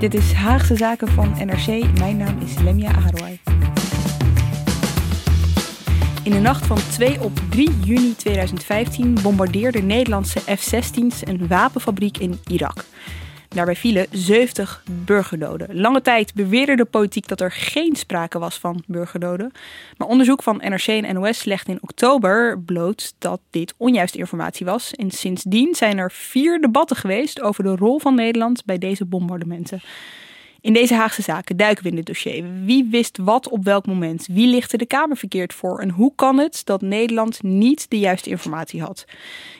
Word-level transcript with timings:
Dit 0.00 0.14
is 0.14 0.32
Haagse 0.32 0.76
Zaken 0.76 1.08
van 1.08 1.34
NRC. 1.44 1.98
Mijn 1.98 2.16
naam 2.16 2.38
is 2.38 2.58
Lemia 2.58 2.94
Aharwai. 2.94 3.40
In 6.22 6.30
de 6.30 6.38
nacht 6.38 6.66
van 6.66 6.76
2 6.76 7.20
op 7.20 7.40
3 7.50 7.70
juni 7.84 8.16
2015 8.16 9.18
bombardeerden 9.22 9.86
Nederlandse 9.86 10.40
F-16's 10.40 11.26
een 11.26 11.48
wapenfabriek 11.48 12.18
in 12.18 12.38
Irak. 12.46 12.84
Daarbij 13.54 13.76
vielen 13.76 14.06
70 14.10 14.82
burgerdoden. 15.04 15.80
Lange 15.80 16.02
tijd 16.02 16.34
beweerde 16.34 16.76
de 16.76 16.84
politiek 16.84 17.28
dat 17.28 17.40
er 17.40 17.52
geen 17.52 17.96
sprake 17.96 18.38
was 18.38 18.58
van 18.58 18.82
burgerdoden. 18.86 19.52
Maar 19.96 20.08
onderzoek 20.08 20.42
van 20.42 20.56
NRC 20.56 20.86
en 20.86 21.14
NOS 21.14 21.44
legde 21.44 21.72
in 21.72 21.78
oktober 21.80 22.60
bloot 22.60 23.14
dat 23.18 23.40
dit 23.50 23.74
onjuiste 23.76 24.18
informatie 24.18 24.66
was. 24.66 24.94
En 24.94 25.10
sindsdien 25.10 25.74
zijn 25.74 25.98
er 25.98 26.10
vier 26.12 26.60
debatten 26.60 26.96
geweest 26.96 27.40
over 27.40 27.64
de 27.64 27.76
rol 27.76 27.98
van 27.98 28.14
Nederland 28.14 28.64
bij 28.64 28.78
deze 28.78 29.04
bombardementen. 29.04 29.80
In 30.60 30.72
deze 30.72 30.94
Haagse 30.94 31.22
zaken 31.22 31.56
duiken 31.56 31.82
we 31.82 31.90
in 31.90 31.96
dit 31.96 32.06
dossier. 32.06 32.44
Wie 32.64 32.88
wist 32.90 33.18
wat 33.18 33.48
op 33.48 33.64
welk 33.64 33.86
moment? 33.86 34.26
Wie 34.26 34.48
lichtte 34.48 34.76
de 34.76 34.86
Kamer 34.86 35.16
verkeerd 35.16 35.54
voor? 35.54 35.80
En 35.80 35.90
hoe 35.90 36.12
kan 36.14 36.38
het 36.38 36.62
dat 36.64 36.80
Nederland 36.80 37.42
niet 37.42 37.90
de 37.90 37.98
juiste 37.98 38.30
informatie 38.30 38.82
had? 38.82 39.04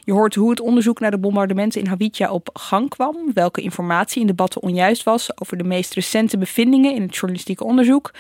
Je 0.04 0.12
hoort 0.12 0.34
hoe 0.34 0.50
het 0.50 0.60
onderzoek 0.60 1.00
naar 1.00 1.10
de 1.10 1.18
bombardementen 1.18 1.80
in 1.80 1.86
Hawija 1.86 2.32
op 2.32 2.50
gang 2.52 2.88
kwam, 2.88 3.16
welke 3.34 3.60
informatie 3.60 4.20
in 4.20 4.26
debatten 4.26 4.62
onjuist 4.62 5.02
was 5.02 5.40
over 5.40 5.56
de 5.56 5.64
meest 5.64 5.94
recente 5.94 6.38
bevindingen 6.38 6.94
in 6.94 7.02
het 7.02 7.14
journalistieke 7.14 7.64
onderzoek. 7.64 8.12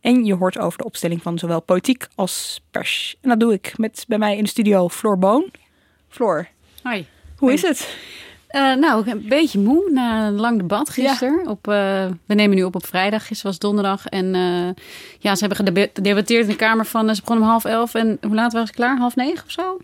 En 0.00 0.24
je 0.24 0.34
hoort 0.34 0.58
over 0.58 0.78
de 0.78 0.84
opstelling 0.84 1.22
van 1.22 1.38
zowel 1.38 1.62
politiek 1.62 2.06
als 2.14 2.60
pers. 2.70 3.16
En 3.20 3.28
dat 3.28 3.40
doe 3.40 3.52
ik 3.52 3.78
met 3.78 4.04
bij 4.08 4.18
mij 4.18 4.36
in 4.36 4.42
de 4.42 4.48
studio 4.48 4.88
Floor 4.88 5.18
Boon. 5.18 5.50
Floor, 6.08 6.48
Hoi. 6.82 7.06
hoe 7.36 7.52
is 7.52 7.62
het? 7.62 7.96
Uh, 8.50 8.74
nou, 8.74 9.10
een 9.10 9.24
beetje 9.28 9.58
moe 9.58 9.90
na 9.90 10.26
een 10.26 10.34
lang 10.40 10.58
debat 10.58 10.90
gisteren. 10.90 11.46
Op, 11.48 11.68
uh, 11.68 11.74
we 12.26 12.34
nemen 12.34 12.56
nu 12.56 12.62
op 12.62 12.74
op 12.74 12.86
vrijdag, 12.86 13.26
gisteren 13.26 13.50
was 13.50 13.60
donderdag. 13.60 14.06
En 14.06 14.34
uh, 14.34 14.68
ja, 15.18 15.34
ze 15.34 15.46
hebben 15.46 15.56
gedebatteerd 15.94 16.42
in 16.42 16.48
de 16.50 16.56
Kamer 16.56 16.86
van... 16.86 17.14
ze 17.14 17.20
begonnen 17.20 17.44
om 17.44 17.50
half 17.50 17.64
elf 17.64 17.94
en 17.94 18.18
hoe 18.20 18.34
laat 18.34 18.52
waren 18.52 18.66
ze 18.66 18.72
klaar? 18.74 18.96
Half 18.98 19.16
negen 19.16 19.44
of 19.44 19.50
zo? 19.50 19.78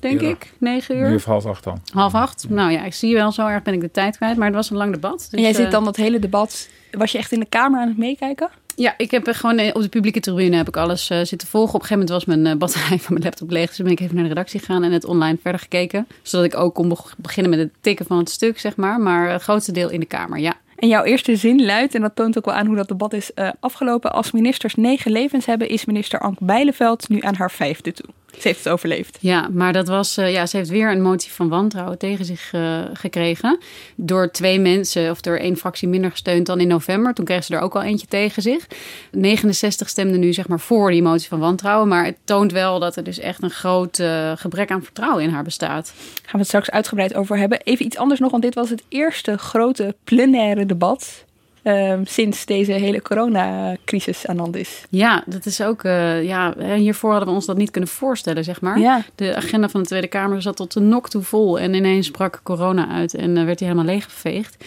Denk 0.00 0.20
Ja. 0.20 0.28
ik, 0.28 0.52
negen 0.58 0.96
uur. 0.96 1.08
Nu 1.08 1.14
of 1.14 1.24
half 1.24 1.46
acht 1.46 1.64
dan. 1.64 1.80
Half 1.92 2.14
acht. 2.14 2.46
Nou 2.48 2.70
ja, 2.72 2.84
ik 2.84 2.94
zie 2.94 3.14
wel, 3.14 3.32
zo 3.32 3.46
erg 3.46 3.62
ben 3.62 3.74
ik 3.74 3.80
de 3.80 3.90
tijd 3.90 4.16
kwijt. 4.16 4.36
Maar 4.36 4.46
het 4.46 4.56
was 4.56 4.70
een 4.70 4.76
lang 4.76 4.92
debat. 4.92 5.18
Dus, 5.18 5.28
en 5.30 5.40
jij 5.40 5.52
zit 5.54 5.64
eh, 5.64 5.70
dan 5.70 5.84
dat 5.84 5.96
hele 5.96 6.18
debat. 6.18 6.68
Was 6.90 7.12
je 7.12 7.18
echt 7.18 7.32
in 7.32 7.40
de 7.40 7.46
Kamer 7.46 7.80
aan 7.80 7.88
het 7.88 7.98
meekijken? 7.98 8.48
Ja, 8.80 8.94
ik 8.96 9.10
heb 9.10 9.28
gewoon 9.30 9.58
eh, 9.58 9.74
op 9.74 9.82
de 9.82 9.88
publieke 9.88 10.20
tribune 10.20 10.56
heb 10.56 10.68
ik 10.68 10.76
alles 10.76 11.10
eh, 11.10 11.20
zitten 11.22 11.48
volgen. 11.48 11.74
Op 11.74 11.80
een 11.80 11.86
gegeven 11.86 12.06
moment 12.06 12.26
was 12.26 12.36
mijn 12.36 12.46
eh, 12.46 12.58
batterij 12.58 12.98
van 13.04 13.12
mijn 13.12 13.24
laptop 13.24 13.50
leeg. 13.50 13.68
Dus 13.68 13.78
ben 13.78 13.90
ik 13.90 14.00
even 14.00 14.14
naar 14.14 14.22
de 14.22 14.28
redactie 14.28 14.60
gegaan 14.60 14.82
en 14.82 14.92
het 14.92 15.04
online 15.04 15.38
verder 15.42 15.60
gekeken. 15.60 16.06
Zodat 16.22 16.46
ik 16.46 16.56
ook 16.56 16.74
kon 16.74 16.88
beg- 16.88 17.14
beginnen 17.16 17.50
met 17.50 17.60
het 17.60 17.70
tikken 17.80 18.06
van 18.06 18.18
het 18.18 18.30
stuk, 18.30 18.58
zeg 18.58 18.76
maar. 18.76 19.00
Maar 19.00 19.30
het 19.30 19.42
grootste 19.42 19.72
deel 19.72 19.90
in 19.90 20.00
de 20.00 20.06
Kamer, 20.06 20.38
ja. 20.38 20.54
En 20.76 20.88
jouw 20.88 21.02
eerste 21.02 21.36
zin 21.36 21.64
luidt, 21.64 21.94
en 21.94 22.00
dat 22.00 22.16
toont 22.16 22.38
ook 22.38 22.44
wel 22.44 22.54
aan 22.54 22.66
hoe 22.66 22.76
dat 22.76 22.88
debat 22.88 23.12
is 23.12 23.30
afgelopen. 23.60 24.12
Als 24.12 24.30
ministers 24.30 24.74
negen 24.74 25.12
levens 25.12 25.46
hebben, 25.46 25.68
is 25.68 25.84
minister 25.84 26.20
Ank 26.20 26.38
Bijleveld 26.40 27.08
nu 27.08 27.20
aan 27.20 27.34
haar 27.34 27.50
vijfde 27.50 27.92
toe. 27.92 28.08
Ze 28.38 28.48
heeft 28.48 28.64
het 28.64 28.72
overleefd. 28.72 29.18
Ja, 29.20 29.48
maar 29.52 29.72
dat 29.72 29.88
was, 29.88 30.16
eh, 30.16 30.32
ja, 30.32 30.46
ze 30.46 30.56
heeft 30.56 30.68
weer 30.68 30.90
een 30.90 31.02
motie 31.02 31.32
van 31.32 31.48
wantrouwen 31.48 31.98
tegen 31.98 32.24
zich 32.24 32.52
eh, 32.52 32.80
gekregen. 32.92 33.58
Door 33.96 34.30
twee 34.30 34.60
mensen, 34.60 35.10
of 35.10 35.20
door 35.20 35.36
één 35.36 35.56
fractie 35.56 35.88
minder 35.88 36.10
gesteund 36.10 36.46
dan 36.46 36.60
in 36.60 36.68
november. 36.68 37.14
Toen 37.14 37.24
kreeg 37.24 37.44
ze 37.44 37.54
er 37.54 37.60
ook 37.60 37.74
al 37.74 37.82
eentje 37.82 38.06
tegen 38.06 38.42
zich. 38.42 38.66
69 39.10 39.88
stemden 39.88 40.20
nu 40.20 40.32
zeg 40.32 40.48
maar 40.48 40.60
voor 40.60 40.90
die 40.90 41.02
motie 41.02 41.28
van 41.28 41.38
wantrouwen. 41.38 41.88
Maar 41.88 42.04
het 42.04 42.16
toont 42.24 42.52
wel 42.52 42.78
dat 42.78 42.96
er 42.96 43.04
dus 43.04 43.18
echt 43.18 43.42
een 43.42 43.50
groot 43.50 43.98
eh, 43.98 44.32
gebrek 44.36 44.70
aan 44.70 44.82
vertrouwen 44.82 45.22
in 45.22 45.30
haar 45.30 45.44
bestaat. 45.44 45.92
Gaan 45.96 46.32
we 46.32 46.38
het 46.38 46.46
straks 46.46 46.70
uitgebreid 46.70 47.14
over 47.14 47.38
hebben. 47.38 47.60
Even 47.62 47.84
iets 47.84 47.96
anders 47.96 48.20
nog, 48.20 48.30
want 48.30 48.42
dit 48.42 48.54
was 48.54 48.70
het 48.70 48.82
eerste 48.88 49.38
grote 49.38 49.94
plenaire 50.04 50.66
debat. 50.66 51.24
Ehm, 51.62 52.04
sinds 52.04 52.46
deze 52.46 52.72
hele 52.72 53.02
coronacrisis 53.02 54.26
aan 54.26 54.36
de 54.36 54.42
hand 54.42 54.56
is. 54.56 54.84
Ja, 54.90 55.22
dat 55.26 55.46
is 55.46 55.62
ook. 55.62 55.84
eh, 55.84 56.24
ja, 56.24 56.54
hiervoor 56.76 57.10
hadden 57.10 57.28
we 57.28 57.34
ons 57.34 57.46
dat 57.46 57.56
niet 57.56 57.70
kunnen 57.70 57.90
voorstellen, 57.90 58.44
zeg 58.44 58.60
maar. 58.60 58.78
Ja. 58.78 59.04
De 59.14 59.34
agenda 59.36 59.68
van 59.68 59.80
de 59.80 59.86
Tweede 59.86 60.06
Kamer 60.06 60.42
zat 60.42 60.56
tot 60.56 60.72
de 60.72 60.80
nok 60.80 61.08
toe 61.08 61.22
vol. 61.22 61.58
En 61.58 61.74
ineens 61.74 62.10
brak 62.10 62.40
corona 62.42 62.88
uit 62.88 63.14
en 63.14 63.36
eh, 63.36 63.44
werd 63.44 63.58
hij 63.60 63.68
helemaal 63.68 63.90
leeggeveegd. 63.92 64.64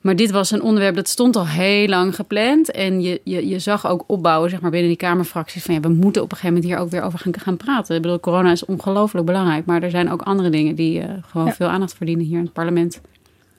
Maar 0.00 0.16
dit 0.16 0.30
was 0.30 0.50
een 0.50 0.62
onderwerp 0.62 0.94
dat 0.94 1.08
stond 1.08 1.36
al 1.36 1.46
heel 1.46 1.88
lang 1.88 2.14
gepland. 2.14 2.70
En 2.70 3.00
je, 3.02 3.20
je, 3.24 3.48
je 3.48 3.58
zag 3.58 3.86
ook 3.86 4.04
opbouwen 4.06 4.50
zeg 4.50 4.60
maar, 4.60 4.70
binnen 4.70 4.88
die 4.88 4.96
Kamerfracties. 4.98 5.62
Van 5.62 5.74
ja, 5.74 5.80
we 5.80 5.88
moeten 5.88 6.22
op 6.22 6.30
een 6.32 6.36
gegeven 6.36 6.54
moment 6.56 6.72
hier 6.74 6.82
ook 6.84 6.90
weer 6.90 7.02
over 7.02 7.18
gaan, 7.18 7.32
gaan 7.38 7.56
praten. 7.56 7.96
Ik 7.96 8.02
bedoel, 8.02 8.20
corona 8.20 8.50
is 8.50 8.64
ongelooflijk 8.64 9.26
belangrijk. 9.26 9.66
Maar 9.66 9.82
er 9.82 9.90
zijn 9.90 10.10
ook 10.10 10.22
andere 10.22 10.50
dingen 10.50 10.74
die 10.74 11.00
eh, 11.00 11.08
gewoon 11.26 11.46
Ja. 11.46 11.52
veel 11.52 11.66
aandacht 11.68 11.94
verdienen 11.94 12.24
hier 12.26 12.38
in 12.38 12.44
het 12.44 12.52
parlement. 12.52 13.00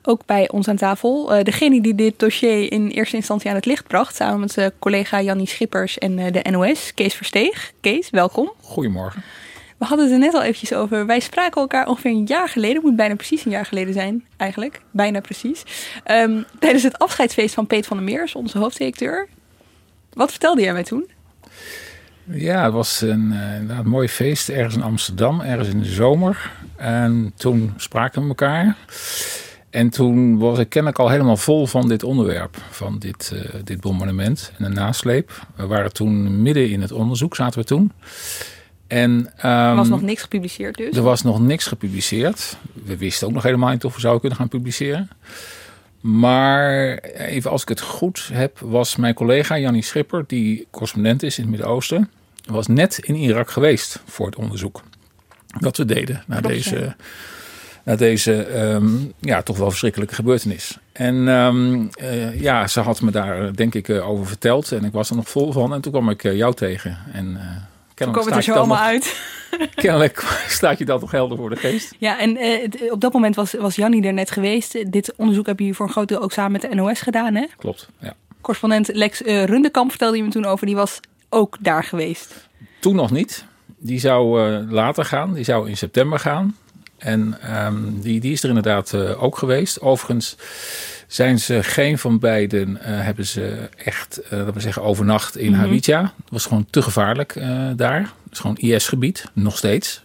Ook 0.08 0.26
bij 0.26 0.50
ons 0.50 0.68
aan 0.68 0.76
tafel. 0.76 1.34
eh, 1.34 1.44
degene 1.44 1.80
die 1.80 1.94
dit 1.94 2.18
dossier 2.18 2.72
in 2.72 2.88
eerste 2.88 3.16
instantie 3.16 3.50
aan 3.50 3.56
het 3.56 3.66
licht 3.66 3.86
bracht. 3.86 4.16
Samen 4.16 4.40
met 4.40 4.52
zijn 4.52 4.72
collega 4.78 5.22
Jannie 5.22 5.46
Schippers 5.46 5.98
en 5.98 6.18
eh, 6.18 6.32
de 6.32 6.50
NOS. 6.50 6.94
Kees 6.94 7.14
Versteeg. 7.14 7.72
Kees, 7.80 8.10
welkom. 8.10 8.52
Goedemorgen. 8.60 9.22
We 9.78 9.84
hadden 9.84 10.04
het 10.04 10.14
er 10.14 10.20
net 10.20 10.34
al 10.34 10.42
eventjes 10.42 10.72
over. 10.72 11.06
Wij 11.06 11.20
spraken 11.20 11.60
elkaar 11.60 11.88
ongeveer 11.88 12.10
een 12.10 12.24
jaar 12.24 12.48
geleden. 12.48 12.76
Het 12.76 12.84
moet 12.84 12.96
bijna 12.96 13.14
precies 13.14 13.44
een 13.44 13.50
jaar 13.50 13.66
geleden 13.66 13.94
zijn, 13.94 14.24
eigenlijk. 14.36 14.80
Bijna 14.90 15.20
precies. 15.20 15.62
Ehm, 16.04 16.42
tijdens 16.58 16.82
het 16.82 16.98
afscheidsfeest 16.98 17.54
van 17.54 17.66
Peet 17.66 17.86
van 17.86 17.96
der 17.96 18.06
Meers, 18.06 18.34
onze 18.34 18.58
hoofddirecteur. 18.58 19.28
Wat 20.12 20.30
vertelde 20.30 20.60
jij 20.60 20.72
mij 20.72 20.84
toen? 20.84 21.10
Ja, 22.24 22.64
het 22.64 22.72
was 22.72 23.00
een, 23.00 23.32
eh, 23.32 23.76
een 23.76 23.88
mooi 23.88 24.08
feest 24.08 24.48
ergens 24.48 24.74
in 24.74 24.82
Amsterdam, 24.82 25.40
ergens 25.40 25.68
in 25.68 25.78
de 25.78 25.88
zomer. 25.88 26.52
En 26.76 27.32
toen 27.36 27.74
spraken 27.76 28.22
we 28.22 28.28
elkaar. 28.28 28.76
En 29.70 29.90
toen 29.90 30.38
was 30.38 30.58
ik 30.58 30.68
kennelijk 30.68 31.00
al 31.00 31.08
helemaal 31.08 31.36
vol 31.36 31.66
van 31.66 31.88
dit 31.88 32.02
onderwerp, 32.02 32.56
van 32.70 32.98
dit, 32.98 33.32
eh, 33.34 33.60
dit 33.64 33.80
bombardement 33.80 34.52
en 34.58 34.64
de 34.64 34.70
nasleep. 34.70 35.46
We 35.56 35.66
waren 35.66 35.92
toen 35.92 36.42
midden 36.42 36.70
in 36.70 36.80
het 36.80 36.92
onderzoek, 36.92 37.36
zaten 37.36 37.60
we 37.60 37.66
toen. 37.66 37.92
En, 38.86 39.30
Er 39.36 39.50
ehm, 39.50 39.76
was 39.76 39.88
nog 39.88 40.02
niks 40.02 40.22
gepubliceerd 40.22 40.76
dus. 40.76 40.96
Er 40.96 41.02
was 41.02 41.22
nog 41.22 41.40
niks 41.40 41.66
gepubliceerd. 41.66 42.56
We 42.84 42.96
wisten 42.96 43.26
ook 43.26 43.34
nog 43.34 43.42
helemaal 43.42 43.70
niet 43.70 43.84
of 43.84 43.94
we 43.94 44.00
zouden 44.00 44.20
kunnen 44.20 44.38
gaan 44.38 44.48
publiceren. 44.48 45.08
Maar 46.00 46.98
even 46.98 47.50
als 47.50 47.62
ik 47.62 47.68
het 47.68 47.80
goed 47.80 48.28
heb, 48.32 48.58
was 48.58 48.96
mijn 48.96 49.14
collega 49.14 49.58
Jannie 49.58 49.82
Schipper, 49.82 50.24
die 50.26 50.66
correspondent 50.70 51.22
is 51.22 51.36
in 51.36 51.42
het 51.42 51.52
Midden-Oosten, 51.52 52.10
was 52.46 52.66
net 52.66 52.98
in 52.98 53.14
Irak 53.14 53.50
geweest 53.50 54.00
voor 54.04 54.26
het 54.26 54.36
onderzoek 54.36 54.82
dat 55.60 55.76
we 55.76 55.84
deden 55.84 56.22
naar 56.26 56.40
Klopt, 56.40 56.54
deze, 56.54 56.96
naar 57.86 57.96
deze 57.96 58.42
ehm, 58.42 58.88
ja, 59.20 59.42
toch 59.42 59.56
wel 59.56 59.68
verschrikkelijke 59.68 60.14
gebeurtenis. 60.14 60.78
En 60.92 61.28
ehm, 61.28 61.86
eh, 61.94 62.40
ja, 62.40 62.66
ze 62.66 62.80
had 62.80 63.00
me 63.00 63.10
daar 63.10 63.46
eh, 63.46 63.52
denk 63.54 63.74
ik 63.74 63.88
eh, 63.88 64.08
over 64.08 64.26
verteld 64.26 64.72
en 64.72 64.84
ik 64.84 64.92
was 64.92 65.10
er 65.10 65.16
nog 65.16 65.28
vol 65.28 65.52
van. 65.52 65.74
En 65.74 65.80
toen 65.80 65.92
kwam 65.92 66.10
ik 66.10 66.22
jou 66.22 66.54
tegen. 66.54 66.98
En 67.12 67.26
uh, 67.26 67.40
Toen 67.94 68.12
kwam 68.12 68.26
het 68.26 68.36
er 68.36 68.42
zo 68.42 68.52
allemaal 68.52 68.78
uit. 68.78 69.34
Kennelijk 69.74 70.44
staat 70.48 70.78
je 70.78 70.84
dat 70.84 71.00
nog 71.00 71.10
helder 71.10 71.36
voor 71.36 71.50
de 71.50 71.56
geest. 71.56 71.94
Ja, 71.98 72.18
en 72.18 72.36
eh, 72.36 72.92
op 72.92 73.00
dat 73.00 73.12
moment 73.12 73.36
was, 73.36 73.52
was 73.52 73.76
Jannie 73.76 74.02
er 74.02 74.12
net 74.12 74.30
geweest. 74.30 74.92
Dit 74.92 75.14
onderzoek 75.16 75.46
heb 75.46 75.58
je 75.58 75.74
voor 75.74 75.86
een 75.86 75.92
groot 75.92 76.08
deel 76.08 76.20
ook 76.20 76.32
samen 76.32 76.52
met 76.52 76.60
de 76.60 76.74
NOS 76.74 77.00
gedaan, 77.00 77.34
hè? 77.34 77.46
Klopt, 77.56 77.88
ja. 78.00 78.14
Correspondent 78.40 78.90
Lex 78.92 79.22
eh, 79.22 79.44
Rundekamp 79.44 79.90
vertelde 79.90 80.16
je 80.16 80.22
me 80.22 80.30
toen 80.30 80.44
over. 80.44 80.66
Die 80.66 80.76
was 80.76 81.00
ook 81.28 81.56
daar 81.60 81.84
geweest. 81.84 82.48
Toen 82.80 82.94
nog 82.94 83.10
niet. 83.10 83.44
Die 83.78 84.00
zou 84.00 84.40
later 84.70 85.04
gaan. 85.04 85.34
Die 85.34 85.44
zou 85.44 85.68
in 85.68 85.76
september 85.76 86.18
gaan. 86.18 86.56
En 86.98 87.38
ehm, 87.42 88.00
die, 88.00 88.20
die 88.20 88.32
is 88.32 88.42
er 88.42 88.48
inderdaad 88.48 88.92
eh, 88.92 89.22
ook 89.22 89.38
geweest. 89.38 89.80
Overigens 89.80 90.36
zijn 91.06 91.38
ze 91.38 91.62
geen 91.62 91.98
van 91.98 92.18
beiden 92.18 92.80
eh, 92.82 93.02
hebben 93.02 93.26
ze 93.26 93.68
echt, 93.76 94.20
laten 94.30 94.54
we 94.54 94.60
zeggen, 94.60 94.82
overnacht 94.82 95.36
in. 95.36 95.52
Hawija. 95.52 96.02
Het 96.02 96.30
was 96.30 96.46
gewoon 96.46 96.66
te 96.70 96.82
gevaarlijk 96.82 97.34
daar. 97.76 98.00
Het 98.00 98.32
is 98.32 98.38
gewoon 98.38 98.56
IS-gebied, 98.56 99.24
nog 99.32 99.56
steeds. 99.56 100.04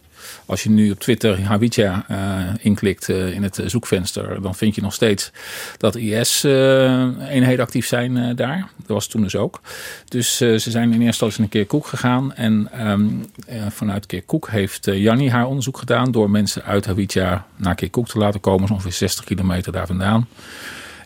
Als 0.51 0.63
je 0.63 0.69
nu 0.69 0.91
op 0.91 0.99
Twitter 0.99 1.41
Hawija 1.43 2.05
eh, 2.07 2.17
inklikt 2.59 3.09
eh, 3.09 3.33
in 3.33 3.43
het 3.43 3.59
eh, 3.59 3.67
zoekvenster, 3.67 4.41
dan 4.41 4.55
vind 4.55 4.75
je 4.75 4.81
nog 4.81 4.93
steeds 4.93 5.31
dat 5.77 5.95
IS-eenheden 5.95 7.65
actief 7.65 7.87
zijn 7.87 8.35
daar. 8.35 8.69
Dat 8.77 8.87
was 8.87 9.07
toen 9.07 9.21
dus 9.21 9.35
ook. 9.35 9.61
Dus 10.07 10.37
ze 10.37 10.57
zijn 10.57 10.83
in 10.83 10.91
eerste 10.91 11.05
instantie 11.05 11.39
naar 11.39 11.49
Kirkuk 11.49 11.85
gegaan. 11.85 12.33
En 12.33 12.69
eh, 12.71 13.65
vanuit 13.69 14.05
Kirkuk 14.05 14.49
heeft 14.49 14.85
Janni 14.85 15.29
haar 15.29 15.45
onderzoek 15.45 15.77
gedaan 15.77 16.11
door 16.11 16.29
mensen 16.29 16.63
uit 16.63 16.85
Hawija 16.85 17.45
naar 17.55 17.75
Kirkuk 17.75 18.07
te 18.07 18.17
laten 18.17 18.39
komen. 18.39 18.67
zo 18.67 18.73
ongeveer 18.73 18.91
60 18.91 19.25
kilometer 19.25 19.71
daar 19.71 19.87
vandaan. 19.87 20.27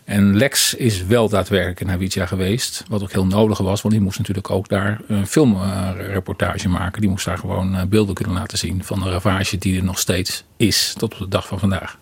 En 0.06 0.36
Lex 0.36 0.74
is 0.74 1.04
wel 1.06 1.28
daadwerkelijk 1.28 1.80
in 1.80 1.88
Hawija 1.88 2.26
geweest. 2.26 2.84
Wat 2.88 3.02
ook 3.02 3.12
heel 3.12 3.26
nodig 3.26 3.58
was, 3.58 3.82
want 3.82 3.94
die 3.94 4.02
moest 4.02 4.18
natuurlijk 4.18 4.50
ook 4.50 4.68
daar 4.68 5.00
een 5.06 5.26
filmreportage 5.26 6.68
maken. 6.68 7.00
Die 7.00 7.10
moest 7.10 7.24
daar 7.24 7.38
gewoon 7.38 7.88
beelden 7.88 8.14
kunnen 8.14 8.34
laten 8.34 8.58
zien 8.58 8.84
van 8.84 9.00
de 9.00 9.10
ravage 9.10 9.58
die 9.58 9.78
er 9.78 9.84
nog 9.84 9.98
steeds 9.98 10.44
is 10.56 10.94
tot 10.98 11.12
op 11.12 11.18
de 11.18 11.28
dag 11.28 11.46
van 11.46 11.58
vandaag. 11.58 11.98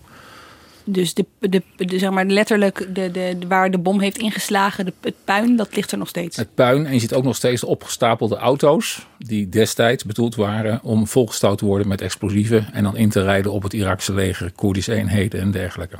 Dus 0.84 1.14
de, 1.14 1.26
de, 1.38 1.62
de, 1.76 1.98
zeg 1.98 2.10
maar 2.10 2.24
letterlijk 2.24 2.94
de, 2.94 3.10
de, 3.10 3.38
waar 3.48 3.70
de 3.70 3.78
bom 3.78 4.00
heeft 4.00 4.18
ingeslagen, 4.18 4.84
de, 4.84 4.92
het 5.00 5.14
puin, 5.24 5.56
dat 5.56 5.76
ligt 5.76 5.92
er 5.92 5.98
nog 5.98 6.08
steeds. 6.08 6.36
Het 6.36 6.54
puin. 6.54 6.86
En 6.86 6.92
je 6.92 6.98
ziet 6.98 7.14
ook 7.14 7.24
nog 7.24 7.36
steeds 7.36 7.60
de 7.60 7.66
opgestapelde 7.66 8.36
auto's. 8.36 9.06
Die 9.18 9.48
destijds 9.48 10.04
bedoeld 10.04 10.34
waren 10.34 10.80
om 10.82 11.06
volgestouwd 11.06 11.58
te 11.58 11.64
worden 11.64 11.88
met 11.88 12.00
explosieven. 12.00 12.72
En 12.72 12.82
dan 12.82 12.96
in 12.96 13.08
te 13.10 13.22
rijden 13.22 13.52
op 13.52 13.62
het 13.62 13.72
Iraakse 13.72 14.14
leger, 14.14 14.52
Koerdische 14.52 14.94
eenheden 14.94 15.40
en 15.40 15.50
dergelijke. 15.50 15.96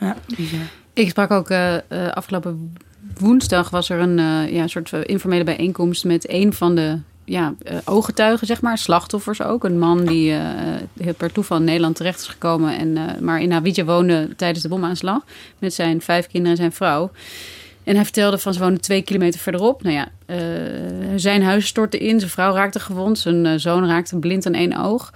Ja, 0.00 0.16
bizar. 0.36 0.60
Ik 0.96 1.08
sprak 1.08 1.30
ook 1.30 1.50
uh, 1.50 1.76
afgelopen 2.10 2.72
woensdag 3.18 3.70
was 3.70 3.88
er 3.88 3.98
een 3.98 4.18
uh, 4.18 4.52
ja, 4.52 4.66
soort 4.66 4.92
informele 4.92 5.44
bijeenkomst 5.44 6.04
met 6.04 6.30
een 6.30 6.52
van 6.52 6.74
de 6.74 6.98
ja, 7.24 7.54
ooggetuigen, 7.84 8.46
zeg 8.46 8.60
maar, 8.60 8.78
slachtoffers 8.78 9.42
ook. 9.42 9.64
Een 9.64 9.78
man 9.78 10.04
die 10.04 10.32
uh, 10.32 11.08
per 11.16 11.32
toeval 11.32 11.56
in 11.56 11.64
Nederland 11.64 11.96
terecht 11.96 12.20
is 12.20 12.26
gekomen, 12.26 12.78
en, 12.78 13.24
maar 13.24 13.40
in 13.40 13.52
Hawija 13.52 13.84
woonde 13.84 14.28
tijdens 14.36 14.62
de 14.62 14.68
bomaanslag 14.68 15.22
met 15.58 15.74
zijn 15.74 16.00
vijf 16.00 16.26
kinderen 16.26 16.50
en 16.50 16.56
zijn 16.56 16.72
vrouw. 16.72 17.10
En 17.84 17.94
hij 17.94 18.04
vertelde 18.04 18.38
van 18.38 18.54
ze 18.54 18.60
wonen 18.60 18.80
twee 18.80 19.02
kilometer 19.02 19.40
verderop. 19.40 19.82
Nou 19.82 19.94
ja, 19.94 20.08
zijn 21.18 21.42
huis 21.42 21.66
stortte 21.66 21.98
in, 21.98 22.18
zijn 22.18 22.30
vrouw 22.30 22.54
raakte 22.54 22.80
gewond, 22.80 23.18
zijn 23.18 23.60
zoon 23.60 23.86
raakte 23.86 24.18
blind 24.18 24.46
aan 24.46 24.54
één 24.54 24.76
oog. 24.76 25.12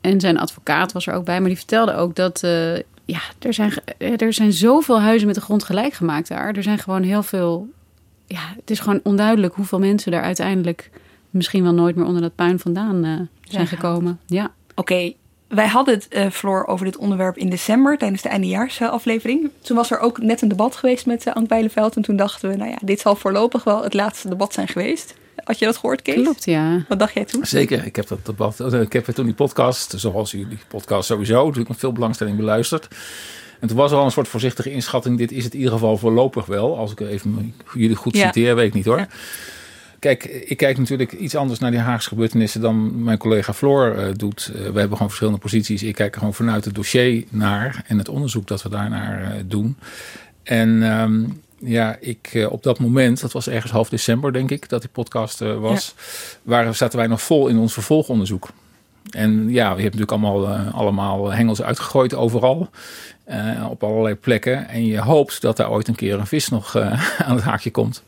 En 0.00 0.20
zijn 0.20 0.38
advocaat 0.38 0.92
was 0.92 1.06
er 1.06 1.14
ook 1.14 1.24
bij, 1.24 1.38
maar 1.38 1.48
die 1.48 1.58
vertelde 1.58 1.94
ook 1.94 2.16
dat 2.16 2.42
ja, 3.10 3.20
er, 3.38 3.54
zijn, 3.54 3.72
er 3.98 4.32
zijn 4.32 4.52
zoveel 4.52 5.00
huizen 5.00 5.26
met 5.26 5.36
de 5.36 5.42
grond 5.42 5.64
gelijk 5.64 5.92
gemaakt 5.92 6.28
daar. 6.28 6.54
Er 6.54 6.62
zijn 6.62 6.78
gewoon 6.78 7.02
heel 7.02 7.22
veel. 7.22 7.68
Ja, 8.26 8.40
het 8.56 8.70
is 8.70 8.80
gewoon 8.80 9.00
onduidelijk 9.02 9.54
hoeveel 9.54 9.78
mensen 9.78 10.12
daar 10.12 10.22
uiteindelijk 10.22 10.90
misschien 11.30 11.62
wel 11.62 11.72
nooit 11.72 11.96
meer 11.96 12.04
onder 12.04 12.22
dat 12.22 12.34
puin 12.34 12.58
vandaan 12.58 13.04
uh, 13.04 13.20
zijn 13.42 13.62
ja. 13.62 13.68
gekomen. 13.68 14.20
Ja. 14.26 14.44
Oké, 14.44 14.52
okay. 14.74 15.16
wij 15.48 15.66
hadden 15.66 15.94
het, 15.94 16.06
uh, 16.10 16.26
Floor, 16.26 16.66
over 16.66 16.84
dit 16.84 16.96
onderwerp 16.96 17.36
in 17.36 17.50
december 17.50 17.98
tijdens 17.98 18.22
de 18.22 18.28
eindejaarsaflevering. 18.28 19.50
Toen 19.60 19.76
was 19.76 19.90
er 19.90 19.98
ook 19.98 20.22
net 20.22 20.42
een 20.42 20.48
debat 20.48 20.76
geweest 20.76 21.06
met 21.06 21.26
uh, 21.26 21.34
Ank 21.34 21.48
Bijleveld. 21.48 21.96
En 21.96 22.02
toen 22.02 22.16
dachten 22.16 22.50
we, 22.50 22.56
nou 22.56 22.70
ja, 22.70 22.78
dit 22.82 23.00
zal 23.00 23.16
voorlopig 23.16 23.64
wel 23.64 23.82
het 23.82 23.94
laatste 23.94 24.28
debat 24.28 24.52
zijn 24.52 24.68
geweest. 24.68 25.14
Had 25.48 25.58
je 25.58 25.64
dat 25.64 25.76
gehoord, 25.76 26.02
Kees? 26.02 26.14
Klopt, 26.14 26.44
ja. 26.44 26.84
Wat 26.88 26.98
dacht 26.98 27.14
jij 27.14 27.24
toen? 27.24 27.46
Zeker, 27.46 27.86
ik 27.86 27.96
heb 27.96 28.08
dat 28.08 28.26
debat, 28.26 28.72
ik 28.72 28.92
heb 28.92 29.04
toen 29.04 29.24
die 29.24 29.34
podcast, 29.34 29.94
zoals 29.96 30.30
jullie 30.30 30.58
podcast 30.68 31.06
sowieso, 31.06 31.42
natuurlijk 31.42 31.68
met 31.68 31.78
veel 31.78 31.92
belangstelling 31.92 32.36
beluisterd. 32.36 32.88
En 33.60 33.68
toen 33.68 33.76
was 33.76 33.90
er 33.90 33.98
al 33.98 34.04
een 34.04 34.10
soort 34.10 34.28
voorzichtige 34.28 34.70
inschatting. 34.70 35.18
Dit 35.18 35.32
is 35.32 35.44
het 35.44 35.52
in 35.52 35.58
ieder 35.58 35.74
geval 35.74 35.96
voorlopig 35.96 36.46
wel. 36.46 36.78
Als 36.78 36.92
ik 36.92 37.00
even 37.00 37.54
jullie 37.74 37.96
goed 37.96 38.16
ja. 38.16 38.26
citeer, 38.26 38.54
weet 38.54 38.66
ik 38.66 38.74
niet 38.74 38.84
hoor. 38.84 38.98
Ja. 38.98 39.08
Kijk, 39.98 40.24
ik 40.24 40.56
kijk 40.56 40.78
natuurlijk 40.78 41.12
iets 41.12 41.36
anders 41.36 41.58
naar 41.58 41.70
die 41.70 41.80
Haagse 41.80 42.08
gebeurtenissen 42.08 42.60
dan 42.60 43.02
mijn 43.02 43.18
collega 43.18 43.54
Floor 43.54 43.96
uh, 43.96 44.04
doet. 44.16 44.50
Uh, 44.50 44.56
we 44.56 44.62
hebben 44.62 44.90
gewoon 44.90 45.08
verschillende 45.08 45.38
posities. 45.38 45.82
Ik 45.82 45.94
kijk 45.94 46.12
er 46.12 46.18
gewoon 46.18 46.34
vanuit 46.34 46.64
het 46.64 46.74
dossier 46.74 47.24
naar 47.30 47.84
en 47.86 47.98
het 47.98 48.08
onderzoek 48.08 48.46
dat 48.46 48.62
we 48.62 48.68
daarnaar 48.68 49.22
uh, 49.22 49.40
doen. 49.46 49.76
En 50.42 50.82
um, 51.00 51.40
ja, 51.58 51.96
ik 52.00 52.46
op 52.50 52.62
dat 52.62 52.78
moment, 52.78 53.20
dat 53.20 53.32
was 53.32 53.48
ergens 53.48 53.72
half 53.72 53.88
december 53.88 54.32
denk 54.32 54.50
ik, 54.50 54.68
dat 54.68 54.80
die 54.80 54.90
podcast 54.90 55.38
was, 55.38 55.94
ja. 55.96 56.02
waren, 56.42 56.74
zaten 56.74 56.98
wij 56.98 57.06
nog 57.06 57.22
vol 57.22 57.48
in 57.48 57.58
ons 57.58 57.72
vervolgonderzoek. 57.72 58.48
En 59.10 59.50
ja, 59.50 59.64
je 59.64 59.82
hebt 59.82 59.96
natuurlijk 59.96 60.10
allemaal, 60.10 60.48
allemaal 60.72 61.32
hengels 61.32 61.62
uitgegooid 61.62 62.14
overal. 62.14 62.70
Uh, 63.30 63.66
op 63.70 63.82
allerlei 63.82 64.14
plekken. 64.14 64.68
En 64.68 64.86
je 64.86 65.00
hoopt 65.00 65.40
dat 65.40 65.56
daar 65.56 65.70
ooit 65.70 65.88
een 65.88 65.94
keer 65.94 66.18
een 66.18 66.26
vis 66.26 66.48
nog 66.48 66.76
uh, 66.76 66.82
aan 67.26 67.34
het 67.34 67.44
haakje 67.44 67.70
komt. 67.70 68.02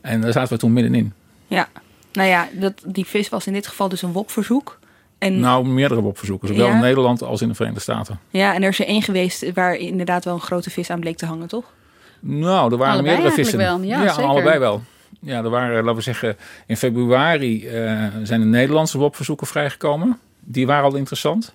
En 0.00 0.20
daar 0.20 0.32
zaten 0.32 0.52
we 0.52 0.58
toen 0.58 0.72
middenin. 0.72 1.12
Ja, 1.46 1.68
nou 2.12 2.28
ja, 2.28 2.48
dat, 2.52 2.82
die 2.86 3.06
vis 3.06 3.28
was 3.28 3.46
in 3.46 3.52
dit 3.52 3.66
geval 3.66 3.88
dus 3.88 4.02
een 4.02 4.12
WOP-verzoek. 4.12 4.78
En, 5.18 5.40
nou, 5.40 5.66
meerdere 5.66 6.00
WOP-verzoeken, 6.00 6.48
zowel 6.48 6.66
ja. 6.66 6.72
in 6.72 6.80
Nederland 6.80 7.22
als 7.22 7.42
in 7.42 7.48
de 7.48 7.54
Verenigde 7.54 7.82
Staten. 7.82 8.20
Ja, 8.30 8.54
en 8.54 8.62
er 8.62 8.68
is 8.68 8.78
er 8.78 8.86
één 8.86 9.02
geweest 9.02 9.52
waar 9.52 9.74
inderdaad 9.74 10.24
wel 10.24 10.34
een 10.34 10.40
grote 10.40 10.70
vis 10.70 10.90
aan 10.90 11.00
bleek 11.00 11.16
te 11.16 11.26
hangen, 11.26 11.48
toch? 11.48 11.72
Nou, 12.20 12.72
er 12.72 12.78
waren 12.78 12.92
allebei 12.92 13.14
meerdere 13.14 13.34
vissen. 13.34 13.58
Wel. 13.58 13.82
Ja, 13.82 14.02
ja 14.02 14.12
zeker. 14.12 14.30
allebei 14.30 14.58
wel. 14.58 14.82
Ja, 15.20 15.42
er 15.44 15.50
waren, 15.50 15.76
laten 15.76 15.94
we 15.94 16.02
zeggen, 16.02 16.36
in 16.66 16.76
februari 16.76 17.66
uh, 17.66 18.06
zijn 18.22 18.40
de 18.40 18.46
Nederlandse 18.46 18.98
WOP-verzoeken 18.98 19.46
vrijgekomen. 19.46 20.18
Die 20.40 20.66
waren 20.66 20.84
al 20.84 20.96
interessant. 20.96 21.54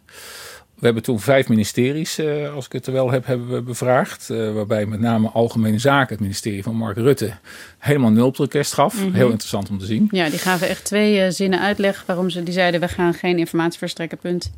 We 0.75 0.87
hebben 0.87 1.03
toen 1.03 1.19
vijf 1.19 1.47
ministeries, 1.47 2.19
uh, 2.19 2.53
als 2.53 2.65
ik 2.65 2.71
het 2.71 2.87
er 2.87 2.93
wel 2.93 3.11
heb, 3.11 3.25
hebben 3.25 3.49
we 3.49 3.61
bevraagd. 3.61 4.29
Uh, 4.31 4.53
waarbij 4.53 4.85
met 4.85 4.99
name 4.99 5.29
Algemene 5.29 5.79
Zaken, 5.79 6.09
het 6.09 6.19
ministerie 6.19 6.63
van 6.63 6.75
Mark 6.75 6.97
Rutte, 6.97 7.33
helemaal 7.77 8.11
nul 8.11 8.25
op 8.25 8.31
het 8.31 8.41
request 8.41 8.73
gaf. 8.73 8.95
Mm 8.95 9.03
-hmm. 9.03 9.13
Heel 9.13 9.29
interessant 9.29 9.69
om 9.69 9.77
te 9.77 9.85
zien. 9.85 10.07
Ja, 10.11 10.29
die 10.29 10.39
gaven 10.39 10.67
echt 10.67 10.85
twee 10.85 11.31
zinnen 11.31 11.59
uitleg 11.59 12.03
waarom 12.05 12.29
ze 12.29 12.43
die 12.43 12.53
zeiden: 12.53 12.79
we 12.79 12.87
gaan 12.87 13.13
geen 13.13 13.37
informatie 13.37 13.79
verstrekken, 13.79 14.17
punt. 14.17 14.51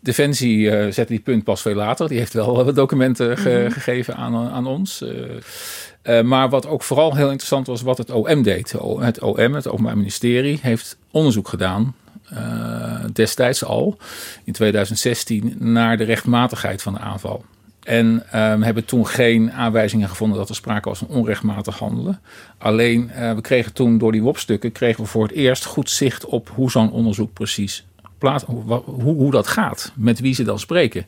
Defensie 0.00 0.58
uh, 0.58 0.92
zette 0.92 1.12
die 1.12 1.20
punt 1.20 1.44
pas 1.44 1.62
veel 1.62 1.74
later. 1.74 2.08
Die 2.08 2.18
heeft 2.18 2.32
wel 2.32 2.74
documenten 2.74 3.38
ge 3.38 3.50
-hmm. 3.50 3.70
gegeven 3.70 4.16
aan, 4.16 4.36
aan 4.36 4.66
ons. 4.66 5.02
Uh, 5.02 6.20
maar 6.20 6.48
wat 6.48 6.66
ook 6.66 6.82
vooral 6.82 7.14
heel 7.14 7.30
interessant 7.30 7.66
was, 7.66 7.82
wat 7.82 7.98
het 7.98 8.10
OM 8.10 8.42
deed. 8.42 8.72
Het 8.98 9.20
OM, 9.20 9.54
het 9.54 9.68
Openbaar 9.68 9.96
Ministerie, 9.96 10.58
heeft 10.62 10.96
onderzoek 11.10 11.48
gedaan 11.48 11.94
uh, 12.32 13.04
destijds 13.12 13.64
al, 13.64 13.96
in 14.44 14.52
2016, 14.52 15.54
naar 15.58 15.96
de 15.96 16.04
rechtmatigheid 16.04 16.82
van 16.82 16.92
de 16.92 16.98
aanval. 16.98 17.44
En 17.82 18.06
um, 18.06 18.62
hebben 18.62 18.84
toen 18.84 19.06
geen 19.06 19.52
aanwijzingen 19.52 20.08
gevonden 20.08 20.38
dat 20.38 20.48
er 20.48 20.54
sprake 20.54 20.88
was 20.88 20.98
van 20.98 21.08
onrechtmatig 21.08 21.78
handelen. 21.78 22.20
Alleen, 22.58 23.10
uh, 23.14 23.32
we 23.32 23.40
kregen 23.40 23.72
toen 23.72 23.98
door 23.98 24.12
die 24.12 24.22
WOP-stukken 24.22 24.72
kregen 24.72 25.02
we 25.02 25.08
voor 25.08 25.22
het 25.22 25.32
eerst 25.32 25.64
goed 25.64 25.90
zicht 25.90 26.24
op 26.24 26.50
hoe 26.54 26.70
zo'n 26.70 26.92
onderzoek 26.92 27.32
precies 27.32 27.86
plaats, 28.18 28.44
hoe, 28.44 28.82
hoe, 29.14 29.30
dat 29.30 29.46
gaat, 29.46 29.92
met 29.94 30.20
wie 30.20 30.34
ze 30.34 30.42
dan 30.42 30.58
spreken. 30.58 31.06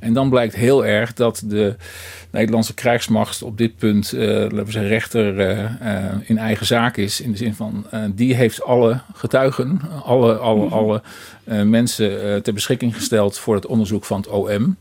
En 0.00 0.12
dan 0.12 0.30
blijkt 0.30 0.54
heel 0.54 0.86
erg 0.86 1.12
dat 1.12 1.42
de 1.46 1.76
Nederlandse 2.30 2.74
krijgsmacht 2.74 3.42
op 3.42 3.58
dit 3.58 3.76
punt, 3.76 4.12
uh, 4.12 4.22
laten 4.28 4.64
we 4.64 4.70
zeggen, 4.70 4.90
rechter 4.90 5.38
uh, 5.38 5.70
uh, 5.82 6.12
in 6.24 6.38
eigen 6.38 6.66
zaak 6.66 6.96
is. 6.96 7.20
In 7.20 7.30
de 7.30 7.36
zin 7.36 7.54
van, 7.54 7.86
die 8.14 8.34
heeft 8.34 8.62
alle 8.62 9.00
getuigen, 9.14 9.80
alle, 10.04 10.34
alle, 10.36 10.68
alle 10.68 11.02
mensen 11.64 12.42
ter 12.42 12.54
beschikking 12.54 12.94
gesteld 12.94 13.38
voor 13.38 13.54
het 13.54 13.66
onderzoek 13.66 14.04
van 14.04 14.16
het 14.16 14.28
OM. 14.28 14.76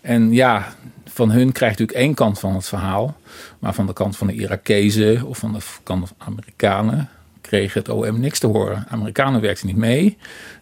En 0.00 0.32
ja, 0.32 0.74
van 1.04 1.30
hun 1.30 1.52
krijgt 1.52 1.78
natuurlijk 1.78 2.06
één 2.06 2.14
kant 2.14 2.38
van 2.38 2.54
het 2.54 2.68
verhaal. 2.68 3.16
Maar 3.58 3.74
van 3.74 3.86
de 3.86 3.92
kant 3.92 4.16
van 4.16 4.26
de 4.26 4.32
Irakezen 4.32 5.26
of 5.26 5.38
van 5.38 5.52
de 5.52 5.58
kant 5.82 6.08
van 6.08 6.16
de 6.18 6.24
Amerikanen 6.24 7.08
kreeg 7.50 7.74
het 7.74 7.88
OM 7.88 8.20
niks 8.20 8.38
te 8.38 8.46
horen. 8.46 8.84
Amerikanen 8.88 9.40
werkten 9.40 9.66
niet 9.66 9.76
mee. 9.76 10.16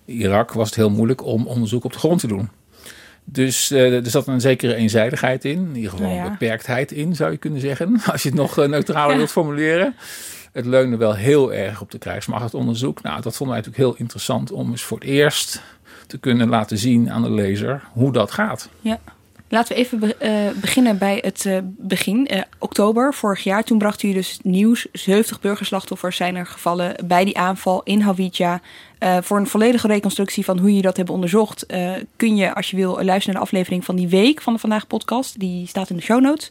Irak 0.05 0.53
was 0.53 0.67
het 0.67 0.77
heel 0.77 0.91
moeilijk 0.91 1.25
om 1.25 1.47
onderzoek 1.47 1.85
op 1.85 1.93
de 1.93 1.99
grond 1.99 2.21
te 2.21 2.27
doen. 2.27 2.49
Dus 3.25 3.71
uh, 3.71 3.95
er 3.95 4.11
zat 4.11 4.27
een 4.27 4.41
zekere 4.41 4.75
eenzijdigheid 4.75 5.45
in. 5.45 5.59
In 5.59 5.77
ieder 5.77 5.91
geval 5.91 6.11
ja. 6.11 6.31
beperktheid 6.31 6.93
in, 6.93 7.17
zou 7.17 7.31
je 7.31 7.37
kunnen 7.37 7.61
zeggen. 7.61 8.01
Als 8.13 8.23
je 8.23 8.29
het 8.29 8.39
nog 8.39 8.57
neutraler 8.57 9.11
ja. 9.11 9.17
wilt 9.17 9.31
formuleren. 9.31 9.95
Het 10.53 10.67
leunde 10.67 10.97
wel 10.97 11.15
heel 11.15 11.53
erg 11.53 11.81
op 11.81 11.91
de 11.91 11.99
krijgsmachtonderzoek. 11.99 13.03
Nou, 13.03 13.23
dat 13.23 13.37
vonden 13.37 13.57
wij 13.57 13.65
natuurlijk 13.65 13.91
heel 13.91 14.01
interessant 14.01 14.53
om 14.53 14.71
eens 14.71 14.83
voor 14.83 14.99
het 14.99 15.09
eerst 15.09 15.63
te 16.07 16.19
kunnen 16.19 16.49
laten 16.49 16.79
zien 16.79 17.11
aan 17.11 17.23
de 17.23 17.31
lezer 17.31 17.83
hoe 17.93 18.13
dat 18.13 18.31
gaat. 18.31 18.69
Ja. 18.81 18.99
Laten 19.49 19.75
we 19.75 19.81
even 19.81 19.99
be 19.99 20.17
uh, 20.23 20.61
beginnen 20.61 20.99
bij 20.99 21.19
het 21.25 21.45
uh, 21.45 21.59
begin. 21.65 22.29
Uh, 22.33 22.41
oktober 22.59 23.15
vorig 23.15 23.45
jaar, 23.45 23.65
toen 23.65 23.79
bracht 23.79 24.03
u 24.03 24.13
dus 24.13 24.39
nieuws. 24.43 24.87
70 24.93 25.41
burgerslachtoffers 25.41 26.17
zijn 26.17 26.37
er 26.37 26.47
gevallen 26.47 26.95
bij 27.05 27.25
die 27.25 27.39
aanval 27.39 27.83
in 27.83 28.01
Hawija. 28.01 28.61
voor 29.23 29.39
een 29.39 29.47
volledige 29.47 29.87
reconstructie 29.87 30.45
van 30.45 30.59
hoe 30.59 30.75
je 30.75 30.83
dat 30.83 30.97
hebt 30.97 31.11
onderzocht... 31.11 31.67
kun 32.17 32.37
je, 32.37 32.55
als 32.55 32.71
je 32.71 32.77
wil, 32.77 32.91
luisteren 32.91 33.25
naar 33.25 33.35
de 33.35 33.49
aflevering 33.51 33.85
van 33.85 33.97
die 33.97 34.09
week 34.09 34.43
van 34.43 34.53
de 34.53 34.59
Vandaag 34.59 34.87
podcast. 34.87 35.39
Die 35.39 35.67
staat 35.67 35.91
in 35.91 35.97
de 35.97 36.03
show 36.03 36.21
notes. 36.21 36.51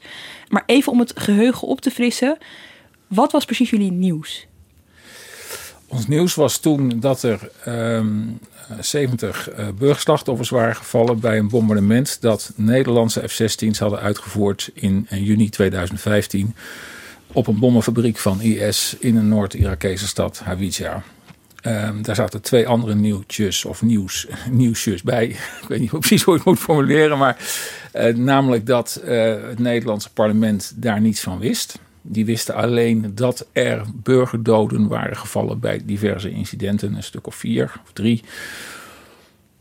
Maar 0.49 0.63
even 0.65 0.91
om 0.91 0.99
het 0.99 1.11
geheugen 1.15 1.67
op 1.67 1.81
te 1.81 1.91
frissen. 1.91 2.37
Wat 3.07 3.31
was 3.31 3.45
precies 3.45 3.69
jullie 3.69 3.91
nieuws? 3.91 4.47
Ons 5.87 6.07
nieuws 6.07 6.35
was 6.35 6.57
toen 6.57 6.99
dat 6.99 7.23
er 7.23 7.49
um, 7.67 8.39
70 8.79 9.49
uh, 9.51 9.67
burgerslachtoffers 9.77 10.49
waren 10.49 10.75
gevallen 10.75 11.19
bij 11.19 11.37
een 11.37 11.49
bombardement 11.49 12.21
dat 12.21 12.51
Nederlandse 12.55 13.27
F-16's 13.27 13.79
hadden 13.79 13.99
uitgevoerd 13.99 14.69
in 14.73 15.07
uh, 15.11 15.25
juni 15.27 15.49
2015 15.49 16.55
op 17.31 17.47
een 17.47 17.59
bommenfabriek 17.59 18.17
van 18.17 18.41
IS 18.41 18.95
in 18.99 19.15
een 19.15 19.27
Noord-Irakese 19.29 20.07
stad 20.07 20.39
Hawija. 20.39 21.03
Um, 21.61 22.01
daar 22.01 22.15
zaten 22.15 22.41
twee 22.41 22.67
andere 22.67 22.95
nieuwtjes 22.95 23.65
of 23.65 23.81
nieuws, 23.81 24.27
nieuwsjes 24.49 25.03
bij. 25.03 25.25
Ik 25.61 25.67
weet 25.67 25.79
niet 25.79 25.89
precies 25.89 26.23
hoe 26.23 26.33
ik 26.33 26.39
het 26.39 26.49
moet 26.49 26.59
formuleren, 26.59 27.17
maar 27.17 27.37
uh, 27.93 28.15
namelijk 28.15 28.65
dat 28.65 29.01
het 29.03 29.59
Nederlandse 29.59 30.09
parlement 30.13 30.73
daar 30.75 31.01
niets 31.01 31.21
van 31.21 31.39
wist. 31.39 31.79
Die 32.09 32.25
wisten 32.25 32.55
alleen 32.55 33.11
dat 33.15 33.47
er 33.51 33.85
burgerdoden 33.95 34.87
waren 34.87 35.17
gevallen 35.17 35.59
bij 35.59 35.81
diverse 35.85 36.29
incidenten, 36.29 36.95
een 36.95 37.03
stuk 37.03 37.27
of 37.27 37.35
vier 37.35 37.81
of 37.83 37.91
drie. 37.93 38.23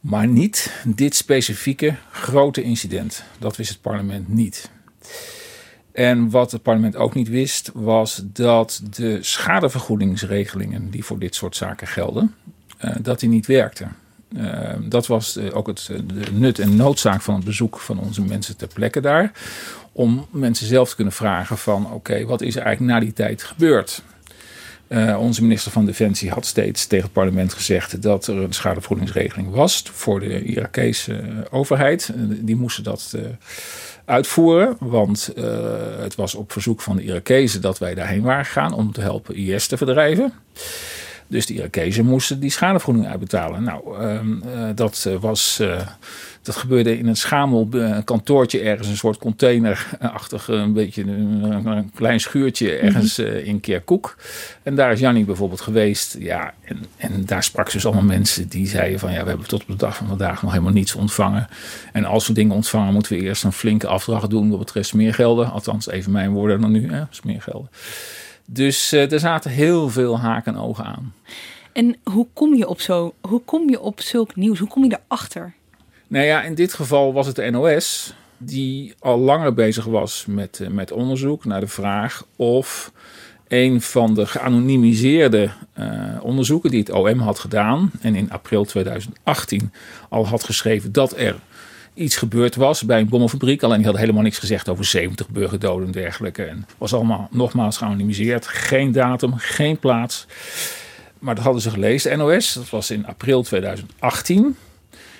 Maar 0.00 0.26
niet 0.26 0.82
dit 0.84 1.14
specifieke 1.14 1.94
grote 2.10 2.62
incident. 2.62 3.24
Dat 3.38 3.56
wist 3.56 3.70
het 3.70 3.80
parlement 3.80 4.28
niet. 4.28 4.70
En 5.92 6.30
wat 6.30 6.52
het 6.52 6.62
parlement 6.62 6.96
ook 6.96 7.14
niet 7.14 7.28
wist, 7.28 7.70
was 7.74 8.22
dat 8.24 8.82
de 8.90 9.18
schadevergoedingsregelingen 9.22 10.90
die 10.90 11.04
voor 11.04 11.18
dit 11.18 11.34
soort 11.34 11.56
zaken 11.56 11.86
gelden, 11.86 12.34
uh, 12.84 12.96
dat 13.00 13.20
die 13.20 13.28
niet 13.28 13.46
werkten. 13.46 13.96
Uh, 14.34 14.72
dat 14.80 15.06
was 15.06 15.36
uh, 15.36 15.56
ook 15.56 15.66
het 15.66 15.86
de 15.86 16.32
nut 16.32 16.58
en 16.58 16.76
noodzaak 16.76 17.22
van 17.22 17.34
het 17.34 17.44
bezoek 17.44 17.78
van 17.78 17.98
onze 17.98 18.22
mensen 18.22 18.56
ter 18.56 18.68
plekke 18.74 19.00
daar. 19.00 19.32
Om 19.92 20.26
mensen 20.30 20.66
zelf 20.66 20.88
te 20.88 20.94
kunnen 20.94 21.12
vragen 21.12 21.58
van 21.58 21.92
oké, 21.92 22.24
wat 22.24 22.40
is 22.40 22.56
er 22.56 22.62
eigenlijk 22.62 22.92
na 22.92 23.00
die 23.00 23.12
tijd 23.12 23.42
gebeurd? 23.42 24.02
Uh, 24.88 25.20
onze 25.20 25.42
minister 25.42 25.72
van 25.72 25.86
Defensie 25.86 26.30
had 26.30 26.46
steeds 26.46 26.86
tegen 26.86 27.04
het 27.04 27.12
parlement 27.12 27.52
gezegd 27.52 28.02
dat 28.02 28.26
er 28.26 28.36
een 28.36 28.52
schadevergoedingsregeling 28.52 29.50
was 29.50 29.82
voor 29.92 30.20
de 30.20 30.42
Irakese 30.42 31.22
overheid. 31.50 32.10
die 32.16 32.56
moesten 32.56 32.84
dat 32.84 33.14
uitvoeren. 34.04 34.76
Want 34.78 35.32
het 35.98 36.14
was 36.14 36.34
op 36.34 36.52
verzoek 36.52 36.80
van 36.80 36.96
de 36.96 37.02
Irakezen 37.02 37.60
dat 37.60 37.78
wij 37.78 37.94
daarheen 37.94 38.22
waren 38.22 38.44
gegaan 38.44 38.72
om 38.72 38.92
te 38.92 39.00
helpen 39.00 39.34
IS 39.34 39.66
te 39.66 39.76
verdrijven. 39.76 40.32
Dus 41.28 41.46
de 41.46 41.54
Irakezen 41.54 42.04
moesten 42.04 42.40
die 42.40 42.50
schadevergoeding 42.50 43.06
uitbetalen. 43.06 43.62
Nou, 43.62 44.02
uh, 44.02 44.20
uh, 44.22 44.68
dat 44.74 45.08
was. 45.20 45.62
dat 46.42 46.56
gebeurde 46.56 46.98
in 46.98 47.06
een 47.06 47.16
schamel 47.16 47.68
kantoortje 48.04 48.60
ergens, 48.60 48.88
een 48.88 48.96
soort 48.96 49.18
containerachtig, 49.18 50.48
een 50.48 50.72
beetje 50.72 51.02
een, 51.02 51.66
een 51.66 51.90
klein 51.94 52.20
schuurtje 52.20 52.76
ergens 52.76 53.18
mm 53.18 53.26
-hmm. 53.26 53.34
in 53.34 53.60
Kirkuk. 53.60 54.16
En 54.62 54.74
daar 54.74 54.92
is 54.92 55.00
Jannie 55.00 55.24
bijvoorbeeld 55.24 55.60
geweest. 55.60 56.16
Ja, 56.18 56.54
en, 56.64 56.84
en 56.96 57.24
daar 57.24 57.42
sprak 57.42 57.70
ze 57.70 57.76
dus 57.76 57.86
allemaal 57.86 58.04
mensen 58.04 58.48
die 58.48 58.66
zeiden 58.66 58.98
van 58.98 59.12
ja, 59.12 59.22
we 59.22 59.28
hebben 59.28 59.48
tot 59.48 59.60
op 59.60 59.68
de 59.68 59.76
dag 59.76 59.96
van 59.96 60.06
vandaag 60.06 60.42
nog 60.42 60.50
helemaal 60.50 60.72
niets 60.72 60.94
ontvangen. 60.94 61.48
En 61.92 62.04
als 62.04 62.26
we 62.26 62.32
dingen 62.32 62.54
ontvangen, 62.54 62.92
moeten 62.92 63.12
we 63.12 63.22
eerst 63.22 63.44
een 63.44 63.52
flinke 63.52 63.86
afdracht 63.86 64.30
doen 64.30 64.50
wat 64.50 64.58
betreft 64.58 64.88
smeergelden. 64.88 65.50
Althans, 65.50 65.88
even 65.88 66.12
mijn 66.12 66.30
woorden 66.30 66.60
dan 66.60 66.72
nu, 66.72 66.92
hè, 66.92 67.02
smeergelden. 67.10 67.70
Dus 68.46 68.92
uh, 68.92 69.12
er 69.12 69.20
zaten 69.20 69.50
heel 69.50 69.88
veel 69.88 70.18
haken 70.18 70.54
en 70.54 70.60
ogen 70.60 70.84
aan. 70.84 71.14
En 71.72 71.96
hoe 72.02 72.26
kom 72.32 72.54
je 72.54 72.68
op, 72.68 72.80
zo, 72.80 73.14
hoe 73.20 73.42
kom 73.44 73.70
je 73.70 73.80
op 73.80 74.00
zulk 74.00 74.36
nieuws? 74.36 74.58
Hoe 74.58 74.68
kom 74.68 74.84
je 74.84 74.98
erachter? 75.06 75.54
Nou 76.06 76.24
ja, 76.24 76.42
in 76.42 76.54
dit 76.54 76.74
geval 76.74 77.12
was 77.12 77.26
het 77.26 77.36
de 77.36 77.50
NOS 77.50 78.14
die 78.38 78.94
al 78.98 79.18
langer 79.18 79.54
bezig 79.54 79.84
was 79.84 80.24
met, 80.28 80.58
uh, 80.62 80.68
met 80.68 80.92
onderzoek 80.92 81.44
naar 81.44 81.60
de 81.60 81.66
vraag 81.66 82.24
of 82.36 82.92
een 83.48 83.80
van 83.80 84.14
de 84.14 84.26
geanonimiseerde 84.26 85.50
uh, 85.78 85.86
onderzoeken 86.20 86.70
die 86.70 86.80
het 86.80 86.90
OM 86.90 87.18
had 87.18 87.38
gedaan 87.38 87.90
en 88.00 88.14
in 88.14 88.30
april 88.30 88.64
2018 88.64 89.72
al 90.08 90.26
had 90.26 90.44
geschreven 90.44 90.92
dat 90.92 91.16
er 91.16 91.36
iets 91.96 92.16
gebeurd 92.16 92.54
was 92.54 92.82
bij 92.82 93.00
een 93.00 93.08
bommenfabriek. 93.08 93.62
Alleen 93.62 93.76
die 93.78 93.86
had 93.86 93.96
helemaal 93.96 94.22
niks 94.22 94.38
gezegd 94.38 94.68
over 94.68 94.84
70 94.84 95.28
burgerdoden 95.28 95.86
en 95.86 95.92
dergelijke. 95.92 96.44
En 96.44 96.66
was 96.78 96.94
allemaal 96.94 97.28
nogmaals 97.30 97.76
geanonimiseerd. 97.76 98.46
Geen 98.46 98.92
datum, 98.92 99.36
geen 99.36 99.78
plaats. 99.78 100.26
Maar 101.18 101.34
dat 101.34 101.44
hadden 101.44 101.62
ze 101.62 101.70
gelezen, 101.70 102.18
NOS. 102.18 102.52
Dat 102.52 102.70
was 102.70 102.90
in 102.90 103.06
april 103.06 103.42
2018. 103.42 104.56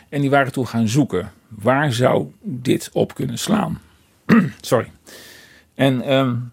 En 0.09 0.21
die 0.21 0.30
waren 0.30 0.52
toen 0.52 0.66
gaan 0.66 0.88
zoeken. 0.88 1.33
Waar 1.49 1.92
zou 1.92 2.33
dit 2.42 2.90
op 2.92 3.14
kunnen 3.14 3.38
slaan? 3.38 3.80
Sorry. 4.61 4.90
En 5.75 6.12
um, 6.12 6.52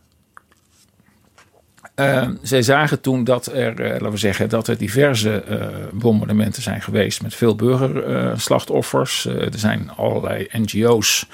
uh, 1.96 2.28
zij 2.42 2.62
zagen 2.62 3.02
toen 3.02 3.24
dat 3.24 3.46
er, 3.46 3.80
uh, 3.80 3.90
laten 3.90 4.12
we 4.12 4.18
zeggen, 4.18 4.50
dat 4.50 4.68
er 4.68 4.78
diverse 4.78 5.44
uh, 5.50 5.68
bombardementen 5.94 6.62
zijn 6.62 6.82
geweest 6.82 7.22
met 7.22 7.36
veel 7.36 7.56
burgerslachtoffers. 7.56 9.26
er 9.26 9.50
zijn 9.56 9.92
allerlei 9.96 10.48
NGO's, 10.52 11.26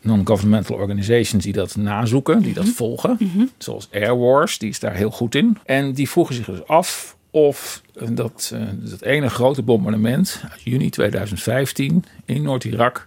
non-governmental 0.00 0.76
organizations, 0.76 1.44
die 1.44 1.52
dat 1.52 1.76
nazoeken, 1.76 2.42
die 2.42 2.54
dat 2.54 2.68
volgen. 2.68 3.16
Mm 3.18 3.30
-hmm. 3.34 3.50
Zoals 3.58 3.88
Air 3.92 4.18
Wars, 4.18 4.58
die 4.58 4.68
is 4.68 4.80
daar 4.80 4.94
heel 4.94 5.10
goed 5.10 5.34
in. 5.34 5.58
En 5.64 5.92
die 5.92 6.10
vroegen 6.10 6.34
zich 6.34 6.46
dus 6.46 6.66
af 6.66 7.16
of 7.30 7.82
dat, 8.08 8.54
dat 8.74 9.02
ene 9.02 9.28
grote 9.28 9.62
bombardement 9.62 10.40
uit 10.50 10.62
juni 10.62 10.90
2015 10.90 12.04
in 12.24 12.42
Noord-Irak 12.42 13.06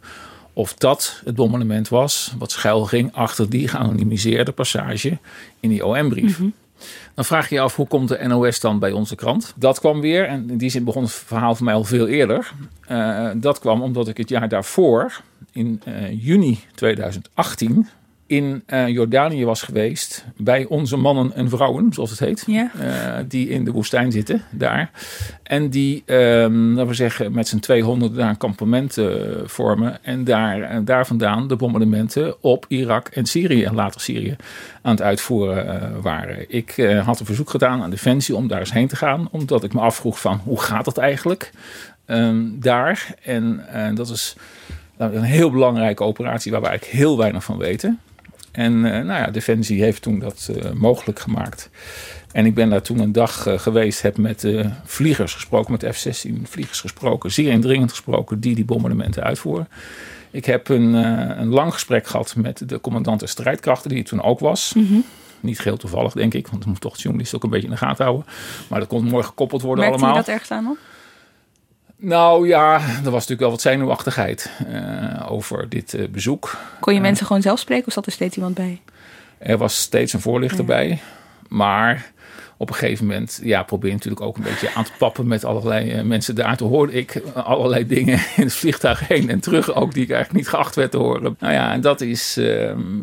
of 0.57 0.73
dat 0.73 1.21
het 1.25 1.35
bombardement 1.35 1.89
was 1.89 2.33
wat 2.37 2.51
schuil 2.51 2.85
ging 2.85 3.13
achter 3.13 3.49
die 3.49 3.67
geanonimiseerde 3.67 4.51
passage 4.51 5.17
in 5.59 5.69
die 5.69 5.85
OM-brief. 5.85 6.39
Mm 6.39 6.45
-hmm. 6.45 6.53
Dan 7.13 7.25
vraag 7.25 7.49
je 7.49 7.55
je 7.55 7.61
af, 7.61 7.75
hoe 7.75 7.87
komt 7.87 8.07
de 8.09 8.27
NOS 8.27 8.59
dan 8.59 8.79
bij 8.79 8.91
onze 8.91 9.15
krant? 9.15 9.53
Dat 9.55 9.79
kwam 9.79 10.01
weer, 10.01 10.25
en 10.25 10.49
in 10.49 10.57
die 10.57 10.69
zin 10.69 10.83
begon 10.83 11.03
het 11.03 11.11
verhaal 11.11 11.55
voor 11.55 11.65
mij 11.65 11.73
al 11.73 11.83
veel 11.83 12.07
eerder. 12.07 12.51
Uh, 12.91 13.29
dat 13.35 13.59
kwam 13.59 13.81
omdat 13.81 14.07
ik 14.07 14.17
het 14.17 14.29
jaar 14.29 14.49
daarvoor, 14.49 15.21
in 15.51 15.81
uh, 15.87 16.25
juni 16.25 16.59
2018, 16.75 17.89
in 18.27 18.63
uh, 18.67 18.87
Jordanië 18.87 19.45
was 19.45 19.61
geweest 19.61 20.25
bij 20.37 20.65
onze 20.65 20.97
mannen 20.97 21.33
en 21.33 21.49
vrouwen, 21.49 21.93
zoals 21.93 22.09
het 22.09 22.19
heet, 22.19 22.43
ja. 22.47 22.71
uh, 22.81 23.25
die 23.27 23.49
in 23.49 23.65
de 23.65 23.71
woestijn 23.71 24.11
zitten 24.11 24.43
daar. 24.49 24.91
En 25.43 25.69
die, 25.69 26.03
um, 26.05 26.69
laten 26.69 26.87
we 26.87 26.93
zeggen, 26.93 27.31
met 27.31 27.47
z'n 27.47 27.59
200 27.59 28.15
daar 28.15 28.29
een 28.29 28.37
kampement 28.37 28.97
uh, 28.97 29.15
vormen. 29.45 30.03
En 30.03 30.23
daar, 30.23 30.83
daar 30.85 31.07
vandaan 31.07 31.47
de 31.47 31.55
bombardementen 31.55 32.43
op 32.43 32.65
Irak 32.67 33.07
en 33.07 33.25
Syrië, 33.25 33.63
en 33.63 33.75
later 33.75 34.01
Syrië, 34.01 34.35
aan 34.81 34.91
het 34.91 35.01
uitvoeren 35.01 36.01
waren. 36.01 36.45
Ik 36.47 36.99
had 37.05 37.19
een 37.19 37.25
verzoek 37.25 37.49
gedaan 37.49 37.81
aan 37.81 37.89
Defensie 37.89 38.35
om 38.35 38.47
daar 38.47 38.59
eens 38.59 38.73
heen 38.73 38.87
te 38.87 38.95
gaan, 38.95 39.27
omdat 39.31 39.63
ik 39.63 39.73
me 39.73 39.79
afvroeg 39.79 40.19
van 40.19 40.41
hoe 40.43 40.61
gaat 40.61 40.85
dat 40.85 40.97
eigenlijk 40.97 41.51
um, 42.07 42.57
daar? 42.59 43.15
En 43.21 43.61
dat 43.95 44.09
is 44.09 44.35
een 44.97 45.21
heel 45.21 45.51
belangrijke 45.51 46.03
operatie 46.03 46.51
waar 46.51 46.61
we 46.61 46.67
eigenlijk 46.67 46.97
heel 46.97 47.17
weinig 47.17 47.43
van 47.43 47.57
weten. 47.57 47.99
En 48.57 48.73
uh, 48.73 48.91
nou 48.91 49.05
ja, 49.05 49.27
Defensie 49.27 49.81
heeft 49.81 50.01
toen 50.01 50.19
dat 50.19 50.49
uh, 50.51 50.71
mogelijk 50.71 51.19
gemaakt. 51.19 51.69
En 52.31 52.45
ik 52.45 52.53
ben 52.53 52.69
daar 52.69 52.81
toen 52.81 52.99
een 52.99 53.11
dag 53.11 53.47
uh, 53.47 53.59
geweest, 53.59 54.01
heb 54.01 54.17
met 54.17 54.47
vliegers 54.85 55.33
gesproken, 55.33 55.71
met 55.71 55.95
F-16 55.95 56.41
vliegers 56.43 56.79
gesproken, 56.79 57.31
zeer 57.31 57.51
indringend 57.51 57.89
gesproken, 57.89 58.39
die 58.39 58.55
die 58.55 58.65
bombardementen 58.65 59.23
uitvoeren. 59.23 59.67
Ik 60.31 60.45
heb 60.45 60.69
een, 60.69 60.93
een 61.39 61.47
lang 61.47 61.73
gesprek 61.73 62.07
gehad 62.07 62.35
met 62.35 62.69
de 62.69 62.81
commandant 62.81 63.19
der 63.19 63.29
strijdkrachten, 63.29 63.89
die 63.89 64.03
toen 64.03 64.21
ook 64.21 64.39
was. 64.39 64.73
Mhm. 64.73 64.85
Mm 64.85 64.91
-hmm. 64.91 65.03
Niet 65.39 65.59
geheel 65.59 65.77
toevallig, 65.77 66.13
denk 66.13 66.33
ik, 66.33 66.47
want 66.47 66.61
dan 66.61 66.71
moet 66.71 66.81
toch 66.81 66.95
de 66.95 67.01
journalist 67.01 67.35
ook 67.35 67.43
een 67.43 67.49
beetje 67.49 67.67
in 67.67 67.73
de 67.73 67.77
gaten 67.77 68.05
houden. 68.05 68.25
Maar 68.67 68.79
dat 68.79 68.87
kon 68.87 69.03
mooi 69.03 69.23
gekoppeld 69.23 69.61
worden 69.61 69.85
Merkte 69.85 70.03
allemaal. 70.03 70.19
je 70.19 70.25
dat 70.25 70.33
ergens 70.33 70.51
aan 70.51 70.63
dan? 70.63 70.77
Nou 71.99 72.47
ja, 72.47 72.73
er 72.73 73.03
was 73.03 73.27
natuurlijk 73.27 73.39
wel 73.39 73.49
wat 73.49 73.61
zenuwachtigheid 73.61 74.51
uh, 74.69 75.31
over 75.31 75.69
dit 75.69 75.93
uh, 75.93 76.07
bezoek. 76.07 76.57
Kon 76.79 76.93
je 76.93 76.99
uh, 76.99 77.05
mensen 77.05 77.25
gewoon 77.25 77.41
zelf 77.41 77.59
spreken 77.59 77.87
of 77.87 77.93
zat 77.93 78.05
er 78.05 78.11
steeds 78.11 78.35
iemand 78.35 78.55
bij? 78.55 78.81
Er 79.37 79.57
was 79.57 79.77
steeds 79.81 80.13
een 80.13 80.21
voorlichter 80.21 80.59
ja. 80.59 80.65
bij. 80.65 80.99
Maar 81.47 82.11
op 82.57 82.69
een 82.69 82.75
gegeven 82.75 83.05
moment 83.05 83.39
ja, 83.43 83.63
probeer 83.63 83.89
je 83.89 83.95
natuurlijk 83.95 84.25
ook 84.25 84.37
een 84.37 84.43
beetje 84.43 84.73
aan 84.73 84.83
te 84.83 84.91
pappen 84.97 85.27
met 85.27 85.45
allerlei 85.45 86.03
mensen 86.03 86.35
daar. 86.35 86.57
Toen 86.57 86.69
hoorde 86.69 86.93
ik 86.93 87.21
allerlei 87.33 87.87
dingen 87.87 88.19
in 88.35 88.43
het 88.43 88.53
vliegtuig 88.53 89.07
heen 89.07 89.29
en 89.29 89.39
terug 89.39 89.73
ook 89.73 89.93
die 89.93 90.03
ik 90.03 90.09
eigenlijk 90.09 90.39
niet 90.43 90.53
geacht 90.53 90.75
werd 90.75 90.91
te 90.91 90.97
horen. 90.97 91.35
Nou 91.39 91.53
ja, 91.53 91.71
en 91.71 91.81
dat, 91.81 92.01
is, 92.01 92.39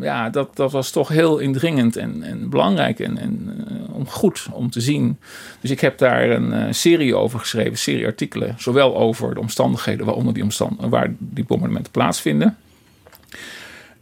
ja, 0.01 0.29
dat, 0.29 0.55
dat 0.55 0.71
was 0.71 0.91
toch 0.91 1.07
heel 1.07 1.37
indringend 1.37 1.95
en, 1.95 2.23
en 2.23 2.49
belangrijk 2.49 2.99
en, 2.99 3.17
en 3.17 3.65
goed 4.07 4.47
om 4.51 4.69
te 4.69 4.81
zien. 4.81 5.19
Dus 5.61 5.69
ik 5.69 5.79
heb 5.79 5.97
daar 5.97 6.29
een 6.29 6.53
uh, 6.53 6.65
serie 6.69 7.15
over 7.15 7.39
geschreven, 7.39 7.77
serie 7.77 8.05
artikelen. 8.05 8.55
Zowel 8.57 8.97
over 8.97 9.33
de 9.33 9.39
omstandigheden 9.39 10.05
waaronder 10.05 10.33
die, 10.33 10.43
omstand 10.43 10.79
waar 10.79 11.13
die 11.17 11.43
bombardementen 11.43 11.91
plaatsvinden. 11.91 12.57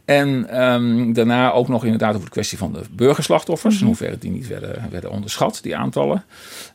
En 0.04 0.62
um, 0.64 1.12
daarna 1.12 1.52
ook 1.52 1.68
nog 1.68 1.84
inderdaad 1.84 2.14
over 2.14 2.24
de 2.24 2.30
kwestie 2.30 2.58
van 2.58 2.72
de 2.72 2.80
burgerslachtoffers. 2.90 3.74
Mm 3.74 3.80
-hmm. 3.80 3.88
In 3.88 3.94
hoeverre 3.94 4.18
die 4.18 4.30
niet 4.30 4.46
werden, 4.46 4.88
werden 4.90 5.10
onderschat, 5.10 5.58
die 5.62 5.76
aantallen. 5.76 6.24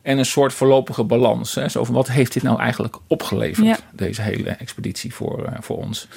En 0.02 0.18
een 0.18 0.26
soort 0.26 0.54
voorlopige 0.54 1.04
balans. 1.04 1.56
Hè, 1.56 1.70
zo 1.70 1.84
van 1.84 1.96
wat 1.96 2.08
heeft 2.08 2.34
dit 2.34 2.44
nou 2.44 2.60
eigenlijk 2.60 2.98
opgeleverd, 3.08 3.68
ja. 3.68 3.78
deze 3.92 4.22
hele 4.22 4.50
expeditie 4.50 5.14
voor, 5.14 5.40
uh, 5.46 5.52
voor 5.60 5.78
ons. 5.78 6.08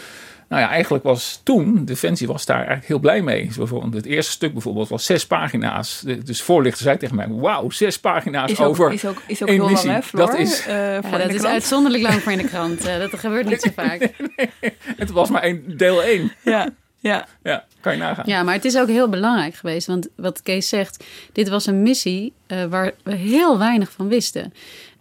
Nou 0.53 0.65
ja, 0.65 0.71
eigenlijk 0.71 1.05
was 1.05 1.41
toen, 1.43 1.85
Defensie 1.85 2.27
was 2.27 2.47
daar 2.47 2.57
eigenlijk 2.57 2.87
heel 2.87 2.99
blij 2.99 3.23
mee. 3.23 3.51
Zo 3.53 3.91
het 3.91 4.07
eerste 4.07 4.33
stuk 4.33 4.53
bijvoorbeeld 4.53 4.89
was 4.89 5.05
zes 5.05 5.27
pagina's. 5.27 6.05
Dus 6.25 6.43
voorlichter 6.43 6.83
zei 6.83 6.97
tegen 6.97 7.17
mij, 7.17 7.29
wauw, 7.29 7.71
zes 7.71 7.99
pagina's 7.99 8.51
is 8.51 8.61
ook, 8.61 8.69
over 8.69 8.93
is 8.93 9.05
ook, 9.05 9.23
is 9.27 9.43
ook 9.43 9.49
heel 9.49 9.71
lang, 9.71 9.83
hè, 9.83 10.03
Floor? 10.03 10.27
Dat 10.27 10.39
is, 10.39 10.67
uh, 10.67 11.01
ja, 11.01 11.19
dat 11.19 11.35
is 11.35 11.45
uitzonderlijk 11.45 12.03
lang 12.03 12.23
voor 12.23 12.33
in 12.33 12.39
de 12.39 12.45
krant. 12.45 12.87
Uh, 12.87 12.99
dat 12.99 13.19
gebeurt 13.19 13.49
niet 13.49 13.61
zo 13.61 13.71
vaak. 13.83 13.99
nee, 14.01 14.51
nee. 14.61 14.77
Het 14.97 15.11
was 15.11 15.31
maar 15.31 15.43
één, 15.43 15.77
deel 15.77 16.03
één. 16.03 16.33
Ja, 16.43 16.69
ja. 16.99 17.27
ja, 17.43 17.65
kan 17.81 17.93
je 17.93 17.99
nagaan. 17.99 18.25
Ja, 18.27 18.43
maar 18.43 18.55
het 18.55 18.65
is 18.65 18.79
ook 18.79 18.89
heel 18.89 19.09
belangrijk 19.09 19.55
geweest. 19.55 19.87
Want 19.87 20.09
wat 20.17 20.43
Kees 20.43 20.69
zegt, 20.69 21.05
dit 21.33 21.49
was 21.49 21.67
een 21.67 21.83
missie 21.83 22.33
uh, 22.49 22.65
waar 22.65 22.93
we 23.03 23.15
heel 23.15 23.59
weinig 23.59 23.91
van 23.91 24.09
wisten. 24.09 24.53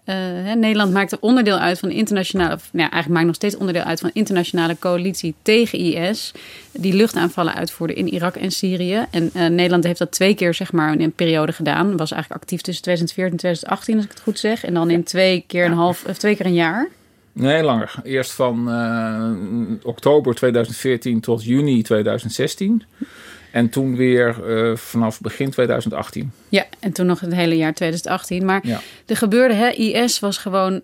Uh, 0.05 0.15
hè, 0.15 0.55
Nederland 0.55 0.93
maakte 0.93 1.17
onderdeel 1.20 1.58
uit 1.58 1.79
van 1.79 1.89
de 1.89 1.96
internationale, 1.96 2.53
of, 2.53 2.70
nou 2.72 2.84
ja, 2.84 2.91
eigenlijk 2.91 3.13
maakt 3.13 3.25
nog 3.25 3.36
steeds 3.36 3.58
onderdeel 3.58 3.84
uit 3.84 4.00
van 4.00 4.10
de 4.13 4.20
internationale 4.20 4.77
coalitie 4.79 5.36
tegen 5.41 5.79
IS, 5.79 6.31
die 6.72 6.93
luchtaanvallen 6.93 7.53
uitvoerde 7.53 7.93
in 7.93 8.13
Irak 8.13 8.36
en 8.36 8.51
Syrië. 8.51 9.05
En 9.12 9.29
uh, 9.36 9.48
Nederland 9.48 9.84
heeft 9.84 10.00
dat 10.00 10.12
twee 10.12 10.36
keer 10.36 10.53
zeg 10.53 10.72
maar 10.72 10.93
in 10.93 11.01
een 11.01 11.12
periode 11.12 11.51
gedaan. 11.51 11.98
Was 11.98 12.12
eigenlijk 12.12 12.41
actief 12.41 12.62
tussen 12.62 12.84
2014 12.84 13.34
en 13.34 13.39
2018, 13.39 13.96
als 13.96 14.05
ik 14.05 14.12
het 14.12 14.22
goed 14.22 14.39
zeg. 14.39 14.63
En 14.63 14.74
dan 14.74 14.89
in 14.89 15.03
twee 15.03 15.43
keer 15.48 15.65
een 15.65 15.74
half, 15.74 16.05
of 16.05 16.17
twee 16.17 16.36
keer 16.36 16.46
een 16.46 16.53
jaar. 16.53 16.89
Nee, 17.34 17.63
langer. 17.63 17.93
Eerst 18.03 18.31
van 18.31 18.70
uh, 18.70 19.31
oktober 19.84 20.36
2014 20.36 21.20
tot 21.20 21.43
juni 21.43 21.81
2016. 21.81 22.84
En 23.51 23.70
toen 23.70 23.96
weer 23.96 24.36
uh, 24.48 24.75
vanaf 24.75 25.22
begin 25.22 25.50
2018. 25.50 26.31
Ja, 26.50 26.65
en 26.79 26.91
toen 26.91 27.05
nog 27.05 27.20
het 27.20 27.34
hele 27.34 27.58
jaar 27.58 27.74
2018. 27.74 28.46
Maar 28.46 28.67
Ja. 28.67 28.81
er 29.05 29.17
gebeurde, 29.17 29.53
hè, 29.53 29.70
IS 29.70 30.20
was 30.20 30.38
gewoon 30.38 30.81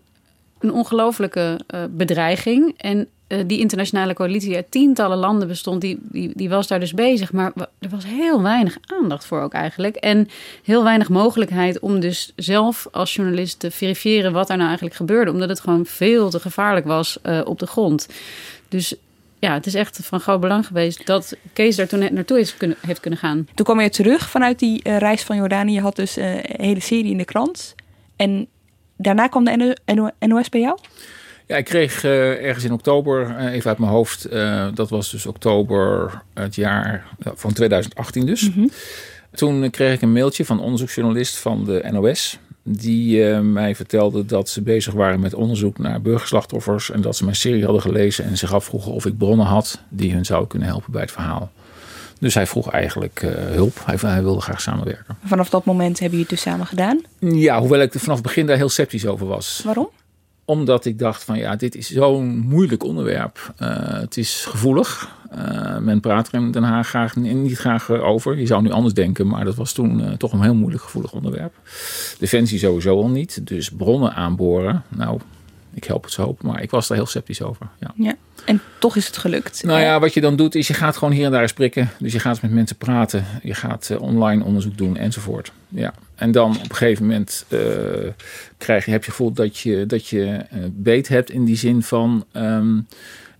een 0.59 0.71
ongelofelijke 0.71 1.59
eh, 1.67 1.83
bedreiging. 1.89 2.73
En 2.77 3.07
eh, 3.27 3.39
die 3.45 3.59
internationale 3.59 4.13
coalitie 4.13 4.55
uit 4.55 4.71
tientallen 4.71 5.17
landen 5.17 5.47
bestond, 5.47 5.81
die, 5.81 5.97
die, 6.01 6.31
die 6.33 6.49
was 6.49 6.67
daar 6.67 6.79
dus 6.79 6.93
bezig. 6.93 7.31
Maar 7.31 7.51
er 7.79 7.89
was 7.89 8.05
heel 8.05 8.41
weinig 8.41 8.77
aandacht 8.85 9.25
voor 9.25 9.41
ook 9.41 9.53
eigenlijk. 9.53 9.95
En 9.95 10.29
heel 10.63 10.83
weinig 10.83 11.09
mogelijkheid 11.09 11.79
om 11.79 11.99
dus 11.99 12.33
zelf 12.35 12.87
als 12.91 13.15
journalist 13.15 13.59
te 13.59 13.71
verifiëren 13.71 14.31
wat 14.31 14.47
daar 14.47 14.57
nou 14.57 14.67
eigenlijk 14.67 14.97
gebeurde. 14.97 15.31
Omdat 15.31 15.49
het 15.49 15.59
gewoon 15.59 15.85
veel 15.85 16.29
te 16.29 16.39
gevaarlijk 16.39 16.85
was 16.85 17.17
eh, 17.21 17.41
op 17.45 17.59
de 17.59 17.67
grond. 17.67 18.07
Dus 18.69 18.95
ja, 19.39 19.53
het 19.53 19.65
is 19.65 19.73
echt 19.73 19.99
van 20.03 20.19
groot 20.19 20.39
belang 20.39 20.65
geweest 20.65 21.05
dat 21.05 21.35
Kees 21.53 21.75
daar 21.75 21.87
toen 21.87 22.13
naartoe 22.13 22.39
is 22.39 22.57
kunnen, 22.57 22.77
heeft 22.85 22.99
kunnen 22.99 23.19
gaan. 23.19 23.47
Toen 23.55 23.65
kwam 23.65 23.81
je 23.81 23.89
terug 23.89 24.29
vanuit 24.29 24.59
die 24.59 24.83
eh, 24.83 24.97
reis 24.97 25.23
van 25.23 25.35
Jordanië. 25.35 25.73
Je 25.73 25.81
had 25.81 25.95
dus 25.95 26.17
eh, 26.17 26.35
een 26.35 26.65
hele 26.65 26.79
serie 26.79 27.11
in 27.11 27.17
de 27.17 27.25
krant. 27.25 27.75
En 28.15 28.47
daarna 28.97 29.27
kwam 29.27 29.43
de 29.43 29.55
NO- 29.85 29.93
NO- 29.95 30.27
NOS 30.27 30.49
bij 30.49 30.61
jou? 30.61 30.77
Ja, 31.47 31.55
ik 31.57 31.65
kreeg 31.65 32.03
eh, 32.03 32.45
ergens 32.45 32.65
in 32.65 32.71
oktober, 32.71 33.37
even 33.37 33.69
uit 33.69 33.77
mijn 33.79 33.91
hoofd, 33.91 34.25
eh, 34.25 34.67
dat 34.73 34.89
was 34.89 35.11
dus 35.11 35.25
oktober 35.25 36.21
het 36.33 36.55
jaar 36.55 37.05
ja, 37.19 37.31
van 37.35 37.53
2018 37.53 38.25
dus. 38.25 38.49
Toen 39.31 39.69
kreeg 39.69 39.93
ik 39.93 40.01
een 40.01 40.11
mailtje 40.13 40.45
van 40.45 40.57
een 40.57 40.63
onderzoeksjournalist 40.63 41.37
van 41.37 41.65
de 41.65 41.87
NOS. 41.91 42.39
Die 42.69 43.29
eh, 43.29 43.39
mij 43.39 43.75
vertelde 43.75 44.25
dat 44.25 44.49
ze 44.49 44.61
bezig 44.61 44.93
waren 44.93 45.19
met 45.19 45.33
onderzoek 45.33 45.77
naar 45.77 46.01
burgerslachtoffers. 46.01 46.91
En 46.91 47.01
dat 47.01 47.15
ze 47.15 47.23
mijn 47.23 47.35
serie 47.35 47.63
hadden 47.63 47.81
gelezen 47.81 48.25
en 48.25 48.37
zich 48.37 48.53
afvroegen 48.53 48.91
of 48.91 49.05
ik 49.05 49.17
bronnen 49.17 49.45
had 49.45 49.81
die 49.89 50.13
hun 50.13 50.25
zouden 50.25 50.49
kunnen 50.49 50.67
helpen 50.67 50.91
bij 50.91 51.01
het 51.01 51.11
verhaal. 51.11 51.51
Dus 52.19 52.33
hij 52.33 52.47
vroeg 52.47 52.71
eigenlijk 52.71 53.21
eh, 53.21 53.31
hulp. 53.31 53.81
Hij, 53.85 53.95
hij 53.99 54.23
wilde 54.23 54.41
graag 54.41 54.61
samenwerken. 54.61 55.17
Vanaf 55.23 55.49
dat 55.49 55.65
moment 55.65 55.99
hebben 55.99 56.17
jullie 56.17 56.35
het 56.35 56.43
dus 56.43 56.51
samen 56.51 56.65
gedaan. 56.65 57.01
Ja, 57.19 57.59
hoewel 57.59 57.81
ik 57.81 57.93
er 57.93 57.99
vanaf 57.99 58.15
het 58.15 58.25
begin 58.25 58.45
daar 58.45 58.57
heel 58.57 58.69
sceptisch 58.69 59.05
over 59.05 59.27
was. 59.27 59.61
Waarom? 59.65 59.89
Omdat 60.45 60.85
ik 60.85 60.99
dacht 60.99 61.23
van 61.23 61.37
ja, 61.37 61.55
dit 61.55 61.75
is 61.75 61.89
zo'n 61.89 62.37
moeilijk 62.37 62.83
onderwerp. 62.83 63.53
Eh, 63.57 63.69
het 63.99 64.17
is 64.17 64.45
gevoelig. 64.49 65.15
Eh, 65.31 65.77
men 65.77 65.99
praat 65.99 66.27
er 66.27 66.33
in 66.33 66.51
Den 66.51 66.63
Haag 66.63 66.87
graag, 66.87 67.15
niet 67.15 67.57
graag 67.57 67.89
over. 67.89 68.39
Je 68.39 68.45
zou 68.45 68.61
nu 68.61 68.71
anders 68.71 68.93
denken, 68.93 69.27
maar 69.27 69.45
dat 69.45 69.55
was 69.55 69.73
toen 69.73 70.03
eh, 70.03 70.11
toch 70.11 70.33
een 70.33 70.41
heel 70.41 70.55
moeilijk 70.55 70.83
gevoelig 70.83 71.13
onderwerp. 71.13 71.53
Defensie 72.19 72.59
sowieso 72.59 73.01
al 73.01 73.09
niet. 73.09 73.47
Dus 73.47 73.69
bronnen 73.69 74.13
aanboren. 74.13 74.83
Nou, 74.87 75.19
ik 75.73 75.83
help 75.83 76.03
het 76.03 76.13
zo 76.13 76.23
hoop, 76.23 76.41
maar 76.41 76.61
ik 76.61 76.71
was 76.71 76.87
daar 76.87 76.97
heel 76.97 77.05
sceptisch 77.05 77.41
over. 77.41 77.67
Ja. 77.79 77.93
Ja. 77.95 78.15
En 78.45 78.61
toch 78.79 78.95
is 78.95 79.07
het 79.07 79.17
gelukt. 79.17 79.63
Nou 79.63 79.79
ja, 79.79 79.99
wat 79.99 80.13
je 80.13 80.21
dan 80.21 80.35
doet 80.35 80.55
is 80.55 80.67
je 80.67 80.73
gaat 80.73 80.97
gewoon 80.97 81.13
hier 81.13 81.25
en 81.25 81.31
daar 81.31 81.41
eens 81.41 81.53
prikken. 81.53 81.89
Dus 81.99 82.13
je 82.13 82.19
gaat 82.19 82.41
met 82.41 82.51
mensen 82.51 82.75
praten. 82.75 83.25
Je 83.43 83.53
gaat 83.53 83.89
eh, 83.89 84.01
online 84.01 84.43
onderzoek 84.43 84.77
doen 84.77 84.97
enzovoort. 84.97 85.51
Ja. 85.67 85.93
En 86.15 86.31
dan 86.31 86.49
op 86.49 86.69
een 86.69 86.75
gegeven 86.75 87.05
moment 87.05 87.45
eh, 87.47 87.59
krijg 88.57 88.85
je, 88.85 88.91
heb 88.91 89.03
je 89.03 89.11
gevoel 89.11 89.31
dat 89.31 89.57
je, 89.57 89.85
dat 89.85 90.07
je 90.07 90.45
beet 90.71 91.07
hebt 91.07 91.29
in 91.29 91.45
die 91.45 91.57
zin 91.57 91.83
van... 91.83 92.25
ehm, 92.31 92.79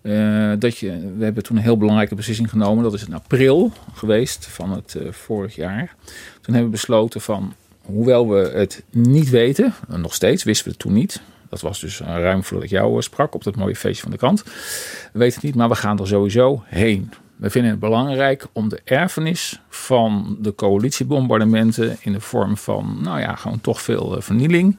eh, 0.07 0.51
dat 0.59 0.77
je, 0.77 1.13
we 1.17 1.23
hebben 1.23 1.43
toen 1.43 1.57
een 1.57 1.63
heel 1.63 1.77
belangrijke 1.77 2.15
beslissing 2.15 2.49
genomen. 2.49 2.83
Dat 2.83 2.93
is 2.93 3.05
in 3.05 3.13
april 3.13 3.71
geweest 3.93 4.45
van 4.45 4.71
het 4.71 4.95
eh, 4.95 5.11
vorig 5.11 5.55
jaar. 5.55 5.95
Toen 6.41 6.53
hebben 6.53 6.63
we 6.63 6.77
besloten 6.77 7.21
van, 7.21 7.53
hoewel 7.81 8.29
we 8.29 8.51
het 8.53 8.83
niet 8.89 9.29
weten, 9.29 9.73
en 9.89 10.01
nog 10.01 10.13
steeds 10.13 10.43
wisten 10.43 10.65
we 10.65 10.71
het 10.71 10.79
toen 10.79 10.93
niet. 10.93 11.21
Dat 11.49 11.61
was 11.61 11.79
dus 11.79 12.01
eh, 12.01 12.07
ruim 12.07 12.43
voordat 12.43 12.65
ik 12.65 12.71
jou 12.71 13.01
sprak 13.01 13.35
op 13.35 13.43
dat 13.43 13.55
mooie 13.55 13.75
feestje 13.75 14.01
van 14.01 14.11
de 14.11 14.17
krant. 14.17 14.43
We 14.43 15.19
weten 15.19 15.35
het 15.35 15.43
niet, 15.43 15.55
maar 15.55 15.69
we 15.69 15.75
gaan 15.75 15.99
er 15.99 16.07
sowieso 16.07 16.63
heen. 16.65 17.11
We 17.37 17.49
vinden 17.49 17.71
het 17.71 17.79
belangrijk 17.79 18.47
om 18.53 18.69
de 18.69 18.81
erfenis 18.83 19.61
van 19.69 20.37
de 20.39 20.55
coalitiebombardementen 20.55 21.97
in 21.99 22.11
de 22.11 22.19
vorm 22.19 22.57
van, 22.57 22.99
nou 23.01 23.19
ja, 23.19 23.35
gewoon 23.35 23.61
toch 23.61 23.81
veel 23.81 24.15
eh, 24.15 24.21
vernieling. 24.21 24.77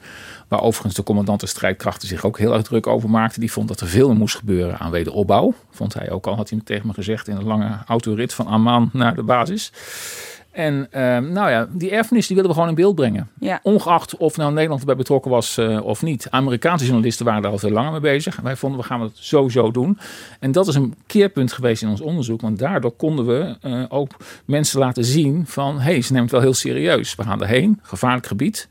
Waar 0.49 0.63
overigens 0.63 0.95
de 0.95 1.03
commandant 1.03 1.41
de 1.41 1.47
strijdkrachten 1.47 2.09
zich 2.09 2.25
ook 2.25 2.39
heel 2.39 2.55
erg 2.55 2.63
druk 2.63 2.87
over 2.87 3.11
maakte. 3.11 3.41
Die 3.41 3.53
vond 3.53 3.69
dat 3.69 3.81
er 3.81 3.87
veel 3.87 4.15
moest 4.15 4.37
gebeuren 4.37 4.79
aan 4.79 4.91
wederopbouw. 4.91 5.55
Vond 5.71 5.95
hij 5.95 6.11
ook 6.11 6.27
al, 6.27 6.37
had 6.37 6.51
hij 6.51 6.61
tegen 6.65 6.87
me 6.87 6.93
gezegd 6.93 7.29
in 7.29 7.37
een 7.37 7.45
lange 7.45 7.79
autorit 7.87 8.35
van 8.35 8.47
Amman 8.47 8.91
naar 8.93 9.15
de 9.15 9.23
basis. 9.23 9.73
En 10.59 10.87
eh, 10.91 11.03
nou 11.19 11.51
ja, 11.51 11.69
die 11.73 11.91
erfenis 11.91 12.27
die 12.27 12.37
willen 12.37 12.51
we 12.51 12.57
gewoon 12.57 12.71
in 12.71 12.77
beeld 12.77 12.95
brengen. 12.95 13.29
Ja. 13.41 13.61
Ongeacht 13.63 14.17
of 14.17 14.37
nou 14.37 14.53
Nederland 14.53 14.81
erbij 14.81 14.97
betrokken 14.97 15.31
was 15.31 15.59
eh, 15.59 15.85
of 15.85 16.03
niet. 16.03 16.27
Amerikaanse 16.31 16.85
journalisten 16.85 17.25
waren 17.25 17.43
daar 17.43 17.51
al 17.51 17.59
veel 17.59 17.71
langer 17.71 17.91
mee 17.91 18.01
bezig. 18.01 18.41
Wij 18.41 18.57
vonden 18.57 18.81
we 18.81 18.87
gaan 18.87 19.01
het 19.01 19.13
sowieso 19.15 19.71
doen. 19.71 19.99
En 20.41 20.53
dat 20.53 20.69
is 20.69 20.75
een 20.75 20.95
keerpunt 21.07 21.53
geweest 21.53 21.83
in 21.83 21.89
ons 21.89 22.01
onderzoek. 22.01 22.41
Want 22.41 22.59
daardoor 22.59 22.93
konden 22.93 23.27
we 23.27 23.57
eh, 23.61 23.85
ook 23.89 24.11
mensen 24.45 24.79
laten 24.79 25.05
zien 25.05 25.47
van... 25.47 25.77
hé, 25.77 25.93
hey, 25.93 26.03
ze 26.03 26.13
nemen 26.13 26.23
het 26.23 26.33
wel 26.33 26.41
heel 26.41 26.55
serieus. 26.55 27.15
We 27.15 27.23
gaan 27.23 27.43
erheen, 27.43 27.79
gevaarlijk 27.83 28.27
gebied. 28.27 28.69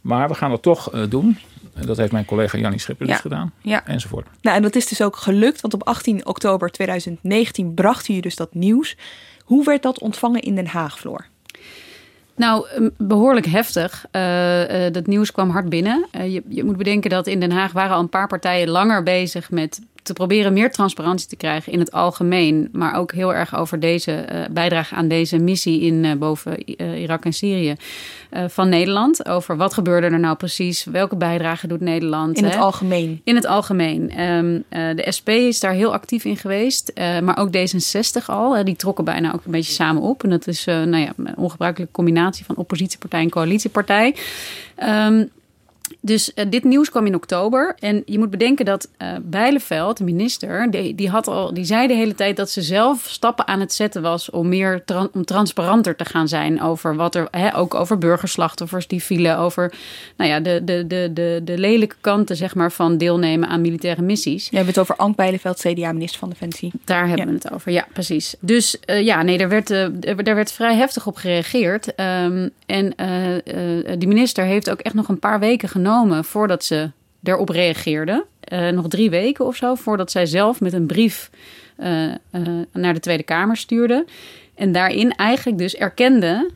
Maar 0.00 0.28
we 0.28 0.34
gaan 0.34 0.50
het 0.50 0.62
toch 0.62 0.92
eh, 0.92 1.00
doen. 1.08 1.38
Dat 1.84 1.96
heeft 1.96 2.12
mijn 2.12 2.24
collega 2.24 2.58
Jannie 2.58 2.80
Schipper 2.80 3.06
Ja. 3.06 3.12
dus 3.12 3.20
gedaan. 3.20 3.52
Ja. 3.60 3.86
Enzovoort. 3.86 4.26
Nou, 4.40 4.56
en 4.56 4.62
dat 4.62 4.76
is 4.76 4.86
dus 4.86 5.02
ook 5.02 5.16
gelukt, 5.16 5.60
want 5.60 5.74
op 5.74 5.84
18 5.84 6.26
oktober 6.26 6.70
2019 6.70 7.74
bracht 7.74 8.08
u 8.08 8.20
dus 8.20 8.36
dat 8.36 8.54
nieuws. 8.54 8.96
Hoe 9.44 9.64
werd 9.64 9.82
dat 9.82 9.98
ontvangen 9.98 10.40
in 10.40 10.54
Den 10.54 10.66
Haag, 10.66 10.98
Floor? 10.98 11.26
Nou, 12.36 12.66
behoorlijk 12.96 13.46
heftig. 13.46 14.06
Eh, 14.10 14.86
eh, 14.86 14.92
dat 14.92 15.06
nieuws 15.06 15.32
kwam 15.32 15.50
hard 15.50 15.68
binnen. 15.68 16.06
Eh, 16.10 16.32
je, 16.32 16.42
je 16.48 16.64
moet 16.64 16.76
bedenken 16.76 17.10
dat 17.10 17.26
in 17.26 17.40
Den 17.40 17.50
Haag 17.50 17.72
waren 17.72 17.94
al 17.96 18.00
een 18.00 18.08
paar 18.08 18.28
partijen 18.28 18.68
langer 18.68 19.02
bezig 19.02 19.50
met 19.50 19.80
te 20.06 20.12
proberen 20.12 20.52
meer 20.52 20.70
transparantie 20.70 21.28
te 21.28 21.36
krijgen 21.36 21.72
in 21.72 21.78
het 21.78 21.92
algemeen. 21.92 22.68
Maar 22.72 22.94
ook 22.94 23.12
heel 23.12 23.34
erg 23.34 23.56
over 23.56 23.80
deze 23.80 24.12
eh, 24.12 24.40
bijdrage 24.50 24.94
aan 24.94 25.08
deze 25.08 25.38
missie 25.38 25.80
in 25.80 26.04
eh, 26.04 26.16
boven 26.16 26.64
eh, 26.64 27.00
Irak 27.00 27.24
en 27.24 27.32
Syrië 27.32 27.74
van 28.48 28.68
Nederland. 28.68 29.28
Over 29.28 29.56
wat 29.56 29.74
gebeurde 29.74 30.06
er 30.06 30.18
nou 30.18 30.36
precies? 30.36 30.84
Welke 30.84 31.16
bijdrage 31.16 31.66
doet 31.66 31.80
Nederland? 31.80 32.38
In 32.38 32.44
het 32.44 32.56
algemeen. 32.56 33.20
In 33.24 33.34
het 33.34 33.46
algemeen. 33.46 34.10
Eh, 34.10 34.94
de 34.94 35.06
SP 35.16 35.28
is 35.28 35.60
daar 35.60 35.72
heel 35.72 35.92
actief 35.92 36.24
in 36.24 36.36
geweest. 36.36 36.92
maar 37.22 37.38
ook 37.38 37.48
D66 37.56 38.26
al. 38.26 38.64
Die 38.64 38.76
trokken 38.76 39.04
bijna 39.04 39.32
ook 39.32 39.44
een 39.44 39.50
beetje 39.50 39.72
samen 39.72 40.02
op. 40.02 40.22
En 40.22 40.30
dat 40.30 40.46
is 40.46 40.64
nou 40.64 40.96
ja, 40.96 41.12
een 41.16 41.36
ongebruikelijke 41.36 41.92
combinatie 41.92 42.44
van 42.44 42.56
oppositiepartij 42.56 43.20
en 43.20 43.30
coalitiepartij. 43.30 44.14
Ehm, 44.74 45.24
dus 46.00 46.34
eh, 46.34 46.46
dit 46.50 46.64
nieuws 46.64 46.90
kwam 46.90 47.06
in 47.06 47.14
oktober. 47.14 47.74
En 47.78 48.02
je 48.06 48.18
moet 48.18 48.30
bedenken 48.30 48.64
dat 48.64 48.88
eh 48.96 49.08
Bijleveld, 49.22 49.96
de 49.96 50.04
minister, 50.04 50.70
die, 50.70 50.94
die, 50.94 51.08
had 51.08 51.28
al, 51.28 51.54
die 51.54 51.64
zei 51.64 51.86
de 51.86 51.94
hele 51.94 52.14
tijd 52.14 52.36
dat 52.36 52.50
ze 52.50 52.62
zelf 52.62 53.06
stappen 53.08 53.46
aan 53.46 53.60
het 53.60 53.72
zetten 53.72 54.02
was 54.02 54.30
om 54.30 54.48
meer 54.48 54.84
om 55.12 55.24
transparanter 55.24 55.96
te 55.96 56.04
gaan 56.04 56.28
zijn 56.28 56.62
over 56.62 56.96
wat 56.96 57.14
er, 57.14 57.28
hè, 57.30 57.56
ook 57.56 57.74
over 57.74 57.98
burgerslachtoffers 57.98 58.86
die 58.86 59.02
vielen, 59.02 59.38
over 59.38 59.72
nou 60.16 60.30
ja, 60.30 60.40
de, 60.40 60.60
de, 60.64 60.86
de, 60.86 61.10
de, 61.12 61.40
de 61.44 61.58
lelijke 61.58 61.94
kanten 62.00 62.36
zeg 62.36 62.54
maar, 62.54 62.72
van 62.72 62.98
deelnemen 62.98 63.48
aan 63.48 63.60
militaire 63.60 64.02
missies. 64.02 64.48
Je 64.50 64.56
hebt 64.56 64.68
het 64.68 64.78
over 64.78 64.96
Ank 64.96 65.16
Bijleveld, 65.16 65.58
CDA-minister 65.58 66.18
van 66.18 66.28
Defensie. 66.28 66.72
Daar 66.84 67.08
hebben 67.08 67.26
Ja. 67.26 67.32
we 67.32 67.38
het 67.42 67.52
over, 67.52 67.72
ja, 67.72 67.86
precies. 67.92 68.34
Dus 68.40 68.80
eh, 68.80 69.04
ja, 69.04 69.22
nee, 69.22 69.38
daar 69.38 69.48
werd, 69.48 69.68
daar 70.24 70.34
werd 70.34 70.52
vrij 70.52 70.74
heftig 70.76 71.06
op 71.06 71.16
gereageerd. 71.16 71.94
Ehm, 71.94 72.48
en 72.66 72.94
die 73.98 74.08
minister 74.08 74.44
heeft 74.44 74.70
ook 74.70 74.80
echt 74.80 74.94
nog 74.94 75.08
een 75.08 75.18
paar 75.18 75.38
weken 75.38 75.68
genomen 75.76 76.24
voordat 76.24 76.64
ze 76.64 76.90
erop 77.22 77.48
reageerde. 77.48 78.26
Eh, 78.40 78.68
nog 78.68 78.88
drie 78.88 79.10
weken 79.10 79.46
of 79.46 79.56
zo, 79.56 79.74
voordat 79.74 80.10
zij 80.10 80.26
zelf 80.26 80.60
met 80.60 80.72
een 80.72 80.86
brief 80.86 81.30
eh, 81.76 82.04
eh, 82.04 82.16
naar 82.72 82.94
de 82.94 83.00
Tweede 83.00 83.22
Kamer 83.22 83.56
stuurde. 83.56 84.04
En 84.54 84.72
daarin 84.72 85.10
eigenlijk 85.10 85.58
dus 85.58 85.74
erkende 85.74 86.50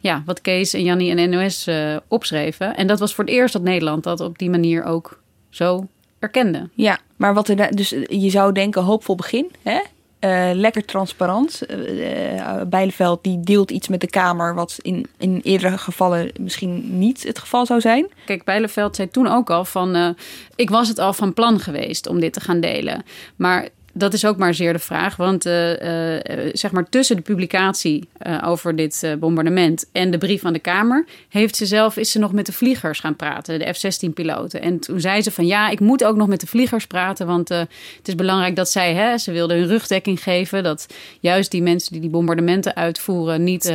ja, 0.00 0.22
wat 0.26 0.40
Kees 0.40 0.74
en 0.74 0.82
Jannie 0.82 1.16
en 1.16 1.30
NOS 1.30 1.68
opschreven. 2.08 2.76
En 2.76 2.86
dat 2.86 2.98
was 2.98 3.14
voor 3.14 3.24
het 3.24 3.32
eerst 3.32 3.52
dat 3.52 3.62
Nederland 3.62 4.04
dat 4.04 4.20
op 4.20 4.38
die 4.38 4.50
manier 4.50 4.84
ook 4.84 5.20
zo 5.50 5.86
erkende. 6.18 6.68
Ja, 6.74 6.98
maar 7.16 7.34
wat 7.34 7.48
er 7.48 7.76
dus 7.76 7.94
je 8.08 8.30
zou 8.30 8.52
denken 8.52 8.82
hoopvol 8.82 9.14
begin, 9.14 9.50
hè? 9.62 9.80
Eh, 10.18 10.50
lekker 10.52 10.84
transparant. 10.84 11.62
Eh, 11.66 12.62
Bijleveld 12.68 13.24
die 13.24 13.40
deelt 13.40 13.70
iets 13.70 13.88
met 13.88 14.00
de 14.00 14.06
Kamer 14.06 14.54
wat 14.54 14.76
in, 14.82 15.06
in 15.18 15.40
eerdere 15.42 15.78
gevallen 15.78 16.30
misschien 16.40 16.98
niet 16.98 17.22
het 17.22 17.38
geval 17.38 17.66
zou 17.66 17.80
zijn. 17.80 18.06
Kijk, 18.24 18.44
Bijleveld 18.44 18.96
zei 18.96 19.10
toen 19.10 19.26
ook 19.26 19.50
al 19.50 19.64
van... 19.64 20.16
ik 20.54 20.70
was 20.70 20.88
het 20.88 20.98
al 20.98 21.12
van 21.12 21.34
plan 21.34 21.60
geweest 21.60 22.06
om 22.06 22.20
dit 22.20 22.32
te 22.32 22.40
gaan 22.40 22.60
delen. 22.60 23.04
Maar 23.36 23.68
dat 23.98 24.12
is 24.12 24.24
ook 24.24 24.36
maar 24.36 24.54
zeer 24.54 24.72
de 24.72 24.78
vraag. 24.78 25.16
Want 25.16 25.46
eh, 25.46 26.46
eh, 26.46 26.50
zeg 26.52 26.70
maar 26.70 26.88
tussen 26.88 27.16
de 27.16 27.22
publicatie 27.22 28.08
eh, 28.18 28.42
over 28.46 28.76
dit 28.76 29.16
bombardement... 29.18 29.88
en 29.92 30.10
de 30.10 30.18
brief 30.18 30.44
aan 30.44 30.52
de 30.52 30.58
Kamer... 30.58 31.04
heeft 31.28 31.56
ze 31.56 31.66
zelf, 31.66 31.96
is 31.96 32.10
ze 32.10 32.18
nog 32.18 32.32
met 32.32 32.46
de 32.46 32.52
vliegers 32.52 33.00
gaan 33.00 33.16
praten. 33.16 33.58
De 33.58 33.72
F-16-piloten. 33.72 34.60
En 34.62 34.78
toen 34.78 35.00
zei 35.00 35.22
ze 35.22 35.30
van 35.30 35.46
ja, 35.46 35.68
ik 35.68 35.80
moet 35.80 36.04
ook 36.04 36.16
nog 36.16 36.28
met 36.28 36.40
de 36.40 36.46
vliegers 36.46 36.86
praten... 36.86 37.26
want 37.26 37.48
het 37.48 37.68
is 38.02 38.14
belangrijk 38.14 38.56
dat 38.56 38.70
zij... 38.70 38.94
Hè, 38.94 39.18
ze 39.18 39.32
wilden 39.32 39.56
hun 39.56 39.66
rugdekking 39.66 40.22
geven... 40.22 40.62
dat 40.62 40.86
juist 41.20 41.50
die 41.50 41.62
mensen 41.62 41.92
die 41.92 42.00
die 42.00 42.10
bombardementen 42.10 42.76
uitvoeren... 42.76 43.44
niet 43.44 43.72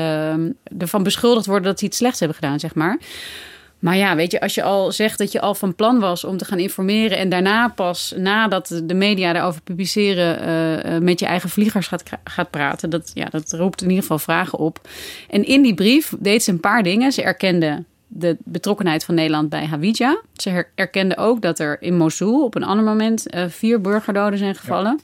ervan 0.78 1.04
beschuldigd 1.04 1.46
worden 1.46 1.66
dat 1.66 1.80
ze 1.80 1.86
iets 1.86 1.98
slechts 1.98 2.20
hebben 2.20 2.38
gedaan, 2.38 2.60
zeg 2.60 2.76
maar... 2.76 3.00
Maar 3.82 3.98
ja, 3.98 4.16
weet 4.16 4.32
je, 4.32 4.42
als 4.42 4.56
je 4.56 4.64
al 4.64 4.92
zegt 4.92 5.18
dat 5.18 5.32
je 5.32 5.42
al 5.42 5.56
van 5.56 5.76
plan 5.76 6.00
was 6.00 6.24
om 6.24 6.38
te 6.38 6.46
gaan 6.46 6.60
informeren 6.60 7.18
en 7.18 7.30
daarna 7.30 7.68
pas 7.68 8.14
nadat 8.18 8.82
de 8.84 8.94
media 8.94 9.34
daarover 9.34 9.62
publiceren 9.62 10.48
uh, 10.94 10.98
met 11.00 11.20
je 11.20 11.26
eigen 11.26 11.50
vliegers 11.50 11.88
gaat, 11.88 12.04
gaat 12.24 12.50
praten, 12.50 12.90
dat, 12.90 13.12
ja, 13.14 13.26
dat 13.26 13.52
roept 13.52 13.82
in 13.82 13.88
ieder 13.88 14.02
geval 14.02 14.20
vragen 14.20 14.60
op. 14.60 14.88
En 15.30 15.46
in 15.46 15.62
die 15.62 15.74
brief 15.74 16.14
deed 16.20 16.44
ze 16.44 16.52
een 16.52 16.60
paar 16.60 16.84
dingen. 16.84 17.12
Ze 17.12 17.24
erkende 17.24 17.84
de 18.08 18.38
betrokkenheid 18.44 19.04
van 19.04 19.16
Nederland 19.16 19.50
bij 19.50 19.66
Hawija. 19.66 20.22
Ze 20.34 20.66
erkende 20.76 21.18
ook 21.18 21.42
dat 21.42 21.60
er 21.60 21.78
in 21.80 21.98
Mosul 21.98 22.44
op 22.44 22.56
een 22.56 22.64
ander 22.64 22.86
moment 22.86 23.36
uh, 23.36 23.46
vier 23.48 23.82
burgerdoden 23.82 24.40
zijn 24.40 24.56
gevallen. 24.56 25.00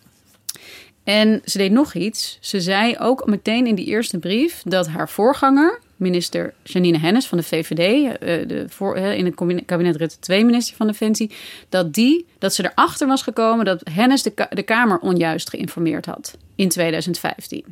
En 1.03 1.41
ze 1.45 1.57
deed 1.57 1.71
nog 1.71 1.93
iets. 1.93 2.37
Ze 2.41 2.61
zei 2.61 2.95
ook 2.99 3.25
meteen 3.25 3.67
in 3.67 3.75
die 3.75 3.85
eerste 3.85 4.19
brief 4.19 4.61
dat 4.63 4.87
haar 4.87 5.09
voorganger, 5.09 5.79
minister 5.97 6.53
Janine 6.63 6.99
Hennis 6.99 7.27
van 7.27 7.37
de 7.37 7.43
VVD, 7.43 8.03
uh, 8.03 8.17
de 8.47 8.65
voor, 8.69 8.97
in 8.97 9.25
het 9.25 9.65
kabinet 9.65 9.95
Rutte 9.95 10.19
2 10.19 10.45
minister 10.45 10.75
van 10.75 10.87
Defensie, 10.87 11.31
dat, 11.69 11.93
die, 11.93 12.25
dat 12.39 12.53
ze 12.53 12.71
erachter 12.71 13.07
was 13.07 13.21
gekomen 13.21 13.65
dat 13.65 13.81
Hennis 13.91 14.23
de, 14.23 14.47
de 14.49 14.63
Kamer 14.63 14.99
onjuist 14.99 15.49
geïnformeerd 15.49 16.05
had 16.05 16.37
in 16.55 16.69
2015. 16.69 17.65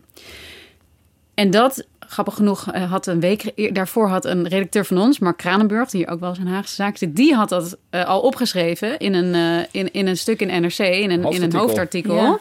En 1.34 1.52
dat 1.52 1.86
grappig 2.00 2.34
genoeg 2.34 2.72
eh, 2.72 2.92
had 2.92 3.08
een 3.08 3.20
week 3.20 3.74
daarvoor 3.76 4.08
had 4.08 4.26
een 4.26 4.48
redacteur 4.48 4.86
van 4.86 4.98
ons, 4.98 5.20
Mark 5.20 5.38
Kranenburg, 5.38 5.90
die 5.90 6.08
ook 6.08 6.20
wel 6.20 6.30
eens 6.30 6.38
een 6.38 6.48
Haagse 6.48 6.76
zaak 6.76 6.98
zit, 6.98 7.16
die 7.16 7.34
had 7.34 7.50
dat 7.50 7.78
uh, 7.92 8.06
al 8.06 8.22
opgeschreven 8.22 9.00
in 9.00 9.14
een, 9.14 9.34
uh, 9.36 9.66
in, 9.72 9.94
in 9.94 10.08
een 10.08 10.18
stuk 10.18 10.42
in 10.42 10.62
NRC, 10.62 10.78
in 10.78 11.12
een, 11.12 11.32
in 11.32 11.42
een 11.42 11.54
hoofdartikel. 11.54 12.16
Ja. 12.16 12.40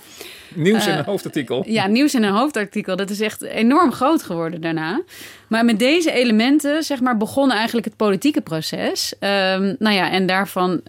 Nieuws 0.54 0.86
in 0.86 0.94
een 0.94 1.04
hoofdartikel. 1.04 1.64
Ja, 1.66 1.86
nieuws 1.86 2.14
in 2.14 2.22
een 2.22 2.32
hoofdartikel. 2.32 2.96
Dat 2.96 3.10
is 3.10 3.20
echt 3.20 3.42
enorm 3.42 3.92
groot 3.92 4.22
geworden 4.22 4.60
daarna. 4.60 5.02
Maar 5.48 5.64
met 5.64 5.78
deze 5.78 6.12
elementen, 6.12 6.82
zeg 6.82 7.00
maar, 7.00 7.16
begon 7.16 7.50
eigenlijk 7.50 7.86
het 7.86 7.96
politieke 7.96 8.40
proces. 8.40 9.14
Um, 9.14 9.76
nou 9.78 9.94
ja, 9.94 10.10
en 10.10 10.26
daarvan 10.26 10.80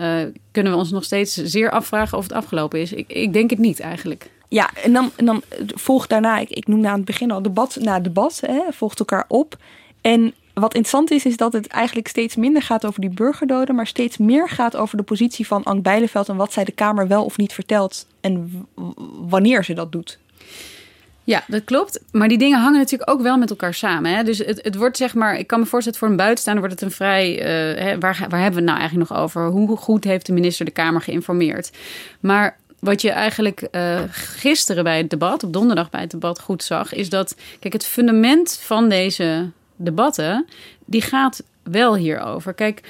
kunnen 0.52 0.72
we 0.72 0.78
ons 0.78 0.92
nog 0.92 1.04
steeds 1.04 1.34
zeer 1.34 1.72
afvragen 1.72 2.18
of 2.18 2.24
het 2.24 2.34
afgelopen 2.34 2.80
is. 2.80 2.94
Ik, 2.94 3.08
ik 3.08 3.34
denk 3.34 3.50
het 3.50 3.60
niet 3.60 3.80
eigenlijk. 3.80 4.30
Ja, 4.48 4.70
en 4.84 4.94
dan, 4.94 5.12
en 5.16 5.26
dan 5.26 5.42
volgt 5.68 6.10
daarna, 6.10 6.38
ik, 6.38 6.50
ik 6.50 6.68
noemde 6.68 6.88
aan 6.88 6.96
het 6.96 7.06
begin 7.06 7.32
al 7.32 7.42
debat 7.42 7.78
na 7.82 8.00
debat, 8.00 8.42
hè, 8.46 8.62
volgt 8.72 9.00
elkaar 9.00 9.26
op. 9.28 9.58
En 10.02 10.34
wat 10.62 10.74
interessant 10.74 11.12
is, 11.12 11.26
is 11.26 11.38
dat 11.38 11.54
het 11.54 11.68
eigenlijk 11.68 12.08
steeds 12.08 12.36
minder 12.36 12.62
gaat 12.62 12.86
over 12.86 13.02
die 13.02 13.10
burgerdoden, 13.10 13.76
maar 13.76 13.88
steeds 13.88 14.18
meer 14.18 14.50
gaat 14.50 14.76
over 14.76 14.98
de 14.98 15.04
positie 15.04 15.48
van 15.48 15.64
Ank 15.64 15.84
Bijleveld 15.84 16.30
en 16.30 16.36
wat 16.36 16.54
zij 16.54 16.64
de 16.64 16.72
Kamer 16.72 17.08
wel 17.08 17.26
of 17.26 17.38
niet 17.38 17.54
vertelt 17.54 18.08
en 18.22 18.66
wanneer 19.30 19.64
ze 19.64 19.74
dat 19.74 19.92
doet. 19.92 20.20
Ja, 21.24 21.44
dat 21.48 21.64
klopt. 21.64 22.00
Maar 22.12 22.28
die 22.28 22.38
dingen 22.38 22.60
hangen 22.60 22.80
natuurlijk 22.80 23.10
ook 23.10 23.22
wel 23.22 23.38
met 23.38 23.50
elkaar 23.50 23.74
samen. 23.74 24.16
Hè? 24.16 24.24
Dus 24.24 24.38
het, 24.38 24.60
het 24.64 24.76
wordt 24.76 24.98
zeg 24.98 25.14
maar, 25.14 25.38
ik 25.38 25.48
kan 25.48 25.60
me 25.60 25.66
voorstellen 25.66 26.00
voor 26.00 26.08
een 26.08 26.16
buitenstaander 26.16 26.64
wordt 26.64 26.80
het 26.80 26.90
een 26.90 26.96
vrij, 26.96 27.34
uh, 27.34 27.84
hè, 27.84 28.00
waar, 28.00 28.26
waar 28.30 28.42
hebben 28.42 28.52
we 28.52 28.56
het 28.56 28.66
nou 28.66 28.80
eigenlijk 28.80 29.10
nog 29.10 29.20
over? 29.20 29.48
Hoe 29.48 29.78
goed 29.78 30.04
heeft 30.04 30.26
de 30.26 30.34
minister 30.34 30.66
de 30.66 30.72
Kamer 30.72 31.02
geïnformeerd? 31.02 31.72
Maar 32.20 32.58
wat 32.80 33.02
je 33.02 33.12
eigenlijk 33.12 33.68
uh, 33.72 34.00
gisteren 34.10 34.84
bij 34.84 34.98
het 34.98 35.10
debat, 35.10 35.44
op 35.44 35.54
donderdag 35.54 35.90
bij 35.90 36.02
het 36.02 36.12
debat, 36.12 36.40
goed 36.40 36.64
zag, 36.64 36.94
is 36.94 37.10
dat, 37.10 37.36
kijk, 37.60 37.74
het 37.74 37.86
fundament 37.86 38.60
van 38.62 38.90
deze 38.90 39.50
debatten, 39.76 40.46
die 40.86 41.02
gaat 41.02 41.44
wel 41.64 41.96
hierover. 41.96 42.54
Kijk, 42.54 42.82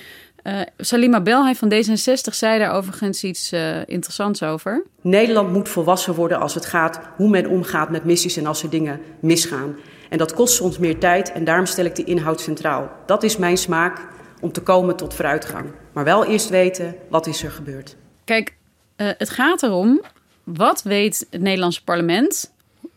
uh, 0.43 0.61
Salima 0.77 1.21
Belhay 1.21 1.55
van 1.55 1.73
D66 1.73 2.33
zei 2.33 2.59
daar 2.59 2.71
overigens 2.71 3.23
iets 3.23 3.53
uh, 3.53 3.77
interessants 3.87 4.43
over. 4.43 4.83
Nederland 5.01 5.51
moet 5.51 5.69
volwassen 5.69 6.13
worden 6.13 6.39
als 6.39 6.53
het 6.53 6.65
gaat 6.65 6.99
hoe 7.15 7.29
men 7.29 7.47
omgaat 7.47 7.89
met 7.89 8.03
missies 8.03 8.37
en 8.37 8.45
als 8.45 8.63
er 8.63 8.69
dingen 8.69 8.99
misgaan. 9.19 9.75
En 10.09 10.17
dat 10.17 10.33
kost 10.33 10.55
soms 10.55 10.77
meer 10.77 10.97
tijd 10.97 11.31
en 11.31 11.43
daarom 11.43 11.65
stel 11.65 11.85
ik 11.85 11.95
de 11.95 12.03
inhoud 12.03 12.41
centraal. 12.41 12.91
Dat 13.05 13.23
is 13.23 13.37
mijn 13.37 13.57
smaak 13.57 14.07
om 14.41 14.51
te 14.51 14.61
komen 14.61 14.95
tot 14.95 15.13
vooruitgang. 15.13 15.71
Maar 15.93 16.03
wel 16.03 16.25
eerst 16.25 16.49
weten 16.49 16.95
wat 17.09 17.27
is 17.27 17.43
er 17.43 17.51
gebeurd. 17.51 17.95
Kijk, 18.23 18.55
uh, 18.97 19.09
het 19.17 19.29
gaat 19.29 19.63
erom, 19.63 20.01
wat 20.43 20.83
weet 20.83 21.27
het 21.29 21.41
Nederlandse 21.41 21.83
parlement? 21.83 22.53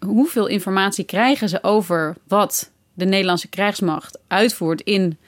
Hoeveel 0.06 0.46
informatie 0.46 1.04
krijgen 1.04 1.48
ze 1.48 1.62
over 1.62 2.16
wat 2.26 2.70
de 2.98 3.04
Nederlandse 3.04 3.48
krijgsmacht 3.48 4.18
uitvoert 4.26 4.80
in 4.80 5.18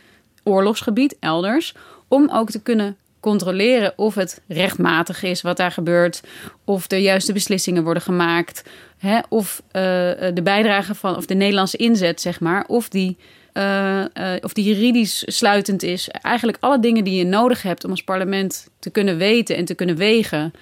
oorlogsgebied, 0.43 1.17
elders, 1.21 1.75
om 2.09 2.31
ook 2.33 2.51
te 2.51 2.63
kunnen 2.63 2.97
controleren 3.21 3.93
of 3.97 4.15
het 4.15 4.41
rechtmatig 4.49 5.23
is 5.23 5.43
wat 5.43 5.57
daar 5.57 5.71
gebeurt, 5.71 6.21
of 6.65 6.87
de 6.87 7.03
juiste 7.03 7.33
beslissingen 7.33 7.85
worden 7.85 8.03
gemaakt, 8.03 8.65
hè, 8.99 9.19
of 9.29 9.63
uh, 9.67 9.73
de 9.73 10.41
bijdrage 10.43 10.95
van, 10.95 11.17
of 11.17 11.27
de 11.27 11.35
Nederlandse 11.35 11.77
inzet, 11.77 12.21
zeg 12.21 12.41
maar, 12.41 12.65
of 12.67 12.89
die 12.89 13.17
uh, 13.55 14.05
of 14.41 14.53
die 14.53 14.65
juridisch 14.65 15.23
sluitend 15.27 15.83
is. 15.83 16.09
Eigenlijk 16.09 16.59
alle 16.61 16.81
dingen 16.81 17.05
die 17.05 17.19
je 17.19 17.25
nodig 17.25 17.63
hebt 17.63 17.85
om 17.85 17.91
als 17.91 18.03
parlement 18.03 18.69
te 18.79 18.91
kunnen 18.91 19.17
weten 19.17 19.57
en 19.57 19.65
te 19.65 19.75
kunnen 19.75 19.97
wegen. 19.97 20.53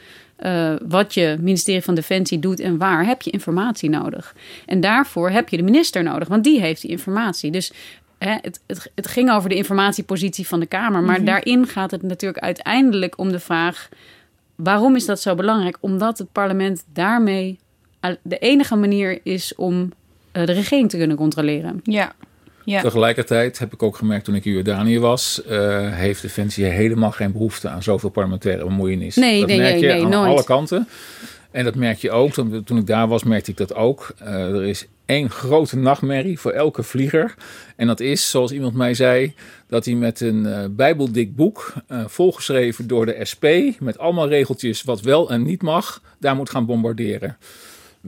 Uh, 0.43 0.75
wat 0.89 1.15
je 1.15 1.37
ministerie 1.41 1.83
van 1.83 1.95
Defensie 1.95 2.39
doet 2.39 2.61
en 2.61 2.79
waar, 2.79 3.07
heb 3.07 3.23
je 3.23 3.31
informatie 3.31 3.91
nodig. 3.91 4.35
En 4.67 4.81
daarvoor 4.81 5.31
heb 5.31 5.49
je 5.49 5.57
de 5.57 5.63
minister 5.63 6.03
nodig, 6.03 6.29
want 6.29 6.45
die 6.45 6.61
heeft 6.61 6.83
die 6.83 6.91
informatie. 6.91 7.51
Dus 7.51 7.73
hè, 8.19 8.37
het, 8.41 8.61
het, 8.67 8.91
het, 8.95 9.07
ging 9.07 9.31
over 9.31 9.49
de 9.49 9.55
informatiepositie 9.55 10.47
van 10.47 10.61
de 10.61 10.67
Kamer. 10.67 11.01
Maar 11.01 11.03
mm 11.03 11.15
-hmm. 11.15 11.25
daarin 11.25 11.67
gaat 11.67 11.91
het 11.91 12.03
natuurlijk 12.03 12.45
uiteindelijk 12.45 13.19
om 13.19 13.33
de 13.33 13.41
vraag: 13.41 13.89
waarom 14.55 14.97
is 14.97 15.07
dat 15.07 15.21
zo 15.21 15.35
belangrijk? 15.35 15.77
Omdat 15.81 16.19
het 16.19 16.33
parlement 16.33 16.85
daarmee 16.93 17.59
de 18.23 18.39
enige 18.39 18.77
manier 18.77 19.21
is 19.23 19.55
om 19.55 19.93
de 20.33 20.53
regering 20.53 20.91
te 20.91 20.97
kunnen 20.97 21.17
controleren. 21.17 21.81
Ja. 21.83 22.13
Ja. 22.69 22.81
Tegelijkertijd 22.81 23.59
heb 23.59 23.73
ik 23.73 23.83
ook 23.83 23.97
gemerkt 23.97 24.25
toen 24.25 24.35
ik 24.35 24.45
in 24.45 24.53
Jordanië 24.53 24.99
was, 24.99 25.43
uh, 25.51 25.93
heeft 25.93 26.23
Defensie 26.23 26.65
helemaal 26.65 27.11
geen 27.11 27.33
behoefte 27.33 27.69
aan 27.69 27.83
zoveel 27.83 28.11
parlementaire 28.11 28.65
bemoeienis. 28.65 29.17
Nee, 29.17 29.41
dat 29.41 29.49
nee, 29.49 29.59
merk 29.59 29.73
nee, 29.73 29.81
je 29.81 29.87
nee, 29.87 30.05
aan 30.05 30.11
nooit. 30.11 30.31
alle 30.31 30.45
kanten. 30.45 30.89
En 31.51 31.65
dat 31.65 31.75
merk 31.75 31.99
je 31.99 32.11
ook. 32.11 32.33
Toen, 32.33 32.65
toen 32.65 32.79
ik 32.79 32.87
daar 32.87 33.09
was, 33.09 33.23
merkte 33.23 33.51
ik 33.51 33.57
dat 33.57 33.75
ook. 33.75 34.15
Uh, 34.23 34.29
er 34.29 34.65
is 34.65 34.87
één 35.05 35.31
grote 35.31 35.77
nachtmerrie 35.77 36.39
voor 36.39 36.53
elke 36.53 36.83
vlieger. 36.83 37.35
En 37.77 37.87
dat 37.87 38.01
is, 38.01 38.31
zoals 38.31 38.53
iemand 38.53 38.75
mij 38.75 38.95
zei, 38.95 39.35
dat 39.69 39.85
hij 39.85 39.95
met 39.95 40.21
een 40.21 40.45
uh, 40.45 40.65
bijbeldik 40.71 41.37
boek, 41.37 41.73
uh, 41.89 42.05
volgeschreven 42.07 42.87
door 42.87 43.07
de 43.07 43.25
SP, 43.31 43.45
met 43.79 43.99
allemaal 43.99 44.29
regeltjes 44.29 44.83
wat 44.83 45.01
wel 45.01 45.31
en 45.31 45.43
niet 45.43 45.63
mag, 45.63 46.03
daar 46.19 46.37
moet 46.37 46.51
gaan 46.51 46.67
bombarderen 46.67 47.37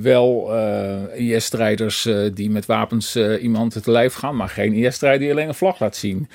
wel 0.02 0.56
uh, 0.56 1.34
IS-strijders 1.34 2.06
uh, 2.06 2.30
die 2.34 2.50
met 2.50 2.66
wapens 2.66 3.16
uh, 3.16 3.42
iemand 3.42 3.82
te 3.82 3.90
lijf 3.90 4.14
gaan, 4.14 4.36
maar 4.36 4.48
geen 4.48 4.72
IS-strijder 4.72 5.20
die 5.20 5.30
alleen 5.30 5.48
een 5.48 5.54
vlag 5.54 5.80
laat 5.80 5.96
zien. 5.96 6.28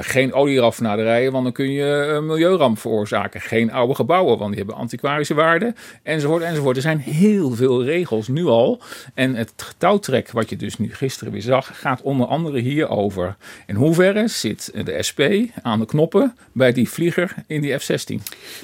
Geen 0.00 0.32
olierafnaderijen, 0.32 1.32
want 1.32 1.44
dan 1.44 1.52
kun 1.52 1.70
je 1.70 1.84
een 2.16 2.26
milieuramp 2.26 2.78
veroorzaken. 2.78 3.40
Geen 3.40 3.72
oude 3.72 3.94
gebouwen, 3.94 4.38
want 4.38 4.50
die 4.50 4.58
hebben 4.58 4.76
antiquarische 4.76 5.34
waarde, 5.34 5.74
enzovoort, 6.02 6.42
enzovoort. 6.42 6.76
Er 6.76 6.82
zijn 6.82 6.98
heel 6.98 7.50
veel 7.50 7.84
regels 7.84 8.28
nu 8.28 8.46
al. 8.46 8.80
En 9.14 9.34
het 9.34 9.74
touwtrek, 9.78 10.30
wat 10.30 10.50
je 10.50 10.56
dus 10.56 10.78
nu 10.78 10.94
gisteren 10.94 11.32
weer 11.32 11.42
zag, 11.42 11.80
gaat 11.80 12.02
onder 12.02 12.26
andere 12.26 12.58
hierover. 12.58 13.36
In 13.66 13.74
hoeverre 13.74 14.28
zit 14.28 14.70
de 14.84 15.02
SP 15.08 15.20
aan 15.62 15.78
de 15.78 15.86
knoppen 15.86 16.36
bij 16.52 16.72
die 16.72 16.88
vlieger 16.88 17.34
in 17.46 17.60
die 17.60 17.78
F-16? 17.78 18.14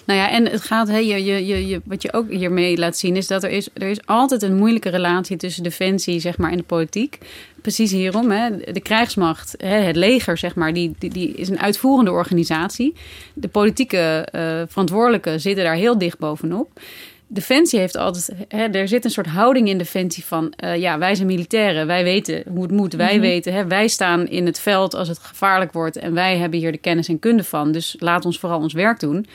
Nou 0.05 0.19
ja, 0.19 0.31
en 0.31 0.49
het 0.49 0.63
gaat, 0.63 0.89
hey, 0.89 1.07
je, 1.07 1.25
je, 1.25 1.67
je, 1.67 1.81
wat 1.85 2.03
je 2.03 2.13
ook 2.13 2.31
hiermee 2.31 2.79
laat 2.79 2.97
zien, 2.97 3.17
is 3.17 3.27
dat 3.27 3.45
er 3.45 3.51
is, 3.51 3.69
er 3.75 3.89
is 3.89 4.07
altijd 4.07 4.43
een 4.43 4.57
moeilijke 4.57 4.89
relatie 4.89 5.37
tussen 5.37 5.63
defensie 5.63 6.21
zeg 6.21 6.39
maar, 6.39 6.51
en 6.51 6.57
de 6.57 6.63
politiek. 6.63 7.19
Precies 7.63 7.93
hierom. 7.93 8.31
Hè. 8.31 8.57
De 8.73 8.81
krijgsmacht, 8.81 9.55
hè, 9.57 9.77
het 9.77 9.97
leger, 9.97 10.39
zeg 10.39 10.55
maar, 10.55 10.73
die, 10.73 10.95
die, 10.99 11.11
die, 11.11 11.33
is 11.33 11.49
een 11.49 11.61
uitvoerende 11.61 12.11
organisatie. 12.11 12.95
De 13.35 13.49
politieke 13.49 14.29
uh, 14.33 14.63
verantwoordelijken 14.69 15.41
zitten 15.41 15.65
daar 15.65 15.75
heel 15.75 15.99
dicht 15.99 16.19
bovenop. 16.19 16.71
Defensie 17.31 17.79
heeft 17.79 17.97
altijd, 17.97 18.33
hè, 18.49 18.65
er 18.65 18.89
zit 18.89 19.05
een 19.05 19.11
soort 19.11 19.27
houding 19.27 19.69
in 19.69 19.79
Defensie 19.79 20.25
van, 20.25 20.53
uh, 20.65 20.77
ja, 20.77 20.99
wij 20.99 21.15
zijn 21.15 21.27
militairen, 21.27 21.87
wij 21.87 22.05
weten 22.05 22.43
hoe 22.49 22.63
het 22.63 22.71
moet, 22.71 22.95
wij 22.95 23.07
mm 23.07 23.13
-hmm. 23.13 23.21
weten, 23.21 23.53
hè, 23.53 23.67
wij 23.67 23.89
staan 23.89 24.27
in 24.27 24.47
het 24.47 24.61
veld 24.61 24.95
als 24.95 25.09
het 25.09 25.19
gevaarlijk 25.19 25.73
wordt 25.73 25.97
en 25.97 26.15
wij 26.15 26.37
hebben 26.37 26.59
hier 26.59 26.73
de 26.73 26.79
kennis 26.79 27.09
en 27.09 27.19
kunde 27.19 27.45
van, 27.45 27.73
dus 27.73 27.97
laat 27.99 28.25
ons 28.25 28.39
vooral 28.39 28.61
ons 28.61 28.73
werk 28.73 29.01
doen. 29.01 29.27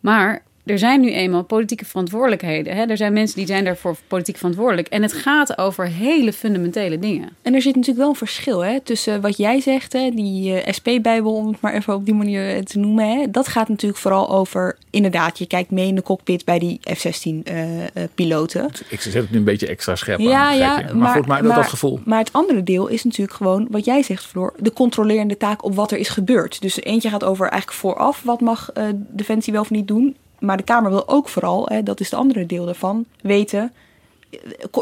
Maar 0.00 0.42
er 0.64 0.78
zijn 0.78 1.00
nu 1.00 1.12
eenmaal 1.12 1.42
politieke 1.42 1.84
verantwoordelijkheden. 1.84 2.76
Hè? 2.76 2.84
Er 2.84 2.96
zijn 2.96 3.12
mensen 3.12 3.36
die 3.36 3.46
zijn 3.46 3.64
daarvoor 3.64 3.96
politiek 4.06 4.36
verantwoordelijk. 4.36 4.88
En 4.88 5.02
het 5.02 5.12
gaat 5.12 5.58
over 5.58 5.86
hele 5.88 6.32
fundamentele 6.32 6.98
dingen. 6.98 7.28
En 7.42 7.54
er 7.54 7.62
zit 7.62 7.74
natuurlijk 7.74 8.00
wel 8.00 8.08
een 8.08 8.16
verschil 8.16 8.64
hè, 8.64 8.80
tussen 8.80 9.20
wat 9.20 9.36
jij 9.36 9.60
zegt, 9.60 9.92
hè, 9.92 10.10
die 10.10 10.52
uh, 10.52 10.72
SP-bijbel, 10.76 11.34
om 11.34 11.46
het 11.46 11.60
maar 11.60 11.74
even 11.74 11.94
op 11.94 12.04
die 12.04 12.14
manier 12.14 12.64
te 12.64 12.78
noemen. 12.78 13.08
Hè. 13.08 13.30
Dat 13.30 13.48
gaat 13.48 13.68
natuurlijk 13.68 14.00
vooral 14.00 14.30
over, 14.30 14.76
inderdaad, 14.90 15.38
je 15.38 15.46
kijkt 15.46 15.70
mee 15.70 15.86
in 15.86 15.94
de 15.94 16.02
cockpit 16.02 16.44
bij 16.44 16.58
die 16.58 16.80
F-16-piloten. 16.94 18.60
Uh, 18.60 18.66
uh, 18.66 18.82
Ik 18.88 19.00
zet 19.00 19.14
het 19.14 19.30
nu 19.30 19.38
een 19.38 19.44
beetje 19.44 19.66
extra 19.66 19.96
scherp 19.96 20.20
ja, 20.20 20.48
aan. 20.48 20.56
Ja, 20.56 20.74
maar, 20.76 20.96
maar 20.96 21.16
goed, 21.16 21.26
maar, 21.26 21.44
maar 21.44 21.56
dat 21.56 21.66
gevoel. 21.66 22.00
Maar 22.04 22.18
het 22.18 22.32
andere 22.32 22.62
deel 22.62 22.86
is 22.86 23.04
natuurlijk 23.04 23.36
gewoon, 23.36 23.66
wat 23.70 23.84
jij 23.84 24.02
zegt, 24.02 24.24
Floor, 24.24 24.54
de 24.58 24.72
controlerende 24.72 25.36
taak 25.36 25.64
op 25.64 25.74
wat 25.74 25.90
er 25.90 25.98
is 25.98 26.08
gebeurd. 26.08 26.60
Dus 26.60 26.82
eentje 26.82 27.08
gaat 27.08 27.24
over 27.24 27.48
eigenlijk 27.48 27.80
vooraf, 27.80 28.22
wat 28.22 28.40
mag 28.40 28.70
uh, 28.74 28.84
Defensie 28.94 29.52
wel 29.52 29.62
of 29.62 29.70
niet 29.70 29.88
doen. 29.88 30.16
Maar 30.44 30.56
de 30.56 30.62
Kamer 30.62 30.90
wil 30.90 31.08
ook 31.08 31.28
vooral, 31.28 31.66
hè, 31.66 31.82
dat 31.82 32.00
is 32.00 32.10
het 32.10 32.18
andere 32.18 32.46
deel 32.46 32.64
daarvan, 32.64 33.04
weten... 33.20 33.72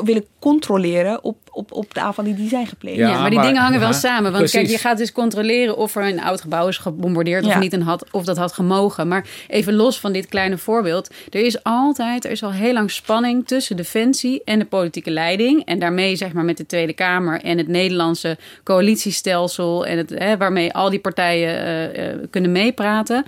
willen 0.05 0.25
controleren 0.39 1.25
op, 1.25 1.37
op, 1.51 1.73
op 1.73 1.95
de 1.95 2.01
aanvallen 2.01 2.35
die 2.35 2.49
zijn 2.49 2.67
gepleegd. 2.67 2.97
Ja, 2.97 3.21
maar 3.21 3.31
die 3.31 3.41
dingen 3.41 3.63
hangen 3.63 3.81
wel 3.81 3.93
samen. 3.93 4.23
Want 4.23 4.37
precies. 4.37 4.61
kijk, 4.61 4.71
je 4.71 4.79
gaat 4.79 4.99
dus 4.99 5.13
controleren 5.13 5.77
of 5.77 5.97
er 5.97 6.07
een 6.07 6.21
oud 6.21 6.41
gebouw 6.41 6.69
is 6.69 6.79
gebombardeerd 6.79 7.45
Ja. 7.45 7.51
of 7.51 7.59
niet 7.59 7.73
en 7.73 7.81
had, 7.81 8.07
of 8.11 8.25
dat 8.25 8.37
had 8.37 8.53
gemogen. 8.53 9.09
Maar 9.09 9.27
even 9.49 9.75
los 9.75 10.01
van 10.01 10.13
dit 10.13 10.27
kleine 10.27 10.59
voorbeeld. 10.59 11.11
Er 11.31 11.41
is 11.41 11.63
altijd, 11.63 12.25
er 12.25 12.31
is 12.31 12.43
al 12.43 12.53
heel 12.53 12.73
lang 12.73 12.91
spanning 12.91 13.47
tussen 13.47 13.77
Defensie 13.77 14.43
en 14.45 14.59
de 14.59 14.65
politieke 14.65 15.11
leiding. 15.11 15.65
En 15.65 15.79
daarmee 15.79 16.17
zeg 16.17 16.33
maar 16.33 16.45
met 16.45 16.57
de 16.57 16.67
Tweede 16.67 16.93
Kamer 16.93 17.41
en 17.41 17.59
het 17.59 17.69
Nederlandse 17.69 18.39
coalitiestelsel. 18.65 19.87
En 19.87 19.99
het, 19.99 20.11
hè, 20.11 20.37
waarmee 20.37 20.73
al 20.73 20.91
die 20.91 21.01
partijen 21.01 21.57
eh, 21.57 22.11
eh, 22.11 22.19
kunnen 22.31 22.53
meepraten. 22.53 23.25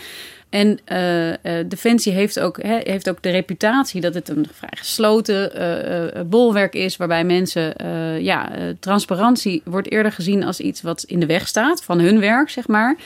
En 0.55 0.79
eh, 0.85 1.33
eh, 1.33 1.67
Defensie 1.69 2.12
heeft 2.12 2.40
ook, 2.40 2.62
heeft 2.62 3.09
ook 3.09 3.23
de 3.23 3.31
reputatie 3.31 4.01
dat 4.01 4.14
het 4.14 4.29
een 4.29 4.47
vrij 4.53 4.73
gesloten 4.75 5.55
eh, 5.55 6.21
bolwerk 6.27 6.75
is, 6.75 6.97
waarbij 6.97 7.25
mensen, 7.25 7.75
ja, 8.23 8.51
transparantie 8.81 9.62
wordt 9.64 9.90
eerder 9.90 10.12
gezien 10.12 10.45
als 10.45 10.61
iets 10.61 10.83
wat 10.83 11.03
in 11.03 11.21
de 11.21 11.27
weg 11.27 11.49
staat 11.49 11.85
van 11.85 11.99
hun 11.99 12.21
werk, 12.21 12.51
zeg 12.51 12.69
maar, 12.69 12.97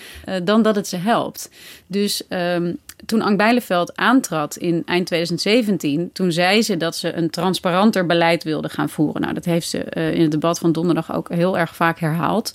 dan 0.42 0.62
dat 0.62 0.76
het 0.76 0.88
ze 0.88 0.96
helpt. 0.96 1.50
Dus 1.86 2.26
ehm, 2.28 2.72
toen 3.06 3.22
Ank 3.22 3.36
Bijleveld 3.36 3.96
aantrad 3.96 4.56
in 4.56 4.82
eind 4.86 5.06
2017, 5.06 6.10
toen 6.12 6.32
zei 6.32 6.62
ze 6.62 6.76
dat 6.76 6.96
ze 6.96 7.12
een 7.12 7.30
transparanter 7.30 8.06
beleid 8.06 8.44
wilde 8.44 8.68
gaan 8.68 8.88
voeren. 8.88 9.20
Nou, 9.20 9.34
dat 9.34 9.44
heeft 9.44 9.68
ze 9.68 9.78
in 9.90 10.22
het 10.22 10.30
debat 10.30 10.58
van 10.58 10.72
donderdag 10.72 11.14
ook 11.14 11.28
heel 11.28 11.58
erg 11.58 11.76
vaak 11.76 11.98
herhaald. 11.98 12.54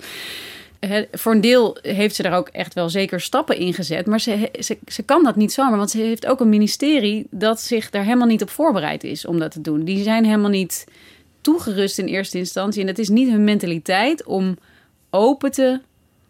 Voor 1.12 1.32
een 1.32 1.40
deel 1.40 1.78
heeft 1.82 2.14
ze 2.14 2.22
daar 2.22 2.36
ook 2.36 2.48
echt 2.48 2.74
wel 2.74 2.88
zeker 2.88 3.20
stappen 3.20 3.56
in 3.56 3.74
gezet. 3.74 4.06
Maar 4.06 4.20
ze, 4.20 4.50
ze, 4.86 5.02
kan 5.02 5.24
dat 5.24 5.36
niet 5.36 5.52
zomaar. 5.52 5.78
Want 5.78 5.90
ze 5.90 5.98
heeft 5.98 6.26
ook 6.26 6.40
een 6.40 6.48
ministerie 6.48 7.26
dat 7.30 7.60
zich 7.60 7.90
daar 7.90 8.04
helemaal 8.04 8.26
niet 8.26 8.42
op 8.42 8.50
voorbereid 8.50 9.04
is 9.04 9.26
om 9.26 9.38
dat 9.38 9.50
te 9.50 9.60
doen. 9.60 9.84
Die 9.84 10.02
zijn 10.02 10.24
helemaal 10.24 10.50
niet 10.50 10.84
toegerust 11.40 11.98
in 11.98 12.06
eerste 12.06 12.38
instantie. 12.38 12.82
En 12.82 12.88
het 12.88 12.98
is 12.98 13.08
niet 13.08 13.30
hun 13.30 13.44
mentaliteit 13.44 14.24
om 14.24 14.56
open 15.10 15.50
te 15.50 15.80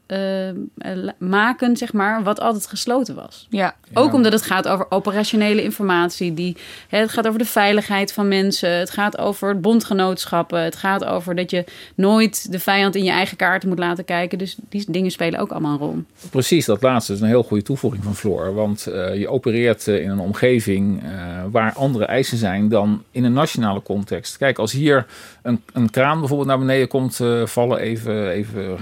eh, 0.07 0.49
eh, 0.49 0.55
maken, 1.19 1.77
zeg 1.77 1.93
maar, 1.93 2.23
wat 2.23 2.41
altijd 2.41 2.67
gesloten 2.67 3.15
was. 3.15 3.47
Ja. 3.51 3.75
Ook 3.93 4.13
omdat 4.13 4.33
het 4.33 4.43
gaat 4.43 4.69
over 4.69 4.87
operationele 4.89 5.63
informatie. 5.63 6.35
Die, 6.35 6.57
hè, 6.89 6.99
het 6.99 7.11
gaat 7.11 7.27
over 7.27 7.39
de 7.39 7.45
veiligheid 7.45 8.13
van 8.13 8.29
mensen. 8.29 8.71
Het 8.71 8.91
gaat 8.91 9.19
over 9.19 9.61
bondgenootschappen. 9.61 10.63
Het 10.63 10.77
gaat 10.77 11.05
over 11.05 11.35
dat 11.35 11.51
je 11.51 11.65
nooit 11.95 12.53
de 12.53 12.59
vijand 12.59 12.95
in 12.95 13.05
je 13.05 13.11
eigen 13.11 13.37
kaarten 13.37 13.69
moet 13.69 13.79
laten 13.79 14.05
kijken. 14.05 14.39
Dus 14.39 14.57
die 14.69 14.85
dingen 14.89 15.11
spelen 15.11 15.41
ook 15.41 15.51
allemaal 15.51 15.73
een 15.73 15.79
rol. 15.79 16.03
Precies, 16.31 16.67
dat 16.67 16.83
laatste 16.83 17.13
is 17.13 17.21
een 17.21 17.27
heel 17.27 17.43
goede 17.43 17.63
toevoeging 17.63 18.05
van 18.05 18.15
Floor. 18.15 18.55
Want 18.55 18.87
eh, 18.87 19.19
je 19.19 19.29
opereert 19.29 19.87
in 19.87 20.11
een 20.11 20.19
omgeving 20.19 21.03
eh, 21.03 21.11
waar 21.51 21.73
andere 21.73 22.05
eisen 22.05 22.39
zijn 22.39 22.69
dan 22.69 23.03
in 23.11 23.25
een 23.25 23.33
nationale 23.33 23.83
context. 23.83 24.37
Kijk, 24.37 24.59
als 24.59 24.73
hier 24.73 25.07
een, 25.43 25.63
een 25.73 25.91
kraan 25.91 26.19
bijvoorbeeld 26.19 26.49
naar 26.49 26.59
beneden 26.59 26.89
komt 26.89 27.21
eh, 27.21 27.47
vallen, 27.47 27.79
even, 27.79 28.31
even 28.31 28.79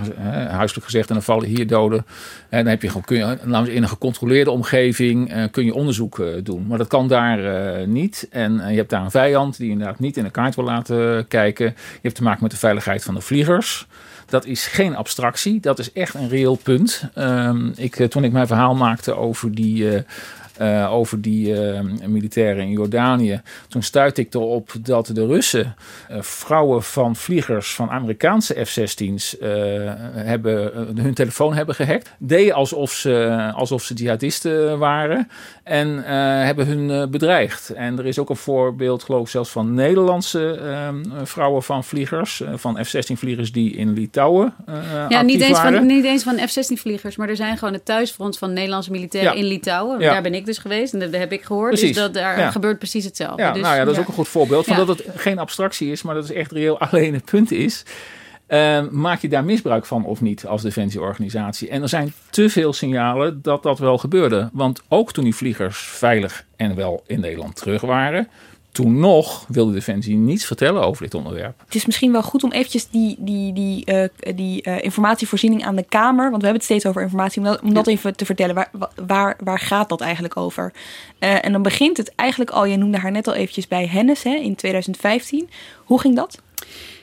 huiselijk 0.48 0.84
gezegd, 0.84 1.10
en 1.12 1.18
dan 1.18 1.34
vallen 1.34 1.48
hier 1.48 1.66
doden. 1.66 2.06
En 2.48 2.58
dan 2.58 2.66
heb 2.66 2.82
je 2.82 2.88
gewoon, 2.88 3.04
kun 3.04 3.16
je, 3.16 3.38
zeggen, 3.46 3.72
in 3.72 3.82
een 3.82 3.88
gecontroleerde 3.88 4.50
omgeving 4.50 5.32
eh, 5.32 5.44
kun 5.50 5.64
je 5.64 5.74
onderzoek 5.74 6.18
eh, 6.18 6.26
doen. 6.42 6.66
Maar 6.66 6.78
dat 6.78 6.86
kan 6.86 7.08
daar 7.08 7.44
eh, 7.44 7.86
niet. 7.86 8.28
En 8.30 8.52
je 8.68 8.76
hebt 8.76 8.90
daar 8.90 9.04
een 9.04 9.10
vijand 9.10 9.56
die 9.56 9.70
inderdaad 9.70 9.98
niet 9.98 10.16
in 10.16 10.24
de 10.24 10.30
kaart 10.30 10.54
wil 10.54 10.64
laten 10.64 11.28
kijken. 11.28 11.66
Je 11.66 11.98
hebt 12.02 12.14
te 12.14 12.22
maken 12.22 12.42
met 12.42 12.50
de 12.50 12.56
veiligheid 12.56 13.02
van 13.02 13.14
de 13.14 13.20
vliegers. 13.20 13.86
Dat 14.26 14.46
is 14.46 14.66
geen 14.66 14.96
abstractie, 14.96 15.60
dat 15.60 15.78
is 15.78 15.92
echt 15.92 16.14
een 16.14 16.28
reëel 16.28 16.54
punt. 16.62 17.04
Ehm, 17.14 17.70
ik, 17.74 17.94
toen 17.94 18.24
ik 18.24 18.32
mijn 18.32 18.46
verhaal 18.46 18.74
maakte 18.74 19.16
over 19.16 19.54
die, 19.54 20.04
eh, 20.56 20.92
over 20.92 21.20
die 21.20 21.60
eh, 21.66 21.80
militairen 22.06 22.62
in 22.62 22.70
Jordanië, 22.70 23.40
toen 23.68 23.82
stuitte 23.82 24.20
ik 24.20 24.34
erop 24.34 24.72
dat 24.80 25.06
de 25.06 25.26
Russen 25.26 25.74
eh, 26.08 26.16
vrouwen 26.20 26.82
van 26.82 27.16
vliegers 27.16 27.74
van 27.74 27.90
Amerikaanse 27.90 28.64
F-16's 28.64 29.38
eh, 29.38 29.50
hebben, 30.14 30.74
eh, 30.74 31.02
hun 31.02 31.14
telefoon 31.14 31.54
hebben 31.54 31.74
gehackt. 31.74 32.10
Deden 32.18 32.54
alsof 32.54 32.92
ze, 32.92 33.50
alsof 33.54 33.82
ze 33.82 33.94
jihadisten 33.94 34.78
waren 34.78 35.28
en 35.64 36.02
hebben 36.44 36.66
hun 36.66 37.10
bedreigd. 37.10 37.70
En 37.70 37.98
er 37.98 38.06
is 38.06 38.18
ook 38.18 38.30
een 38.30 38.36
voorbeeld, 38.36 39.02
geloof 39.02 39.22
ik, 39.22 39.28
zelfs 39.28 39.50
van 39.50 39.74
Nederlandse 39.74 40.50
ehm, 40.54 41.24
vrouwen 41.26 41.62
van 41.62 41.84
vliegers, 41.84 42.42
van 42.54 42.84
F-16 42.84 43.12
vliegers 43.14 43.52
die 43.52 43.76
in 43.76 43.92
Litouwen 43.92 44.54
Ja, 45.08 45.22
niet 45.22 45.40
eens, 45.40 45.50
waren. 45.62 45.78
van, 45.78 45.86
niet 45.86 46.04
eens 46.04 46.22
van 46.22 46.38
F-16-vliegers, 46.38 47.16
maar 47.16 47.28
er 47.28 47.36
zijn 47.36 47.58
gewoon 47.58 47.74
het 47.74 47.84
thuisfront 47.84 48.38
van 48.38 48.52
Nederlandse 48.52 48.90
militairen 48.90 49.32
Ja. 49.32 49.38
in 49.38 49.44
Litouwen. 49.44 50.00
Ja. 50.00 50.12
Daar 50.12 50.22
ben 50.22 50.34
ik 50.34 50.41
dus 50.46 50.58
geweest 50.58 50.92
en 50.92 50.98
dat 50.98 51.12
heb 51.12 51.32
ik 51.32 51.42
gehoord. 51.42 51.68
Precies. 51.68 51.88
Dus 51.88 51.96
dat, 51.96 52.14
daar 52.14 52.38
Ja. 52.38 52.50
gebeurt 52.50 52.78
precies 52.78 53.04
hetzelfde. 53.04 53.42
Ja, 53.42 53.52
dus, 53.52 53.62
nou 53.62 53.76
ja, 53.76 53.84
dat 53.84 53.94
is 53.94 54.00
ook 54.00 54.08
een 54.08 54.14
goed 54.14 54.28
voorbeeld 54.28 54.66
van 54.66 54.76
dat 54.76 54.88
het 54.88 55.04
geen 55.16 55.38
abstractie 55.38 55.90
is, 55.92 56.02
maar 56.02 56.14
dat 56.14 56.28
het 56.28 56.36
echt 56.36 56.52
reëel 56.52 56.78
alleen 56.88 57.14
het 57.14 57.24
punt 57.24 57.50
is. 57.52 57.84
Eh, 58.46 58.82
maak 58.90 59.20
je 59.20 59.28
daar 59.28 59.44
misbruik 59.44 59.86
van 59.86 60.04
of 60.04 60.20
niet 60.20 60.46
als 60.46 60.62
defensieorganisatie? 60.62 61.68
En 61.68 61.82
er 61.82 61.88
zijn 61.88 62.12
te 62.30 62.48
veel 62.50 62.72
signalen 62.72 63.42
dat 63.42 63.62
dat 63.62 63.78
wel 63.78 63.98
gebeurde. 63.98 64.50
Want 64.52 64.82
ook 64.88 65.12
toen 65.12 65.24
die 65.24 65.34
vliegers 65.34 65.78
veilig 65.78 66.44
en 66.56 66.74
wel 66.74 67.02
in 67.06 67.20
Nederland 67.20 67.56
terug 67.56 67.80
waren, 67.80 68.28
toen 68.72 68.98
nog 68.98 69.44
wilde 69.48 69.72
Defensie 69.72 70.16
niets 70.16 70.44
vertellen 70.44 70.82
over 70.82 71.02
dit 71.02 71.14
onderwerp. 71.14 71.60
Het 71.64 71.74
is 71.74 71.86
misschien 71.86 72.12
wel 72.12 72.22
goed 72.22 72.44
om 72.44 72.52
eventjes 72.52 72.88
die, 72.88 73.16
die, 73.18 73.52
die, 73.52 73.84
eh, 73.84 74.08
die 74.34 74.62
eh, 74.62 74.84
informatievoorziening 74.84 75.64
aan 75.64 75.76
de 75.76 75.84
Kamer, 75.88 76.30
want 76.30 76.42
we 76.42 76.48
hebben 76.48 76.54
het 76.54 76.64
steeds 76.64 76.86
over 76.86 77.02
informatie, 77.02 77.42
om 77.42 77.46
dat, 77.46 77.60
om 77.60 77.74
dat 77.74 77.86
even 77.86 78.16
te 78.16 78.24
vertellen. 78.24 78.54
Waar, 78.54 78.70
waar, 79.06 79.36
waar 79.44 79.58
gaat 79.58 79.88
dat 79.88 80.00
eigenlijk 80.00 80.36
over? 80.36 80.72
Eh, 81.18 81.44
en 81.44 81.52
dan 81.52 81.62
begint 81.62 81.96
het 81.96 82.14
eigenlijk 82.14 82.50
al, 82.50 82.64
je 82.64 82.76
noemde 82.76 82.98
haar 82.98 83.10
net 83.10 83.26
al 83.26 83.34
eventjes 83.34 83.68
bij 83.68 83.86
Hennis 83.86 84.22
hè, 84.22 84.34
in 84.34 84.54
2015. 84.54 85.48
Hoe 85.84 86.00
ging 86.00 86.16
dat? 86.16 86.42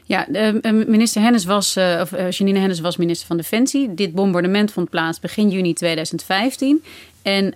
Ja, 0.09 0.27
eh, 0.27 0.71
minister 0.71 1.21
Hennis 1.21 1.45
was, 1.45 1.75
eh, 1.75 1.99
of 2.01 2.11
eh, 2.11 2.31
Janine 2.31 2.59
Hennis 2.59 2.79
was 2.79 2.97
minister 2.97 3.27
van 3.27 3.37
Defensie. 3.37 3.93
Dit 3.93 4.13
bombardement 4.13 4.71
vond 4.71 4.89
plaats 4.89 5.19
begin 5.19 5.49
juni 5.49 5.73
2015. 5.73 6.83
En 7.21 7.53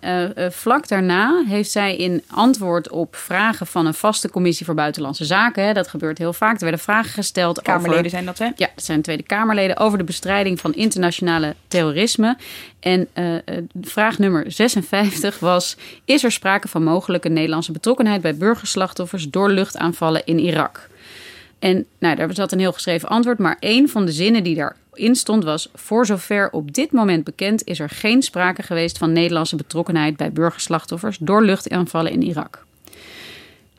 vlak 0.52 0.88
daarna 0.88 1.44
heeft 1.48 1.72
zij 1.72 1.96
in 1.96 2.24
antwoord 2.28 2.90
op 2.90 3.16
vragen 3.16 3.68
van 3.68 3.86
een 3.86 3.94
vaste 3.94 4.30
commissie 4.30 4.66
voor 4.66 4.76
buitenlandse 4.76 5.26
zaken, 5.26 5.64
hè, 5.66 5.74
dat 5.74 5.88
gebeurt 5.88 6.18
heel 6.18 6.34
vaak, 6.34 6.56
er 6.56 6.62
werden 6.62 6.80
vragen 6.80 7.12
gesteld 7.12 7.62
Kamerleden 7.62 7.98
over 7.98 8.10
zijn 8.10 8.26
dat, 8.26 8.38
hè? 8.38 8.46
ja, 8.46 8.70
dat 8.76 8.84
zijn 8.84 9.02
Tweede 9.02 9.24
Kamerleden 9.24 9.78
over 9.78 9.98
de 9.98 10.04
bestrijding 10.04 10.60
van 10.60 10.74
internationale 10.74 11.56
terrorisme. 11.68 12.38
En 12.80 13.08
eh, 13.14 13.34
vraag 13.82 14.20
nummer 14.20 14.52
56 14.52 15.40
was: 15.40 15.78
Is 16.06 16.24
er 16.24 16.32
sprake 16.32 16.68
van 16.68 16.84
mogelijke 16.84 17.30
Nederlandse 17.30 17.72
betrokkenheid 17.72 18.22
bij 18.22 18.36
burgerslachtoffers 18.36 19.30
door 19.30 19.50
luchtaanvallen 19.50 20.26
in 20.26 20.40
Irak? 20.40 20.92
En 21.64 21.86
nou, 22.00 22.16
daar 22.16 22.34
zat 22.34 22.52
een 22.52 22.60
heel 22.60 22.72
geschreven 22.72 23.10
antwoord, 23.10 23.40
maar 23.40 23.58
één 23.60 23.90
van 23.90 24.06
de 24.06 24.12
zinnen 24.12 24.44
die 24.44 24.56
daarin 24.56 25.16
stond 25.16 25.44
was: 25.44 25.70
Voor 25.74 26.06
zover 26.06 26.50
op 26.52 26.74
dit 26.74 26.92
moment 26.92 27.24
bekend 27.24 27.64
is 27.64 27.80
er 27.80 27.90
geen 27.90 28.22
sprake 28.22 28.64
geweest 28.64 28.98
van 28.98 29.12
Nederlandse 29.12 29.56
betrokkenheid 29.56 30.18
bij 30.18 30.32
burgerslachtoffers 30.32 31.18
door 31.20 31.44
luchtaanvallen 31.44 32.12
in 32.12 32.22
Irak. 32.22 32.66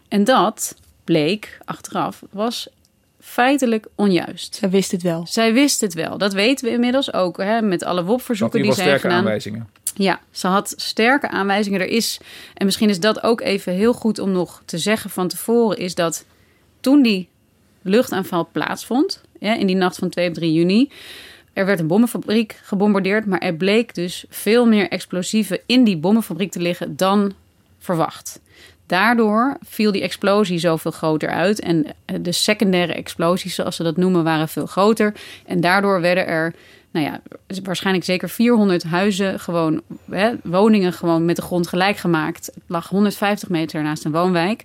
En 0.08 0.24
dat 0.24 0.76
bleek 1.04 1.58
achteraf 1.64 2.22
was 2.30 2.68
feitelijk 3.20 3.86
onjuist. 3.94 4.54
Ze 4.54 4.68
wist 4.68 4.90
het 4.90 5.02
wel. 5.02 5.26
Zij 5.26 5.52
wist 5.52 5.80
het 5.80 5.94
wel. 5.94 6.18
Dat 6.18 6.32
weten 6.32 6.64
we 6.64 6.72
inmiddels 6.72 7.12
ook 7.12 7.36
hè, 7.36 7.62
met 7.62 7.84
alle 7.84 8.04
WOP-verzoeken 8.04 8.58
die 8.58 8.68
die 8.68 8.76
zijn 8.76 8.86
sterke 8.86 9.06
gedaan. 9.06 9.18
aanwijzingen. 9.18 9.68
Ja, 9.94 10.20
ze 10.30 10.46
had 10.46 10.74
sterke 10.76 11.28
aanwijzingen. 11.28 11.80
Er 11.80 11.86
is, 11.86 12.20
en 12.54 12.64
misschien 12.64 12.88
is 12.88 13.00
dat 13.00 13.22
ook 13.22 13.40
even 13.40 13.72
heel 13.72 13.92
goed 13.92 14.18
om 14.18 14.32
nog 14.32 14.62
te 14.64 14.78
zeggen 14.78 15.10
van 15.10 15.28
tevoren, 15.28 15.78
is 15.78 15.94
dat 15.94 16.24
toen 16.80 17.02
die 17.02 17.28
luchtaanval 17.84 18.48
plaatsvond, 18.52 19.22
in 19.38 19.66
die 19.66 19.76
nacht 19.76 19.98
van 19.98 20.08
2 20.08 20.28
op 20.28 20.34
3 20.34 20.52
juni, 20.52 20.90
er 21.52 21.66
werd 21.66 21.80
een 21.80 21.86
bommenfabriek 21.86 22.60
gebombardeerd, 22.62 23.26
maar 23.26 23.38
er 23.38 23.54
bleek 23.54 23.94
dus 23.94 24.24
veel 24.28 24.66
meer 24.66 24.88
explosieven 24.88 25.60
in 25.66 25.84
die 25.84 25.96
bommenfabriek 25.96 26.50
te 26.50 26.60
liggen 26.60 26.96
dan 26.96 27.32
verwacht. 27.78 28.40
Daardoor 28.86 29.56
viel 29.62 29.92
die 29.92 30.02
explosie 30.02 30.58
zoveel 30.58 30.90
groter 30.90 31.28
uit. 31.28 31.60
En 31.60 31.86
de 32.20 32.32
secundaire 32.32 32.94
explosies, 32.94 33.54
zoals 33.54 33.76
ze 33.76 33.82
dat 33.82 33.96
noemen, 33.96 34.24
waren 34.24 34.48
veel 34.48 34.66
groter. 34.66 35.14
En 35.46 35.60
daardoor 35.60 36.00
werden 36.00 36.26
er, 36.26 36.54
nou 36.90 37.06
ja, 37.06 37.20
waarschijnlijk 37.62 38.04
zeker 38.04 38.28
400 38.28 38.82
huizen, 38.82 39.40
gewoon 39.40 39.82
hè, 40.10 40.32
woningen, 40.42 40.92
gewoon 40.92 41.24
met 41.24 41.36
de 41.36 41.42
grond 41.42 41.68
gelijk 41.68 41.96
gemaakt. 41.96 42.46
Het 42.46 42.64
lag 42.66 42.88
150 42.88 43.48
meter 43.48 43.82
naast 43.82 44.04
een 44.04 44.12
woonwijk. 44.12 44.64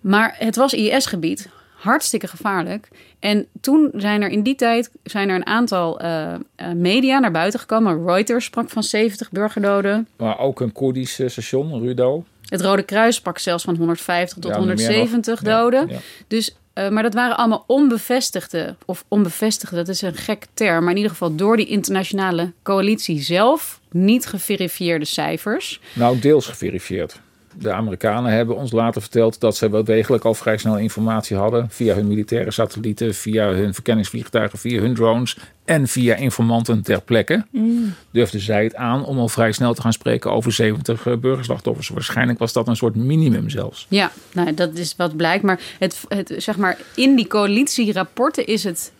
Maar 0.00 0.34
het 0.38 0.56
was 0.56 0.72
IS-gebied, 0.72 1.48
hartstikke 1.84 2.26
gevaarlijk. 2.26 2.88
En 3.18 3.46
toen 3.60 3.90
zijn 3.96 4.22
er 4.22 4.28
in 4.28 4.42
die 4.42 4.54
tijd 4.54 4.90
zijn 5.02 5.28
er 5.28 5.34
een 5.34 5.46
aantal 5.46 6.00
eh, 6.00 6.34
eh, 6.34 6.38
media 6.74 7.18
naar 7.18 7.30
buiten 7.30 7.60
gekomen. 7.60 8.06
Reuters 8.06 8.44
sprak 8.44 8.70
van 8.70 8.82
70 8.82 9.30
burgerdoden. 9.30 10.08
Maar 10.16 10.38
ook 10.38 10.60
een 10.60 10.72
Koerdisch 10.72 11.12
station, 11.12 11.80
Rudo. 11.80 12.24
Het 12.48 12.60
Rode 12.60 12.82
Kruis 12.82 13.16
sprak 13.16 13.38
zelfs 13.38 13.64
van 13.64 13.76
150 13.76 14.38
tot 14.38 14.50
Ja, 14.50 14.58
niet 14.58 14.66
meer 14.66 14.76
170 14.76 15.42
nog. 15.42 15.52
Ja, 15.52 15.60
doden. 15.60 15.88
ja. 15.88 15.98
Dus, 16.28 16.56
eh, 16.72 16.88
maar 16.88 17.02
dat 17.02 17.14
waren 17.14 17.36
allemaal 17.36 17.64
onbevestigde, 17.66 18.76
of 18.84 19.04
onbevestigde, 19.08 19.76
dat 19.76 19.88
is 19.88 20.02
een 20.02 20.14
gek 20.14 20.46
term, 20.54 20.80
maar 20.80 20.90
in 20.90 20.96
ieder 20.96 21.10
geval 21.10 21.34
door 21.34 21.56
die 21.56 21.66
internationale 21.66 22.52
coalitie 22.62 23.22
zelf 23.22 23.80
niet 23.90 24.26
geverifieerde 24.26 25.04
cijfers. 25.04 25.80
Nou, 25.92 26.18
deels 26.18 26.46
geverifieerd. 26.46 27.20
De 27.58 27.72
Amerikanen 27.72 28.32
hebben 28.32 28.56
ons 28.56 28.72
later 28.72 29.00
verteld 29.00 29.40
dat 29.40 29.56
ze 29.56 29.70
wel 29.70 29.84
degelijk 29.84 30.24
al 30.24 30.34
vrij 30.34 30.56
snel 30.56 30.78
informatie 30.78 31.36
hadden. 31.36 31.66
Via 31.70 31.94
hun 31.94 32.06
militaire 32.06 32.50
satellieten, 32.50 33.14
via 33.14 33.48
hun 33.48 33.74
verkenningsvliegtuigen, 33.74 34.58
via 34.58 34.80
hun 34.80 34.94
drones 34.94 35.36
en 35.64 35.88
via 35.88 36.14
informanten 36.14 36.82
ter 36.82 37.02
plekke. 37.02 37.44
Mm. 37.50 37.94
Durfden 38.10 38.40
zij 38.40 38.64
het 38.64 38.74
aan 38.74 39.04
om 39.04 39.18
al 39.18 39.28
vrij 39.28 39.52
snel 39.52 39.74
te 39.74 39.80
gaan 39.80 39.92
spreken 39.92 40.32
over 40.32 40.52
70 40.52 41.06
uh, 41.06 41.16
burgerslachtoffers. 41.16 41.88
Waarschijnlijk 41.88 42.38
was 42.38 42.52
dat 42.52 42.68
een 42.68 42.76
soort 42.76 42.94
minimum 42.94 43.50
zelfs. 43.50 43.86
Ja, 43.88 44.10
nou, 44.32 44.54
dat 44.54 44.78
is 44.78 44.94
wat 44.96 45.16
blijkt. 45.16 45.44
Maar, 45.44 45.60
het, 45.78 46.04
het, 46.08 46.34
zeg 46.36 46.56
maar 46.56 46.78
in 46.94 47.16
die 47.16 47.26
coalitierapporten 47.26 48.46
is 48.46 48.64
het 48.64 48.92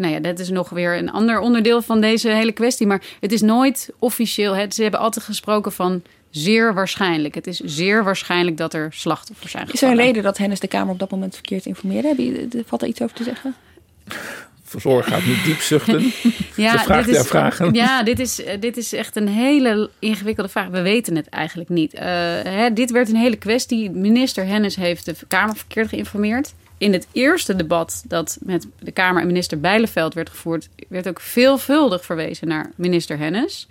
nou 0.00 0.12
ja, 0.12 0.20
dat 0.20 0.38
is 0.38 0.50
nog 0.50 0.68
weer 0.68 0.96
een 0.96 1.10
ander 1.10 1.40
onderdeel 1.40 1.82
van 1.82 2.00
deze 2.00 2.28
hele 2.28 2.52
kwestie. 2.52 2.86
Maar 2.86 3.02
het 3.20 3.32
is 3.32 3.40
nooit 3.40 3.90
officieel. 3.98 4.54
Hè. 4.54 4.66
Ze 4.68 4.82
hebben 4.82 5.00
altijd 5.00 5.24
gesproken 5.24 5.72
van 5.72 6.02
zeer 6.30 6.74
waarschijnlijk. 6.74 7.34
Het 7.34 7.46
is 7.46 7.58
zeer 7.58 8.04
waarschijnlijk 8.04 8.56
dat 8.56 8.74
er 8.74 8.88
slachtoffers 8.92 9.50
zijn. 9.50 9.68
Is 9.72 9.82
er 9.82 9.90
een 9.90 9.96
reden 9.96 10.22
dat 10.22 10.38
Hennis 10.38 10.60
de 10.60 10.68
Kamer 10.68 10.92
op 10.92 10.98
dat 10.98 11.10
moment 11.10 11.34
verkeerd 11.34 11.66
informeerde? 11.66 12.08
Heb 12.08 12.18
je, 12.18 12.64
valt 12.66 12.82
er 12.82 12.88
iets 12.88 13.02
over 13.02 13.16
te 13.16 13.24
zeggen? 13.24 13.54
Verzorg 14.64 15.06
gaat 15.06 15.24
niet 15.24 15.44
diep 15.44 15.60
zuchten. 15.60 16.02
ja, 16.56 17.02
dit 17.02 17.08
is, 17.08 17.26
vragen. 17.26 17.74
Ja, 17.74 18.02
dit 18.02 18.18
is, 18.18 18.42
dit 18.60 18.76
is 18.76 18.92
echt 18.92 19.16
een 19.16 19.28
hele 19.28 19.90
ingewikkelde 19.98 20.50
vraag. 20.50 20.68
We 20.68 20.82
weten 20.82 21.16
het 21.16 21.28
eigenlijk 21.28 21.70
niet. 21.70 21.94
Uh, 21.94 22.00
hè, 22.02 22.72
dit 22.72 22.90
werd 22.90 23.08
een 23.08 23.16
hele 23.16 23.36
kwestie. 23.36 23.90
Minister 23.90 24.46
Hennis 24.46 24.76
heeft 24.76 25.04
de 25.04 25.14
Kamer 25.28 25.56
verkeerd 25.56 25.88
geïnformeerd 25.88 26.52
in 26.80 26.92
het 26.92 27.06
eerste 27.12 27.56
debat 27.56 28.04
dat 28.06 28.38
met 28.40 28.66
de 28.78 28.90
Kamer 28.90 29.20
en 29.20 29.26
minister 29.26 29.60
Bijleveld 29.60 30.14
werd 30.14 30.30
gevoerd, 30.30 30.68
werd 30.88 31.08
ook 31.08 31.20
veelvuldig 31.20 32.04
verwezen 32.04 32.48
naar 32.48 32.70
minister 32.76 33.18
Hennis. 33.18 33.68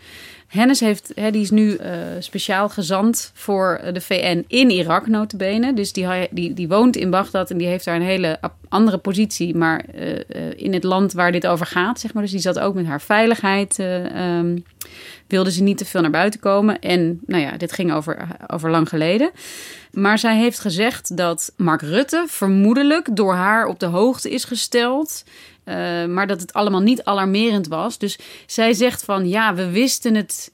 Hennis 0.49 0.79
heeft, 0.79 1.11
hè, 1.15 1.31
die 1.31 1.41
is 1.41 1.51
nu 1.51 1.77
uh, 1.77 1.77
speciaal 2.19 2.69
gezant 2.69 3.31
voor 3.33 3.81
de 3.93 4.01
VN 4.01 4.43
in 4.47 4.69
Irak, 4.69 5.07
notabene. 5.07 5.73
Dus 5.73 5.93
die, 5.93 6.53
die, 6.53 6.67
woont 6.67 6.95
in 6.95 7.09
Bagdad 7.09 7.51
en 7.51 7.57
die 7.57 7.67
heeft 7.67 7.85
daar 7.85 7.95
een 7.95 8.01
hele 8.01 8.39
andere 8.69 8.97
positie, 8.97 9.55
maar 9.55 9.85
uh, 9.95 10.19
in 10.55 10.73
het 10.73 10.83
land 10.83 11.13
waar 11.13 11.31
dit 11.31 11.47
over 11.47 11.65
gaat, 11.65 11.99
zeg 11.99 12.13
maar. 12.13 12.23
Dus 12.23 12.31
die 12.31 12.39
zat 12.39 12.59
ook 12.59 12.73
met 12.73 12.85
haar 12.85 13.01
veiligheid, 13.01 13.79
um, 13.79 14.63
wilde 15.27 15.51
ze 15.51 15.63
niet 15.63 15.77
te 15.77 15.85
veel 15.85 16.01
naar 16.01 16.11
buiten 16.11 16.39
komen. 16.39 16.79
En 16.79 17.19
nou 17.25 17.41
ja, 17.43 17.57
dit 17.57 17.71
ging 17.71 17.93
over, 17.93 18.27
over 18.47 18.69
lang 18.69 18.89
geleden. 18.89 19.31
Maar 19.91 20.19
zij 20.19 20.37
heeft 20.37 20.59
gezegd 20.59 21.17
dat 21.17 21.53
Mark 21.57 21.81
Rutte 21.81 22.23
vermoedelijk 22.27 23.15
door 23.15 23.33
haar 23.33 23.65
op 23.65 23.79
de 23.79 23.85
hoogte 23.85 24.29
is 24.29 24.43
gesteld. 24.43 25.23
Uh, 25.69 26.05
maar 26.05 26.27
dat 26.27 26.41
het 26.41 26.53
allemaal 26.53 26.81
niet 26.81 27.03
alarmerend 27.03 27.67
was. 27.67 27.97
Dus 27.97 28.17
zij 28.45 28.73
zegt 28.73 29.03
van 29.03 29.29
ja, 29.29 29.55
we 29.55 29.69
wisten 29.69 30.15
het. 30.15 30.51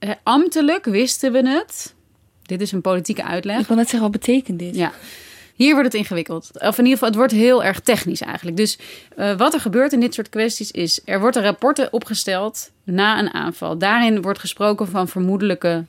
Uh, 0.00 0.10
ambtelijk 0.22 0.84
wisten 0.84 1.32
we 1.32 1.48
het. 1.48 1.94
Dit 2.42 2.60
is 2.60 2.72
een 2.72 2.80
politieke 2.80 3.24
uitleg. 3.24 3.60
Ik 3.60 3.66
wil 3.66 3.76
net 3.76 3.88
zeggen, 3.88 4.10
wat 4.10 4.20
betekent 4.20 4.58
dit? 4.58 4.74
Ja. 4.74 4.92
Hier 5.54 5.72
wordt 5.72 5.92
het 5.92 6.00
ingewikkeld. 6.00 6.50
Of 6.52 6.78
in 6.78 6.84
ieder 6.84 6.92
geval, 6.92 7.08
het 7.08 7.16
wordt 7.16 7.32
heel 7.32 7.64
erg 7.64 7.80
technisch 7.80 8.20
eigenlijk. 8.20 8.56
Dus 8.56 8.78
uh, 9.16 9.36
wat 9.36 9.54
er 9.54 9.60
gebeurt 9.60 9.92
in 9.92 10.00
dit 10.00 10.14
soort 10.14 10.28
kwesties 10.28 10.70
is... 10.70 11.00
er 11.04 11.20
worden 11.20 11.42
rapporten 11.42 11.92
opgesteld 11.92 12.70
na 12.84 13.18
een 13.18 13.34
aanval. 13.34 13.78
Daarin 13.78 14.22
wordt 14.22 14.38
gesproken 14.38 14.88
van 14.88 15.08
vermoedelijke 15.08 15.84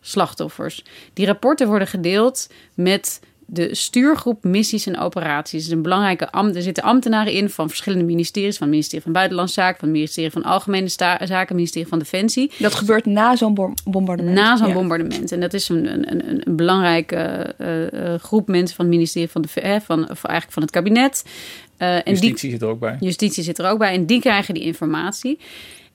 slachtoffers. 0.00 0.84
Die 1.12 1.26
rapporten 1.26 1.66
worden 1.66 1.88
gedeeld 1.88 2.48
met 2.74 3.20
de 3.46 3.74
stuurgroep 3.74 4.44
missies 4.44 4.86
en 4.86 4.98
operaties. 4.98 5.64
is 5.64 5.70
een 5.70 5.82
belangrijke 5.82 6.30
ambt. 6.30 6.56
Er 6.56 6.62
zitten 6.62 6.82
ambtenaren 6.82 7.32
in 7.32 7.50
van 7.50 7.68
verschillende 7.68 8.04
ministeries. 8.04 8.56
Van 8.56 8.66
het 8.66 8.70
ministerie 8.70 9.04
van 9.04 9.12
Buitenlandse 9.12 9.54
Zaken, 9.54 9.78
van 9.78 9.88
het 9.88 9.96
ministerie 9.96 10.30
van 10.30 10.42
Algemene 10.42 10.88
Zaken, 10.88 11.28
het 11.28 11.50
ministerie 11.50 11.88
van 11.88 11.98
Defensie. 11.98 12.52
Dat 12.58 12.74
gebeurt 12.74 13.06
na 13.06 13.36
zo'n 13.36 13.74
bombardement. 13.84 14.34
Na 14.34 14.56
zo'n 14.56 14.72
bombardement. 14.72 15.32
En 15.32 15.40
dat 15.40 15.54
is 15.54 15.68
een, 15.68 15.92
een, 15.92 16.10
een, 16.10 16.48
een 16.48 16.56
belangrijke 16.56 17.54
uh, 17.58 18.14
groep 18.14 18.48
mensen 18.48 18.76
van 18.76 18.84
het 18.84 18.94
ministerie 18.94 19.28
van, 19.28 19.42
de, 19.42 19.48
uh, 19.62 19.76
van, 19.80 20.02
of 20.10 20.24
eigenlijk 20.24 20.52
van 20.52 20.62
het 20.62 20.70
kabinet. 20.70 21.24
en 21.76 22.02
justitie 22.04 22.50
zit 22.50 22.62
er 22.62 22.68
ook 22.68 22.80
bij. 22.80 22.96
Justitie 23.00 23.42
zit 23.42 23.58
er 23.58 23.66
ook 23.66 23.78
bij. 23.78 23.94
En 23.94 24.06
die 24.06 24.20
krijgen 24.20 24.54
die 24.54 24.62
informatie. 24.62 25.38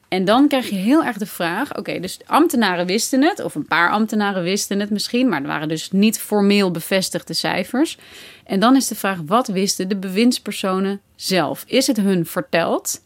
En 0.09 0.25
dan 0.25 0.47
krijg 0.47 0.69
je 0.69 0.75
heel 0.75 1.03
erg 1.03 1.17
de 1.17 1.25
vraag: 1.25 1.77
oké, 1.77 1.99
dus 1.99 2.19
ambtenaren 2.25 2.85
wisten 2.85 3.23
het, 3.23 3.43
of 3.43 3.55
een 3.55 3.67
paar 3.67 3.91
ambtenaren 3.91 4.43
wisten 4.43 4.79
het 4.79 4.89
misschien, 4.89 5.29
maar 5.29 5.41
er 5.41 5.47
waren 5.47 5.67
dus 5.67 5.91
niet 5.91 6.19
formeel 6.19 6.71
bevestigde 6.71 7.33
cijfers. 7.33 7.97
En 8.43 8.59
dan 8.59 8.75
is 8.75 8.87
de 8.87 8.95
vraag: 8.95 9.19
wat 9.25 9.47
wisten 9.47 9.87
de 9.87 9.97
bewindspersonen 9.97 11.01
zelf? 11.15 11.63
Is 11.67 11.87
het 11.87 11.97
hun 11.97 12.25
verteld? 12.25 13.01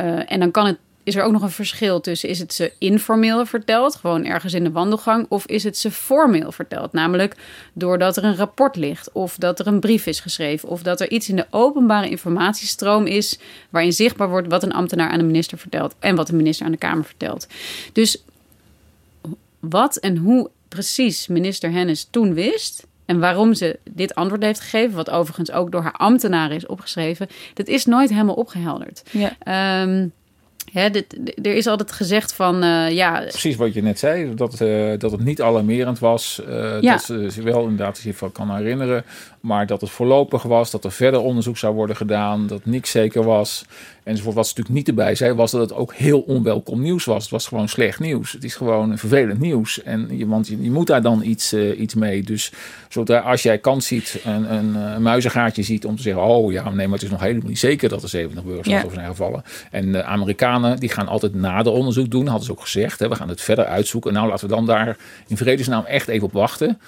Uh, 0.00 0.32
en 0.32 0.40
dan 0.40 0.50
kan 0.50 0.66
het 0.66 0.78
is 1.08 1.16
er 1.16 1.22
ook 1.22 1.32
nog 1.32 1.42
een 1.42 1.50
verschil 1.50 2.00
tussen 2.00 2.28
is 2.28 2.38
het 2.38 2.54
ze 2.54 2.72
informeel 2.78 3.46
verteld, 3.46 3.96
gewoon 3.96 4.24
ergens 4.24 4.54
in 4.54 4.64
de 4.64 4.70
wandelgang, 4.70 5.26
of 5.28 5.46
is 5.46 5.64
het 5.64 5.78
ze 5.78 5.90
formeel 5.90 6.52
verteld, 6.52 6.92
namelijk 6.92 7.36
doordat 7.72 8.16
er 8.16 8.24
een 8.24 8.36
rapport 8.36 8.76
ligt, 8.76 9.12
of 9.12 9.36
dat 9.36 9.58
er 9.58 9.66
een 9.66 9.80
brief 9.80 10.06
is 10.06 10.20
geschreven, 10.20 10.68
of 10.68 10.82
dat 10.82 11.00
er 11.00 11.10
iets 11.10 11.28
in 11.28 11.36
de 11.36 11.46
openbare 11.50 12.08
informatiestroom 12.08 13.06
is 13.06 13.38
waarin 13.70 13.92
zichtbaar 13.92 14.28
wordt 14.28 14.48
wat 14.48 14.62
een 14.62 14.72
ambtenaar 14.72 15.10
aan 15.10 15.18
de 15.18 15.24
minister 15.24 15.58
vertelt 15.58 15.94
en 15.98 16.16
wat 16.16 16.26
de 16.26 16.34
minister 16.34 16.66
aan 16.66 16.72
de 16.72 16.78
Kamer 16.78 17.04
vertelt. 17.04 17.46
Dus 17.92 18.22
wat 19.60 19.96
en 19.96 20.16
hoe 20.16 20.50
precies 20.68 21.26
minister 21.26 21.70
Hennis 21.70 22.08
toen 22.10 22.34
wist, 22.34 22.86
en 23.04 23.20
waarom 23.20 23.54
ze 23.54 23.78
dit 23.90 24.14
antwoord 24.14 24.42
heeft 24.42 24.60
gegeven, 24.60 24.96
wat 24.96 25.10
overigens 25.10 25.50
ook 25.50 25.72
door 25.72 25.82
haar 25.82 25.92
ambtenaren 25.92 26.56
is 26.56 26.66
opgeschreven, 26.66 27.28
dat 27.54 27.66
is 27.66 27.84
nooit 27.84 28.10
helemaal 28.10 28.34
opgehelderd. 28.34 29.02
Ja. 29.10 29.82
Um, 29.82 30.12
Hè, 30.72 30.90
dit, 30.90 31.18
er 31.42 31.54
is 31.54 31.66
altijd 31.66 31.92
gezegd 31.92 32.34
van 32.34 32.64
uh, 32.64 32.90
ja. 32.90 33.20
Precies 33.20 33.56
wat 33.56 33.74
je 33.74 33.82
net 33.82 33.98
zei, 33.98 34.34
dat, 34.34 34.60
uh, 34.60 34.98
dat 34.98 35.10
het 35.10 35.24
niet 35.24 35.42
alarmerend 35.42 35.98
was. 35.98 36.42
Uh, 36.48 36.80
ja. 36.80 36.92
Dat 36.92 37.02
ze 37.02 37.42
wel 37.42 37.62
inderdaad 37.62 37.98
zich 37.98 38.16
van 38.16 38.32
kan 38.32 38.56
herinneren. 38.56 39.04
Maar 39.40 39.66
dat 39.66 39.80
het 39.80 39.90
voorlopig 39.90 40.42
was, 40.42 40.70
dat 40.70 40.84
er 40.84 40.92
verder 40.92 41.20
onderzoek 41.20 41.56
zou 41.56 41.74
worden 41.74 41.96
gedaan, 41.96 42.46
dat 42.46 42.64
niks 42.64 42.90
zeker 42.90 43.24
was. 43.24 43.64
Enzovoort. 44.08 44.34
Wat 44.34 44.46
ze 44.46 44.54
natuurlijk 44.56 44.78
niet 44.78 44.88
erbij 44.98 45.14
zei, 45.14 45.32
was 45.32 45.50
dat 45.50 45.60
het 45.60 45.72
ook 45.72 45.94
heel 45.94 46.20
onwelkom 46.20 46.82
nieuws 46.82 47.04
was. 47.04 47.22
Het 47.22 47.30
was 47.30 47.46
gewoon 47.46 47.68
slecht 47.68 48.00
nieuws. 48.00 48.32
Het 48.32 48.44
is 48.44 48.54
gewoon 48.54 48.98
vervelend 48.98 49.40
nieuws. 49.40 49.82
En 49.82 50.08
je, 50.18 50.26
want 50.26 50.48
je, 50.48 50.62
je 50.62 50.70
moet 50.70 50.86
daar 50.86 51.02
dan 51.02 51.22
iets, 51.22 51.52
uh, 51.52 51.80
iets 51.80 51.94
mee. 51.94 52.22
Dus 52.22 52.52
zodra 52.88 53.18
als 53.18 53.42
jij 53.42 53.58
kans 53.58 53.86
ziet, 53.86 54.20
een, 54.24 54.54
een, 54.54 54.74
een, 54.74 55.02
muizengaatje 55.02 55.62
ziet 55.62 55.84
om 55.84 55.96
te 55.96 56.02
zeggen: 56.02 56.22
Oh 56.22 56.52
ja, 56.52 56.70
nee, 56.70 56.86
maar 56.86 56.94
het 56.94 57.06
is 57.06 57.10
nog 57.10 57.20
helemaal 57.20 57.48
niet 57.48 57.58
zeker 57.58 57.88
dat 57.88 58.02
er 58.02 58.08
70 58.08 58.44
burgers 58.44 58.92
zijn 58.94 59.06
gevallen. 59.06 59.42
En 59.70 59.92
de 59.92 60.04
Amerikanen 60.04 60.80
die 60.80 60.88
gaan 60.88 61.08
altijd 61.08 61.34
nader 61.34 61.72
onderzoek 61.72 62.10
doen, 62.10 62.26
hadden 62.26 62.46
ze 62.46 62.52
ook 62.52 62.60
gezegd. 62.60 62.98
Hè, 62.98 63.08
we 63.08 63.14
gaan 63.14 63.28
het 63.28 63.40
verder 63.40 63.64
uitzoeken. 63.64 64.12
Nou, 64.12 64.28
laten 64.28 64.48
we 64.48 64.54
dan 64.54 64.66
daar 64.66 64.96
in 65.26 65.36
vredesnaam 65.36 65.84
echt 65.84 66.08
even 66.08 66.26
op 66.26 66.32
wachten. 66.32 66.78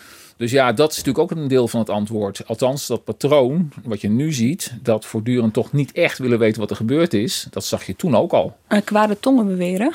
Dus 0.41 0.51
ja, 0.51 0.73
dat 0.73 0.91
is 0.91 0.97
natuurlijk 0.97 1.33
ook 1.33 1.39
een 1.39 1.49
deel 1.49 1.69
van 1.69 1.81
het 1.81 1.91
antwoord. 1.91 2.47
Althans, 2.47 2.87
dat 2.87 3.05
patroon 3.05 3.73
wat 3.85 4.01
je 4.01 4.09
nu 4.09 4.33
ziet, 4.33 4.73
dat 4.83 5.05
voortdurend 5.05 5.53
toch 5.53 5.73
niet 5.73 5.93
echt 5.93 6.19
willen 6.19 6.39
weten 6.39 6.61
wat 6.61 6.71
er 6.71 6.77
gebeurd 6.77 7.15
is, 7.15 7.47
dat 7.51 7.65
zag 7.65 7.85
je 7.85 7.97
toen 7.97 8.17
ook 8.17 8.33
al. 8.33 8.57
Uh, 8.69 8.79
kwade 8.85 9.21
tongen 9.21 9.47
beweren 9.47 9.93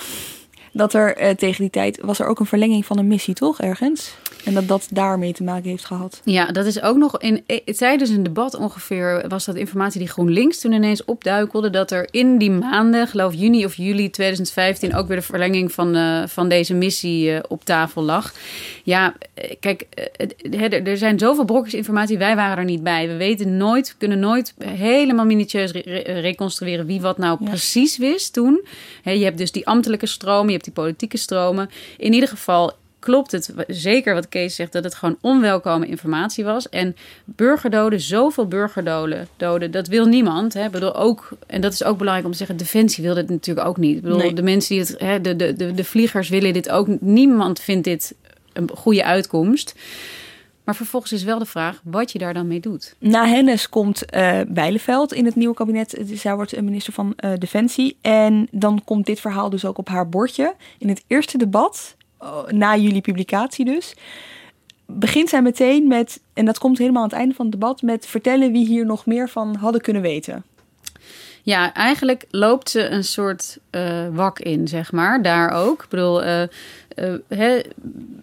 dat 0.75 0.93
er 0.93 1.21
uh, 1.21 1.29
tegen 1.29 1.61
die 1.61 1.69
tijd 1.69 1.99
was 2.01 2.19
er 2.19 2.27
ook 2.27 2.39
een 2.39 2.45
verlenging 2.45 2.85
van 2.85 2.97
een 2.97 3.07
missie, 3.07 3.33
toch? 3.33 3.59
Ergens. 3.59 4.15
En 4.45 4.53
dat 4.53 4.67
dat 4.67 4.88
daarmee 4.91 5.33
te 5.33 5.43
maken 5.43 5.69
heeft 5.69 5.85
gehad. 5.85 6.21
Ja, 6.23 6.45
dat 6.45 6.65
is 6.65 6.81
ook 6.81 6.97
nog 6.97 7.19
in 7.19 7.43
eh, 7.47 7.57
tijdens 7.63 8.09
een 8.09 8.23
debat 8.23 8.55
ongeveer 8.55 9.25
was 9.27 9.45
dat 9.45 9.55
informatie 9.55 9.99
die 9.99 10.09
GroenLinks 10.09 10.59
toen 10.59 10.71
ineens 10.71 11.05
opduikelde 11.05 11.69
dat 11.69 11.91
er 11.91 12.07
in 12.11 12.38
die 12.38 12.51
maanden, 12.51 13.07
geloof 13.07 13.33
juni 13.33 13.65
of 13.65 13.75
juli 13.75 14.09
2015, 14.09 14.95
ook 14.95 15.07
weer 15.07 15.17
de 15.17 15.23
verlenging 15.23 15.71
van, 15.71 15.95
uh, 15.95 16.23
van 16.27 16.49
deze 16.49 16.73
missie 16.73 17.31
uh, 17.31 17.39
op 17.47 17.65
tafel 17.65 18.01
lag. 18.01 18.33
Ja, 18.83 19.13
kijk, 19.59 19.88
er 20.83 20.97
zijn 20.97 21.19
zoveel 21.19 21.45
brokjes 21.45 21.73
informatie. 21.73 22.17
Wij 22.17 22.35
waren 22.35 22.57
er 22.57 22.63
niet 22.63 22.83
bij. 22.83 23.07
We 23.07 23.15
weten 23.15 23.57
nooit, 23.57 23.95
kunnen 23.97 24.19
nooit 24.19 24.53
helemaal 24.63 25.25
minutieus 25.25 25.71
re 25.71 26.01
reconstrueren 26.21 26.85
wie 26.85 27.01
wat 27.01 27.17
nou 27.17 27.38
ja. 27.39 27.49
precies 27.49 27.97
wist 27.97 28.33
toen. 28.33 28.65
He, 29.01 29.11
je 29.11 29.23
hebt 29.23 29.38
dus 29.38 29.51
die 29.51 29.67
ambtelijke 29.67 30.05
stroom, 30.05 30.45
je 30.45 30.53
hebt 30.53 30.64
die 30.65 30.73
politieke 30.73 31.17
stromen. 31.17 31.69
In 31.97 32.13
ieder 32.13 32.30
geval 32.30 32.73
klopt 33.06 33.32
het 33.32 33.54
zeker 33.67 34.13
wat 34.13 34.30
Kees 34.30 34.56
zegt, 34.56 34.71
dat 34.71 34.84
het 34.84 34.95
gewoon 34.95 35.17
onwelkome 35.21 35.88
informatie 35.88 36.43
was. 36.43 36.69
En 36.69 36.95
burgerdoden, 37.25 37.99
zoveel 37.99 38.47
burgerdoden, 38.47 39.28
doden, 39.38 39.71
dat 39.71 39.88
wil 39.88 40.06
niemand. 40.06 40.54
Hè. 40.54 40.69
Bedoel, 40.69 40.95
ook, 40.95 41.30
en 41.47 41.62
dat 41.62 41.73
is 41.73 41.84
ook 41.84 41.97
belangrijk 41.97 42.25
om 42.25 42.32
te 42.32 42.38
zeggen, 42.38 42.58
Defensie 42.58 43.04
wil 43.04 43.13
dit 43.13 43.30
natuurlijk 43.30 43.67
ook 43.67 43.78
niet. 43.78 43.95
Ik 43.95 44.01
bedoel, 44.01 44.17
nee. 44.17 44.34
de 44.34 44.41
mensen 44.41 44.75
die 44.75 44.86
het, 44.86 44.95
hè, 44.99 45.21
de, 45.21 45.36
de, 45.36 45.54
de, 45.54 45.73
de 45.73 45.84
vliegers 45.84 46.30
willen 46.30 46.54
dit 46.54 46.69
ook. 46.69 46.88
Niemand 46.99 47.60
vindt 47.60 47.84
dit 47.84 48.15
een 48.54 48.69
goede 48.75 49.04
uitkomst. 49.04 49.75
Maar 50.65 50.75
vervolgens 50.75 51.12
is 51.12 51.23
wel 51.23 51.39
de 51.39 51.45
vraag 51.45 51.82
wat 51.84 52.12
je 52.12 52.19
daar 52.19 52.34
dan 52.34 52.47
mee 52.47 52.60
doet. 52.60 52.96
Na 53.00 53.25
Hennis 53.25 53.69
komt 53.69 54.04
uh, 54.15 54.39
Bijleveld 54.48 55.13
in 55.13 55.25
het 55.25 55.35
nieuwe 55.35 55.56
kabinet. 55.56 56.02
Zij 56.13 56.35
wordt 56.35 56.62
minister 56.62 56.94
van 56.94 57.13
uh, 57.25 57.31
Defensie. 57.37 57.98
En 58.02 58.48
dan 58.52 58.81
komt 58.83 59.06
dit 59.06 59.19
verhaal 59.19 59.50
dus 59.50 59.65
ook 59.65 59.77
op 59.77 59.87
haar 59.87 60.10
bordje. 60.10 60.56
In 60.77 60.89
het 60.89 61.04
eerste 61.08 61.37
debat, 61.37 61.96
uh, 62.21 62.44
na 62.48 62.75
jullie 62.75 63.02
publicatie 63.02 63.65
dus, 63.65 63.96
begint 64.85 65.29
zij 65.29 65.42
meteen 65.42 65.87
met, 65.87 66.21
en 66.33 66.46
dat 66.46 66.58
komt 66.58 66.77
helemaal 66.77 67.04
aan 67.04 67.10
het 67.10 67.17
einde 67.17 67.35
van 67.35 67.46
het 67.46 67.54
debat, 67.54 67.81
met 67.81 68.06
vertellen 68.06 68.52
wie 68.52 68.65
hier 68.65 68.85
nog 68.85 69.06
meer 69.06 69.29
van 69.29 69.56
hadden 69.56 69.81
kunnen 69.81 70.02
weten. 70.02 70.44
Ja, 71.44 71.73
eigenlijk 71.73 72.25
loopt 72.29 72.69
ze 72.69 72.89
een 72.89 73.04
soort 73.04 73.58
uh, 73.71 74.08
wak 74.12 74.39
in, 74.39 74.67
zeg 74.67 74.92
maar. 74.92 75.21
Daar 75.21 75.50
ook. 75.50 75.83
Ik 75.83 75.89
bedoel, 75.89 76.25
uh, 76.25 76.42
uh, 76.96 77.60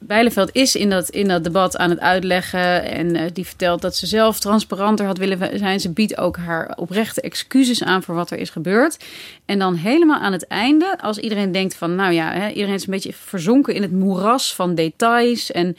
Bijleveld 0.01 0.51
is 0.53 0.77
in 0.77 0.91
dat, 0.91 1.09
in 1.09 1.29
dat 1.29 1.45
debat 1.45 1.77
aan 1.77 1.91
het 1.91 2.01
uitleggen. 2.01 2.85
En 2.85 3.33
die 3.33 3.47
vertelt 3.47 3.83
dat 3.83 3.97
ze 3.97 4.07
zelf 4.07 4.41
transparanter 4.41 5.07
had 5.07 5.19
willen 5.19 5.59
zijn. 5.59 5.81
Ze 5.81 5.91
biedt 5.91 6.19
ook 6.19 6.37
haar 6.37 6.73
oprechte 6.77 7.21
excuses 7.21 7.83
aan 7.83 8.03
voor 8.03 8.15
wat 8.15 8.31
er 8.31 8.39
is 8.39 8.51
gebeurd. 8.51 9.05
En 9.45 9.59
dan 9.59 9.75
helemaal 9.75 10.21
aan 10.21 10.33
het 10.33 10.47
einde, 10.47 10.99
als 11.01 11.19
iedereen 11.19 11.53
denkt 11.53 11.75
van... 11.75 11.95
nou 11.95 12.13
ja, 12.13 12.49
iedereen 12.49 12.75
is 12.75 12.87
een 12.87 12.93
beetje 12.93 13.13
verzonken 13.13 13.75
in 13.75 13.83
het 13.83 13.93
moeras 13.93 14.55
van 14.55 14.75
details... 14.75 15.51
en 15.51 15.77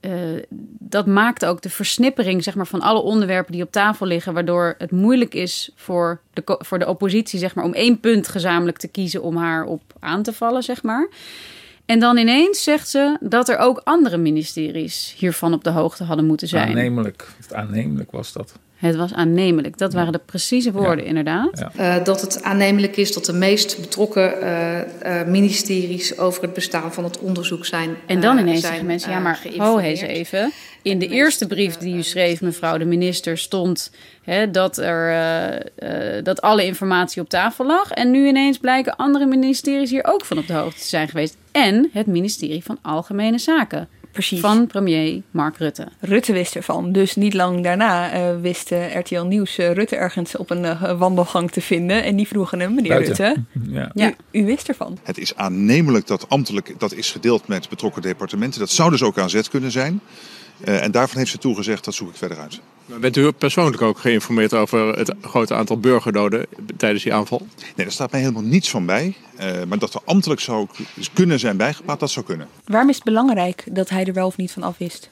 uh, 0.00 0.42
dat 0.78 1.06
maakt 1.06 1.44
ook 1.44 1.62
de 1.62 1.70
versnippering 1.70 2.42
zeg 2.42 2.54
maar, 2.54 2.66
van 2.66 2.80
alle 2.80 3.00
onderwerpen 3.00 3.52
die 3.52 3.62
op 3.62 3.72
tafel 3.72 4.06
liggen, 4.06 4.34
waardoor 4.34 4.74
het 4.78 4.90
moeilijk 4.90 5.34
is 5.34 5.70
voor 5.74 6.20
de, 6.32 6.58
voor 6.58 6.78
de 6.78 6.88
oppositie 6.88 7.38
zeg 7.38 7.54
maar, 7.54 7.64
om 7.64 7.74
één 7.74 8.00
punt 8.00 8.28
gezamenlijk 8.28 8.78
te 8.78 8.88
kiezen 8.88 9.22
om 9.22 9.36
haar 9.36 9.64
op 9.64 9.82
aan 9.98 10.22
te 10.22 10.32
vallen. 10.32 10.62
Zeg 10.62 10.82
maar. 10.82 11.08
En 11.86 12.00
dan 12.00 12.16
ineens 12.16 12.62
zegt 12.62 12.88
ze 12.88 13.16
dat 13.20 13.48
er 13.48 13.58
ook 13.58 13.80
andere 13.84 14.16
ministeries 14.16 15.14
hiervan 15.18 15.52
op 15.52 15.64
de 15.64 15.70
hoogte 15.70 16.04
hadden 16.04 16.26
moeten 16.26 16.48
zijn. 16.48 16.68
Aannemelijk, 16.68 17.28
aannemelijk 17.50 18.10
was 18.10 18.32
dat. 18.32 18.58
Het 18.76 18.96
was 18.96 19.14
aannemelijk. 19.14 19.78
Dat 19.78 19.92
waren 19.92 20.12
de 20.12 20.20
precieze 20.26 20.72
woorden, 20.72 21.04
inderdaad. 21.04 21.64
Uh, 21.78 22.04
dat 22.04 22.20
het 22.20 22.42
aannemelijk 22.42 22.96
is 22.96 23.12
dat 23.12 23.24
de 23.24 23.32
meest 23.32 23.80
betrokken 23.80 24.34
uh, 24.42 24.78
uh, 24.78 25.26
ministeries 25.26 26.18
over 26.18 26.42
het 26.42 26.54
bestaan 26.54 26.92
van 26.92 27.04
het 27.04 27.18
onderzoek 27.18 27.66
zijn. 27.66 27.96
En 28.06 28.20
dan 28.20 28.38
ineens 28.38 28.60
zeggen 28.60 28.86
mensen: 28.86 29.10
ja, 29.10 29.18
maar 29.18 29.42
ho, 29.56 29.78
eens 29.78 30.00
even. 30.00 30.52
In 30.82 30.98
de 30.98 31.08
eerste 31.08 31.46
brief 31.46 31.76
die 31.76 31.96
u 31.96 32.02
schreef, 32.02 32.40
mevrouw 32.40 32.78
de 32.78 32.84
minister, 32.84 33.38
stond 33.38 33.90
hè, 34.22 34.50
dat, 34.50 34.78
er, 34.78 35.62
dat 36.22 36.40
alle 36.40 36.64
informatie 36.64 37.22
op 37.22 37.28
tafel 37.28 37.66
lag. 37.66 37.90
En 37.90 38.10
nu 38.10 38.26
ineens 38.26 38.58
blijken 38.58 38.96
andere 38.96 39.26
ministeries 39.26 39.90
hier 39.90 40.04
ook 40.04 40.24
van 40.24 40.38
op 40.38 40.46
de 40.46 40.52
hoogte 40.52 40.80
te 40.80 40.86
zijn 40.86 41.08
geweest. 41.08 41.36
En 41.52 41.90
het 41.92 42.06
ministerie 42.06 42.64
van 42.64 42.78
Algemene 42.82 43.38
Zaken. 43.38 43.88
Precies. 44.16 44.40
Van 44.40 44.66
premier 44.66 45.22
Mark 45.30 45.56
Rutte. 45.56 45.88
Rutte 46.00 46.32
wist 46.32 46.56
ervan. 46.56 46.92
Dus 46.92 47.14
niet 47.14 47.34
lang 47.34 47.62
daarna 47.62 48.14
uh, 48.14 48.40
wist 48.40 48.72
uh, 48.72 48.94
RTL 48.94 49.20
Nieuws 49.22 49.58
uh, 49.58 49.72
Rutte 49.72 49.96
ergens 49.96 50.36
op 50.36 50.50
een 50.50 50.98
wandelgang 50.98 51.50
te 51.50 51.60
vinden. 51.60 52.02
En 52.02 52.16
die 52.16 52.26
vroegen 52.26 52.60
hem, 52.60 52.74
meneer 52.74 52.90
Buiten. 52.90 53.26
Rutte, 53.26 53.42
Ja. 53.72 53.90
ja. 53.94 54.14
U, 54.30 54.40
u, 54.40 54.44
wist 54.44 54.68
ervan. 54.68 54.98
Het 55.02 55.18
is 55.18 55.36
aannemelijk 55.36 56.06
dat 56.06 56.28
ambtelijk 56.28 56.74
dat 56.78 56.92
is 56.92 57.10
gedeeld 57.10 57.48
met 57.48 57.68
betrokken 57.68 58.02
departementen. 58.02 58.60
Dat 58.60 58.70
zou 58.70 58.90
dus 58.90 59.02
ook 59.02 59.18
aan 59.18 59.30
zet 59.30 59.48
kunnen 59.48 59.70
zijn. 59.70 60.00
En 60.64 60.90
daarvan 60.90 61.18
heeft 61.18 61.30
ze 61.30 61.38
toegezegd, 61.38 61.84
dat 61.84 61.94
zoek 61.94 62.08
ik 62.08 62.16
verder 62.16 62.38
uit. 62.38 62.60
Maar 62.86 62.98
bent 62.98 63.16
u 63.16 63.32
persoonlijk 63.32 63.82
ook 63.82 63.98
geïnformeerd 63.98 64.54
over 64.54 64.98
het 64.98 65.14
grote 65.20 65.54
aantal 65.54 65.78
burgerdoden 65.78 66.46
tijdens 66.76 67.02
die 67.02 67.14
aanval? 67.14 67.46
Nee, 67.56 67.72
daar 67.86 67.90
staat 67.90 68.10
mij 68.10 68.20
helemaal 68.20 68.42
niets 68.42 68.70
van 68.70 68.86
bij. 68.86 69.16
Uh, 69.40 69.62
maar 69.68 69.78
dat 69.78 69.94
er 69.94 70.00
ambtelijk 70.04 70.40
zou 70.40 70.66
kunnen 71.12 71.38
zijn 71.38 71.56
bijgepraat, 71.56 72.00
dat 72.00 72.10
zou 72.10 72.26
kunnen. 72.26 72.48
Waarom 72.64 72.88
is 72.88 72.94
het 72.94 73.04
belangrijk 73.04 73.64
dat 73.70 73.88
hij 73.88 74.04
er 74.04 74.12
wel 74.12 74.26
of 74.26 74.36
niet 74.36 74.52
van 74.52 74.62
af 74.62 74.78
wist? 74.78 75.08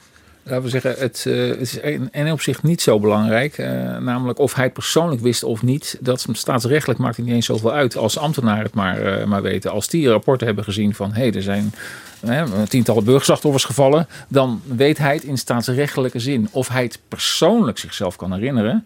Laten 0.47 0.63
we 0.63 0.69
zeggen, 0.69 0.95
het, 0.97 1.25
uh, 1.27 1.49
het 1.49 1.59
is 1.59 1.77
in 1.77 2.11
één 2.11 2.31
opzicht 2.31 2.63
niet 2.63 2.81
zo 2.81 2.99
belangrijk. 2.99 3.57
Uh, 3.57 3.67
namelijk 3.97 4.39
of 4.39 4.53
hij 4.53 4.69
persoonlijk 4.69 5.21
wist 5.21 5.43
of 5.43 5.61
niet. 5.61 5.97
Dat 5.99 6.25
staatsrechtelijk 6.31 6.99
maakt 6.99 7.17
niet 7.17 7.27
eens 7.27 7.45
zoveel 7.45 7.71
uit 7.71 7.97
als 7.97 8.17
ambtenaren 8.17 8.63
het 8.63 8.73
maar, 8.73 9.19
uh, 9.19 9.25
maar 9.25 9.41
weten. 9.41 9.71
Als 9.71 9.87
die 9.87 10.09
rapporten 10.09 10.47
hebben 10.47 10.63
gezien 10.63 10.95
van 10.95 11.13
hé, 11.13 11.21
hey, 11.21 11.33
er 11.33 11.41
zijn 11.41 11.73
tientallen 12.67 13.03
burgerslachtoffers 13.03 13.63
gevallen. 13.63 14.07
Dan 14.27 14.61
weet 14.65 14.97
hij 14.97 15.13
het 15.13 15.23
in 15.23 15.37
staatsrechtelijke 15.37 16.19
zin. 16.19 16.47
Of 16.51 16.67
hij 16.67 16.83
het 16.83 16.99
persoonlijk 17.07 17.77
zichzelf 17.77 18.15
kan 18.15 18.33
herinneren, 18.33 18.85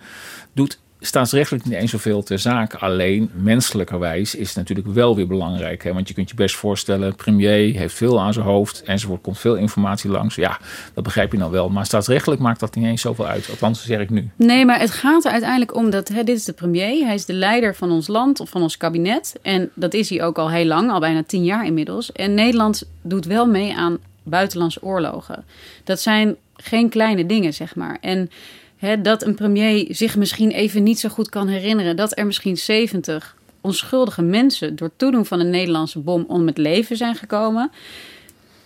doet 0.54 0.80
staatsrechtelijk 1.00 1.66
niet 1.66 1.74
eens 1.74 1.92
zoveel 1.92 2.24
ter 2.24 2.40
zake. 2.40 2.78
Alleen 2.78 3.32
menselijkerwijs 3.34 4.36
is 4.36 4.48
het 4.48 4.58
natuurlijk 4.58 4.88
wel 4.88 5.16
weer 5.16 5.28
belangrijk. 5.28 5.84
Hè? 5.84 5.94
Want 5.94 6.08
je 6.08 6.14
kunt 6.14 6.30
je 6.30 6.36
best 6.36 6.56
voorstellen, 6.56 7.16
premier 7.16 7.76
heeft 7.76 7.96
veel 7.96 8.22
aan 8.22 8.34
zijn 8.34 8.46
hoofd 8.46 8.84
enzovoort. 8.84 9.22
Komt 9.22 9.40
veel 9.40 9.56
informatie 9.56 10.10
langs. 10.10 10.36
Ja, 10.36 10.60
dat 10.94 11.04
begrijp 11.04 11.32
je 11.32 11.38
nou 11.38 11.52
wel. 11.52 11.70
Maar 11.70 11.86
staatsrechtelijk 11.86 12.42
maakt 12.42 12.60
dat 12.60 12.76
niet 12.76 12.86
eens 12.86 13.02
zoveel 13.02 13.28
uit. 13.28 13.50
Althans, 13.50 13.86
zeg 13.86 14.00
ik 14.00 14.10
nu. 14.10 14.30
Nee, 14.36 14.66
maar 14.66 14.80
het 14.80 14.92
gaat 14.92 15.26
er 15.26 15.32
uiteindelijk 15.32 15.76
om 15.76 15.90
dat 15.90 16.08
hè, 16.08 16.24
dit 16.24 16.38
is 16.38 16.46
de 16.46 16.54
premier. 16.54 17.06
Hij 17.06 17.16
is 17.16 17.26
de 17.26 17.34
leider 17.34 17.76
van 17.76 17.92
ons 17.92 18.08
land 18.08 18.40
of 18.40 18.50
van 18.50 18.62
ons 18.62 18.78
kabinet. 18.78 19.36
En 19.42 19.70
dat 19.74 19.94
is 19.94 20.10
hij 20.10 20.24
ook 20.24 20.38
al 20.38 20.50
heel 20.50 20.66
lang, 20.66 20.92
al 20.92 21.00
bijna 21.00 21.24
tien 21.24 21.44
jaar 21.44 21.66
inmiddels. 21.66 22.12
En 22.12 22.34
Nederland 22.34 22.84
doet 23.02 23.26
wel 23.26 23.46
mee 23.46 23.76
aan 23.76 23.98
buitenlandse 24.24 24.84
oorlogen. 24.84 25.46
Dat 25.84 26.00
zijn 26.00 26.36
geen 26.56 26.90
kleine 26.90 27.26
dingen, 27.26 27.54
zeg 27.54 27.76
maar. 27.76 27.98
En 28.02 28.30
Dat 29.02 29.24
een 29.24 29.36
premier 29.36 29.86
zich 29.90 30.16
misschien 30.16 30.52
even 30.52 30.84
niet 30.84 31.00
zo 31.00 31.10
goed 31.10 31.30
kan 31.30 31.48
herinneren 31.48 31.96
dat 31.96 32.18
er 32.18 32.26
misschien 32.26 32.58
70 32.58 33.36
onschuldige 33.62 34.22
mensen 34.22 34.76
door 34.76 34.92
toedoen 34.96 35.26
van 35.26 35.40
een 35.40 35.50
Nederlandse 35.50 36.00
bom 36.00 36.26
om 36.28 36.48
het 36.48 36.58
leven 36.58 36.98
zijn 36.98 37.16
gekomen. 37.16 37.72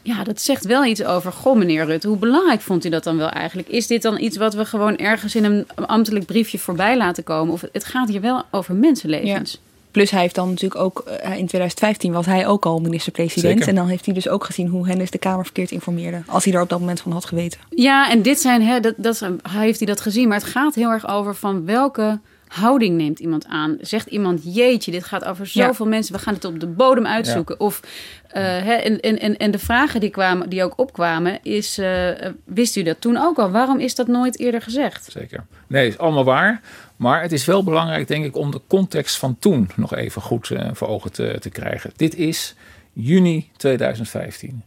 Ja, 0.02 0.24
dat 0.24 0.42
zegt 0.42 0.66
wel 0.66 0.86
iets 0.86 1.04
over. 1.04 1.32
Goh, 1.32 1.58
meneer 1.58 1.86
Rutte, 1.86 2.08
hoe 2.08 2.18
belangrijk 2.18 2.62
vond 2.62 2.86
u 2.86 2.90
dat 2.90 3.04
dan 3.04 3.18
wel 3.18 3.30
eigenlijk? 3.30 3.68
Is 3.68 3.88
dit 3.88 4.02
dan 4.02 4.20
iets 4.20 4.38
wat 4.38 4.54
we 4.54 4.66
gewoon 4.66 4.98
ergens 4.98 5.36
in 5.36 5.44
een 5.44 5.66
ambtelijk 5.76 6.26
briefje 6.26 6.60
voorbij 6.60 6.98
laten 6.98 7.24
komen? 7.24 7.54
Of 7.54 7.64
het 7.72 7.86
gaat 7.86 8.10
hier 8.10 8.22
wel 8.22 8.44
over 8.52 8.76
mensenlevens. 8.76 9.52
Ja. 9.52 9.73
Plus 9.94 10.12
hij 10.12 10.22
heeft 10.22 10.36
dan 10.36 10.50
natuurlijk 10.50 10.82
ook, 10.82 11.04
uh, 11.08 11.14
in 11.14 11.48
2015 11.48 12.12
was 12.12 12.26
hij 12.26 12.48
ook 12.48 12.66
al 12.66 12.80
minister-president. 12.80 13.68
En 13.68 13.76
dan 13.76 13.88
heeft 13.88 14.06
hij 14.06 14.14
dus 14.14 14.30
ook 14.30 14.44
gezien 14.44 14.68
hoe 14.68 14.88
Hennis 14.88 15.12
de 15.12 15.18
Kamer 15.18 15.44
verkeerd 15.44 15.72
informeerde. 15.72 16.22
Als 16.28 16.46
hij 16.46 16.54
er 16.54 16.62
op 16.62 16.70
dat 16.70 16.80
moment 16.80 17.02
van 17.02 17.12
had 17.12 17.26
geweten. 17.26 17.60
Ja, 17.70 18.10
en 18.10 18.22
dit 18.22 18.40
zijn, 18.40 18.62
hè, 18.62 18.80
dat, 18.80 18.94
dat, 18.98 19.30
heeft 19.50 19.78
hij 19.78 19.88
dat 19.88 20.02
gezien. 20.02 20.28
Maar 20.28 20.38
het 20.38 20.48
gaat 20.48 20.76
heel 20.76 20.90
erg 20.90 21.08
over 21.08 21.36
van 21.36 21.66
welke 21.66 22.20
houding 22.48 22.98
neemt 22.98 23.20
iemand 23.20 23.46
aan. 23.46 23.78
Zegt 23.82 24.08
iemand, 24.08 24.42
jeetje, 24.56 24.92
dit 24.92 25.04
gaat 25.04 25.26
over 25.26 25.48
zoveel 25.48 25.86
ja. 25.86 25.92
mensen. 25.92 26.16
We 26.16 26.22
gaan 26.22 26.34
het 26.34 26.46
op 26.46 26.60
de 26.60 26.68
bodem 26.68 27.06
uitzoeken. 27.06 27.56
Ja. 27.60 27.66
Of, 27.66 27.80
uh, 28.28 28.34
hè, 28.42 28.74
en, 28.74 29.00
en, 29.00 29.38
en 29.38 29.52
de 29.52 29.60
vragen 29.60 30.00
die, 30.00 30.10
kwamen, 30.10 30.50
die 30.50 30.64
ook 30.64 30.74
opkwamen 30.76 31.40
is, 31.44 31.80
uh, 31.80 32.10
wist 32.46 32.76
u 32.76 32.84
dat 32.84 33.02
toen 33.02 33.18
ook 33.18 33.38
al? 33.38 33.52
Waarom 33.52 33.80
is 33.80 33.96
dat 33.96 34.08
nooit 34.08 34.40
eerder 34.40 34.62
gezegd? 34.62 35.12
Zeker. 35.12 35.46
Nee, 35.68 35.88
is 35.88 35.98
allemaal 35.98 36.24
waar. 36.24 36.62
Maar 37.04 37.22
het 37.22 37.32
is 37.32 37.46
wel 37.46 37.64
belangrijk, 37.64 38.08
denk 38.08 38.26
ik, 38.26 38.36
om 38.36 38.52
de 38.52 38.62
context 38.68 39.18
van 39.18 39.38
toen 39.40 39.70
nog 39.76 39.96
even 39.96 40.22
goed 40.22 40.50
uh, 40.50 40.70
voor 40.74 40.88
ogen 40.88 41.12
te, 41.12 41.38
te 41.40 41.50
krijgen. 41.50 41.92
Dit 41.96 42.16
is 42.16 42.56
juni 42.94 43.50
2015. 43.58 44.64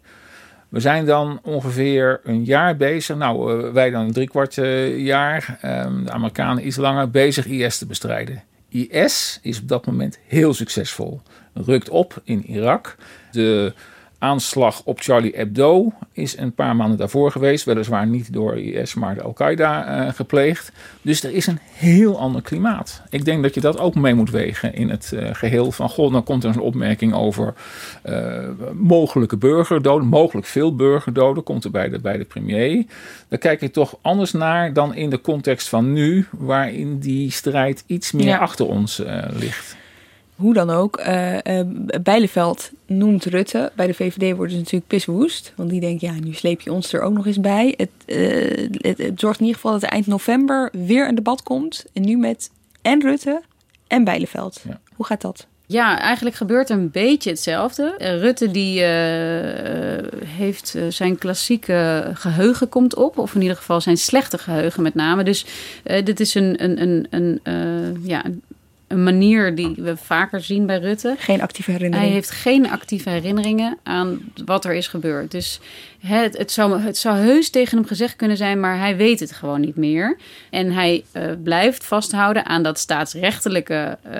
We 0.68 0.80
zijn 0.80 1.04
dan 1.04 1.40
ongeveer 1.42 2.20
een 2.24 2.44
jaar 2.44 2.76
bezig. 2.76 3.16
Nou, 3.16 3.66
uh, 3.66 3.72
wij 3.72 3.90
dan 3.90 4.04
een 4.04 4.12
driekwart 4.12 4.56
uh, 4.56 4.98
jaar. 4.98 5.58
Um, 5.64 6.04
de 6.04 6.10
Amerikanen 6.10 6.66
iets 6.66 6.76
langer 6.76 7.10
bezig 7.10 7.46
IS 7.46 7.78
te 7.78 7.86
bestrijden. 7.86 8.42
IS 8.68 9.38
is 9.42 9.60
op 9.60 9.68
dat 9.68 9.86
moment 9.86 10.18
heel 10.26 10.54
succesvol. 10.54 11.20
Rukt 11.54 11.88
op 11.88 12.20
in 12.24 12.44
Irak. 12.46 12.96
De 13.32 13.72
aanslag 14.18 14.82
op 14.84 15.00
Charlie 15.00 15.36
Hebdo 15.36 15.92
is 16.12 16.36
een 16.36 16.54
paar 16.54 16.76
maanden 16.76 16.98
daarvoor 16.98 17.30
geweest. 17.30 17.64
Weliswaar 17.64 18.06
niet 18.06 18.32
door 18.32 18.58
IS, 18.58 18.94
maar 18.94 19.14
de 19.14 19.22
Al-Qaeda 19.22 20.06
uh, 20.06 20.12
gepleegd. 20.12 20.72
Dus 21.02 21.22
er 21.22 21.32
is 21.32 21.46
een 21.46 21.58
heel 21.62 22.18
ander 22.18 22.42
klimaat. 22.42 23.02
Ik 23.10 23.24
denk 23.24 23.42
dat 23.42 23.54
je 23.54 23.60
dat 23.60 23.78
ook 23.78 23.94
mee 23.94 24.14
moet 24.14 24.30
wegen 24.30 24.74
in 24.74 24.90
het 24.90 25.10
uh, 25.14 25.28
geheel 25.32 25.72
van... 25.72 26.12
Dan 26.12 26.24
komt 26.24 26.44
er 26.44 26.50
een 26.50 26.60
opmerking 26.60 27.14
over 27.14 27.54
uh, 28.06 28.48
mogelijke 28.72 29.36
burgerdoden. 29.36 30.06
Mogelijk 30.06 30.46
veel 30.46 30.74
burgerdoden 30.74 31.42
komt 31.42 31.64
er 31.64 31.70
bij 31.70 31.88
de, 31.88 31.98
bij 31.98 32.18
de 32.18 32.24
premier. 32.24 32.84
Daar 33.28 33.38
kijk 33.38 33.60
je 33.60 33.70
toch 33.70 33.98
anders 34.02 34.32
naar 34.32 34.72
dan 34.72 34.94
in 34.94 35.10
de 35.10 35.20
context 35.20 35.68
van 35.68 35.92
nu... 35.92 36.26
waarin 36.30 36.98
die 36.98 37.30
strijd 37.30 37.84
iets 37.86 38.12
meer 38.12 38.26
ja. 38.26 38.38
achter 38.38 38.66
ons 38.66 39.02
ligt. 39.30 39.76
Hoe 40.36 40.54
dan 40.54 40.70
ook, 40.70 41.00
uh, 41.00 41.34
uh, 41.34 41.60
Bijleveld 42.02 42.70
noemt 42.86 43.24
Rutte. 43.24 43.72
Bij 43.74 43.86
de 43.86 43.94
VVD 43.94 44.36
worden 44.36 44.50
ze 44.50 44.58
natuurlijk 44.58 44.86
piswoest. 44.86 45.52
Want 45.54 45.70
die 45.70 45.80
denken, 45.80 46.12
ja, 46.12 46.20
nu 46.20 46.32
sleep 46.32 46.60
je 46.60 46.72
ons 46.72 46.92
er 46.92 47.00
ook 47.00 47.12
nog 47.12 47.26
eens 47.26 47.40
bij. 47.40 47.74
Het, 47.76 47.90
uh, 48.06 48.68
het, 48.70 48.98
het, 48.98 49.20
zorgt 49.20 49.40
in 49.40 49.46
ieder 49.46 49.60
geval 49.60 49.72
dat 49.72 49.82
er 49.82 49.88
eind 49.88 50.06
november 50.06 50.70
weer 50.72 51.08
een 51.08 51.14
debat 51.14 51.42
komt. 51.42 51.84
En 51.92 52.02
nu 52.02 52.16
met 52.16 52.50
en 52.82 53.00
Rutte 53.00 53.42
en 53.86 54.04
Bijleveld. 54.04 54.60
Ja. 54.68 54.80
Hoe 54.94 55.06
gaat 55.06 55.20
dat? 55.20 55.46
Ja, 55.66 55.98
eigenlijk 55.98 56.36
gebeurt 56.36 56.70
een 56.70 56.90
beetje 56.90 57.30
hetzelfde. 57.30 57.94
Rutte 57.98 58.50
die 58.50 58.80
uh, 58.80 58.86
heeft 60.26 60.76
zijn 60.88 61.18
klassieke 61.18 62.10
geheugen 62.14 62.68
komt 62.68 62.94
op. 62.94 63.18
Of 63.18 63.34
in 63.34 63.42
ieder 63.42 63.56
geval 63.56 63.80
zijn 63.80 63.96
slechte 63.96 64.38
geheugen 64.38 64.82
met 64.82 64.94
name. 64.94 65.24
Dus 65.24 65.46
dit 65.82 66.20
is 66.20 66.34
een, 66.34 66.64
een, 66.64 66.82
een, 66.82 67.40
een 67.42 68.00
ja, 68.04 68.24
een 68.86 69.02
manier 69.02 69.54
die 69.54 69.74
we 69.76 69.96
vaker 69.96 70.40
zien 70.40 70.66
bij 70.66 70.78
Rutte. 70.78 71.14
Geen 71.18 71.42
actieve 71.42 71.70
herinneringen. 71.70 72.08
Hij 72.12 72.20
heeft 72.20 72.30
geen 72.30 72.70
actieve 72.70 73.10
herinneringen 73.10 73.78
aan 73.82 74.32
wat 74.44 74.64
er 74.64 74.74
is 74.74 74.88
gebeurd. 74.88 75.30
Dus 75.30 75.60
het, 75.98 76.38
het, 76.38 76.50
zou, 76.50 76.80
het 76.80 76.96
zou 76.96 77.16
heus 77.16 77.50
tegen 77.50 77.78
hem 77.78 77.86
gezegd 77.86 78.16
kunnen 78.16 78.36
zijn, 78.36 78.60
maar 78.60 78.78
hij 78.78 78.96
weet 78.96 79.20
het 79.20 79.32
gewoon 79.32 79.60
niet 79.60 79.76
meer. 79.76 80.16
En 80.50 80.72
hij 80.72 81.04
uh, 81.12 81.22
blijft 81.42 81.84
vasthouden 81.84 82.46
aan 82.46 82.62
dat 82.62 82.78
staatsrechtelijke 82.78 83.98
uh, 84.06 84.12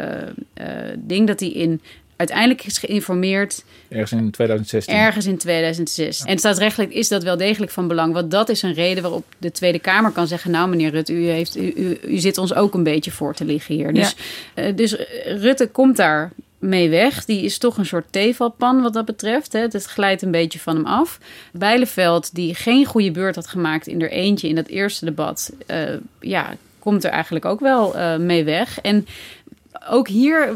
uh, 0.67 0.67
ding 0.97 1.27
dat 1.27 1.41
hij 1.41 1.51
in 1.51 1.81
uiteindelijk 2.17 2.65
is 2.65 2.79
geïnformeerd 2.79 3.65
Ergens 3.89 4.13
in 4.13 4.31
2016. 4.31 4.95
ergens 4.95 5.27
in 5.27 5.39
2006. 5.39 6.23
En 6.25 6.39
staatsrechtelijk 6.39 6.93
is 6.93 7.09
dat 7.09 7.23
wel 7.23 7.37
degelijk 7.37 7.73
van 7.73 7.89
belang. 7.89 8.13
Want 8.13 8.31
dat 8.31 8.49
is 8.49 8.63
een 8.63 8.75
reden 8.75 9.03
waarop 9.03 9.25
de 9.39 9.51
Tweede 9.51 9.79
Kamer 9.79 10.11
kan 10.11 10.27
zeggen... 10.27 10.51
nou 10.51 10.69
meneer 10.69 10.91
Rutte, 10.91 11.13
u, 11.13 11.27
heeft, 11.27 11.57
u, 11.57 11.73
u, 11.77 11.99
u 12.03 12.19
zit 12.19 12.39
ons 12.39 12.55
ook 12.55 12.75
een 12.75 12.83
beetje 12.83 13.11
voor 13.11 13.35
te 13.35 13.45
liggen 13.45 13.75
hier. 13.75 13.93
Dus, 13.93 14.17
eh, 14.55 14.77
dus 14.77 14.97
Rutte 15.25 15.67
komt 15.67 15.97
daar 15.97 16.33
mee 16.59 16.91
weg. 16.91 17.25
Die 17.25 17.43
is 17.43 17.59
toch 17.59 17.79
een 17.79 17.87
soort 17.87 18.07
tevalpan 18.11 18.83
wat 18.83 18.93
dat 18.93 19.05
betreft. 19.05 19.53
Hè. 19.53 19.61
Het 19.61 19.85
glijdt 19.85 20.23
een 20.23 20.31
beetje 20.31 20.59
van 20.59 20.77
hem 20.77 20.87
af. 20.87 21.19
Bijleveld, 21.53 22.35
die 22.35 22.55
geen 22.55 22.85
goede 22.85 23.11
beurt 23.11 23.35
had 23.35 23.47
gemaakt 23.47 23.87
in 23.87 24.03
er 24.03 24.11
eentje 24.11 24.49
in 24.49 24.55
dat 24.55 24.67
eerste 24.67 25.05
debat... 25.05 25.53
eh, 25.67 25.79
ja, 26.21 26.55
komt 26.79 27.05
er 27.05 27.11
eigenlijk 27.11 27.45
ook 27.45 27.61
wel 27.61 27.97
eh, 27.97 28.17
mee 28.17 28.45
weg. 28.45 28.81
En 28.81 29.07
ook 29.89 30.09
hier 30.09 30.55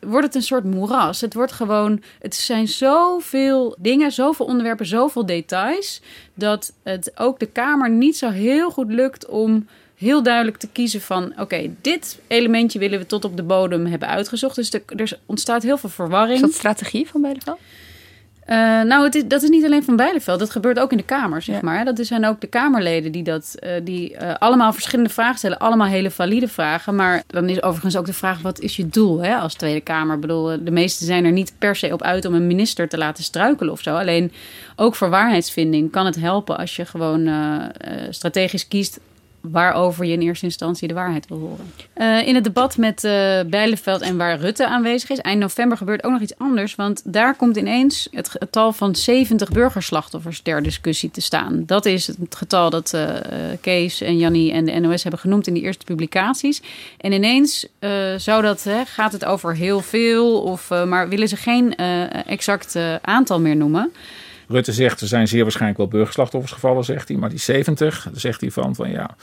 wordt 0.00 0.26
het 0.26 0.34
een 0.34 0.42
soort 0.42 0.64
moeras. 0.64 1.20
Het 1.20 1.34
wordt 1.34 1.52
gewoon, 1.52 2.02
het 2.18 2.34
zijn 2.34 2.68
zoveel 2.68 3.76
dingen, 3.78 4.12
zoveel 4.12 4.46
onderwerpen, 4.46 4.86
zoveel 4.86 5.26
details, 5.26 6.00
dat 6.34 6.72
het 6.82 7.12
ook 7.18 7.38
de 7.38 7.46
Kamer 7.46 7.90
niet 7.90 8.16
zo 8.16 8.30
heel 8.30 8.70
goed 8.70 8.92
lukt 8.92 9.26
om 9.26 9.66
heel 9.96 10.22
duidelijk 10.22 10.56
te 10.56 10.68
kiezen 10.68 11.00
van, 11.00 11.32
oké, 11.38 11.70
dit 11.80 12.18
elementje 12.26 12.78
willen 12.78 12.98
we 12.98 13.06
tot 13.06 13.24
op 13.24 13.36
de 13.36 13.42
bodem 13.42 13.86
hebben 13.86 14.08
uitgezocht. 14.08 14.54
Dus 14.54 14.72
er, 14.96 15.18
ontstaat 15.26 15.62
heel 15.62 15.78
veel 15.78 15.88
verwarring. 15.88 16.34
Is 16.34 16.40
dat 16.40 16.52
strategie 16.52 17.08
van 17.08 17.20
Bijleveld? 17.20 17.58
Uh, 18.52 18.56
nou, 18.82 19.04
het 19.04 19.14
is, 19.14 19.22
dat 19.26 19.42
is 19.42 19.48
niet 19.48 19.64
alleen 19.64 19.84
van 19.84 19.96
Bijleveld. 19.96 20.38
Dat 20.38 20.50
gebeurt 20.50 20.78
ook 20.78 20.90
in 20.90 20.96
de 20.96 21.02
Kamer, 21.02 21.42
zeg 21.42 21.54
Ja. 21.54 21.60
maar. 21.62 21.84
Dat 21.84 22.06
zijn 22.06 22.26
ook 22.26 22.40
de 22.40 22.46
Kamerleden 22.46 23.12
die, 23.12 23.22
dat, 23.22 23.54
uh, 23.60 23.70
die 23.84 24.12
uh, 24.12 24.34
allemaal 24.38 24.72
verschillende 24.72 25.10
vragen 25.10 25.38
stellen. 25.38 25.58
Allemaal 25.58 25.86
hele 25.86 26.10
valide 26.10 26.48
vragen. 26.48 26.94
Maar 26.94 27.22
dan 27.26 27.48
is 27.48 27.62
overigens 27.62 27.96
ook 27.96 28.06
de 28.06 28.12
vraag, 28.12 28.40
wat 28.40 28.60
is 28.60 28.76
je 28.76 28.88
doel 28.88 29.22
hè, 29.22 29.34
als 29.36 29.54
Tweede 29.54 29.80
Kamer? 29.80 30.14
Ik 30.14 30.20
bedoel, 30.20 30.64
de 30.64 30.70
meesten 30.70 31.06
zijn 31.06 31.24
er 31.24 31.32
niet 31.32 31.52
per 31.58 31.76
se 31.76 31.92
op 31.92 32.02
uit 32.02 32.24
om 32.24 32.34
een 32.34 32.46
minister 32.46 32.88
te 32.88 32.98
laten 32.98 33.24
struikelen 33.24 33.72
of 33.72 33.80
zo. 33.80 33.96
Alleen 33.96 34.32
ook 34.76 34.94
voor 34.94 35.10
waarheidsvinding 35.10 35.90
kan 35.90 36.06
het 36.06 36.16
helpen 36.20 36.58
als 36.58 36.76
je 36.76 36.84
gewoon 36.84 37.30
strategisch 38.10 38.68
kiest 38.68 39.00
waarover 39.40 40.04
je 40.04 40.12
in 40.12 40.20
eerste 40.20 40.44
instantie 40.44 40.88
de 40.88 40.94
waarheid 40.94 41.28
wil 41.28 41.38
horen. 41.38 41.72
Uh, 41.96 42.26
in 42.26 42.34
het 42.34 42.44
debat 42.44 42.76
met 42.76 43.04
uh, 43.04 43.38
en 44.02 44.16
waar 44.16 44.38
Rutte 44.38 44.66
aanwezig 44.66 45.10
is, 45.10 45.18
eind 45.18 45.40
november 45.40 45.76
gebeurt 45.76 46.04
ook 46.04 46.12
nog 46.12 46.20
iets 46.20 46.38
anders. 46.38 46.74
Want 46.74 47.02
daar 47.04 47.36
komt 47.36 47.56
ineens 47.56 48.08
het 48.10 48.28
getal 48.28 48.72
van 48.72 48.94
70 48.94 49.50
burgerslachtoffers 49.50 50.40
ter 50.40 50.62
discussie 50.62 51.10
te 51.10 51.20
staan. 51.20 51.62
Dat 51.66 51.86
is 51.86 52.06
het 52.06 52.36
getal 52.36 52.70
dat 52.70 52.92
uh, 52.94 53.08
Kees 53.60 54.00
en 54.00 54.18
Jannie 54.18 54.52
en 54.52 54.64
de 54.64 54.80
NOS 54.80 55.02
hebben 55.02 55.20
genoemd 55.20 55.46
in 55.46 55.54
die 55.54 55.62
eerste 55.62 55.84
publicaties. 55.84 56.62
En 56.98 57.12
ineens 57.12 57.66
zou 58.16 58.42
dat, 58.42 58.66
gaat 58.84 59.12
het 59.12 59.24
over 59.24 59.56
heel 59.56 59.80
veel, 59.80 60.40
of, 60.40 60.68
maar 60.68 61.08
willen 61.08 61.28
ze 61.28 61.36
geen 61.36 61.76
exact 62.26 62.78
aantal 63.02 63.40
meer 63.40 63.56
noemen. 63.56 63.92
Rutte 64.50 64.72
zegt 64.72 65.00
er 65.00 65.06
zijn 65.06 65.28
zeer 65.28 65.42
waarschijnlijk 65.42 65.78
wel 65.78 65.88
burgerslachtoffers 65.88 66.52
gevallen, 66.52 66.84
zegt 66.84 67.08
hij. 67.08 67.16
Maar 67.16 67.30
die 67.30 67.38
70, 67.38 68.02
daar 68.10 68.20
zegt 68.20 68.40
hij 68.40 68.50
van, 68.50 68.74
van 68.74 68.90
ja, 68.90 69.16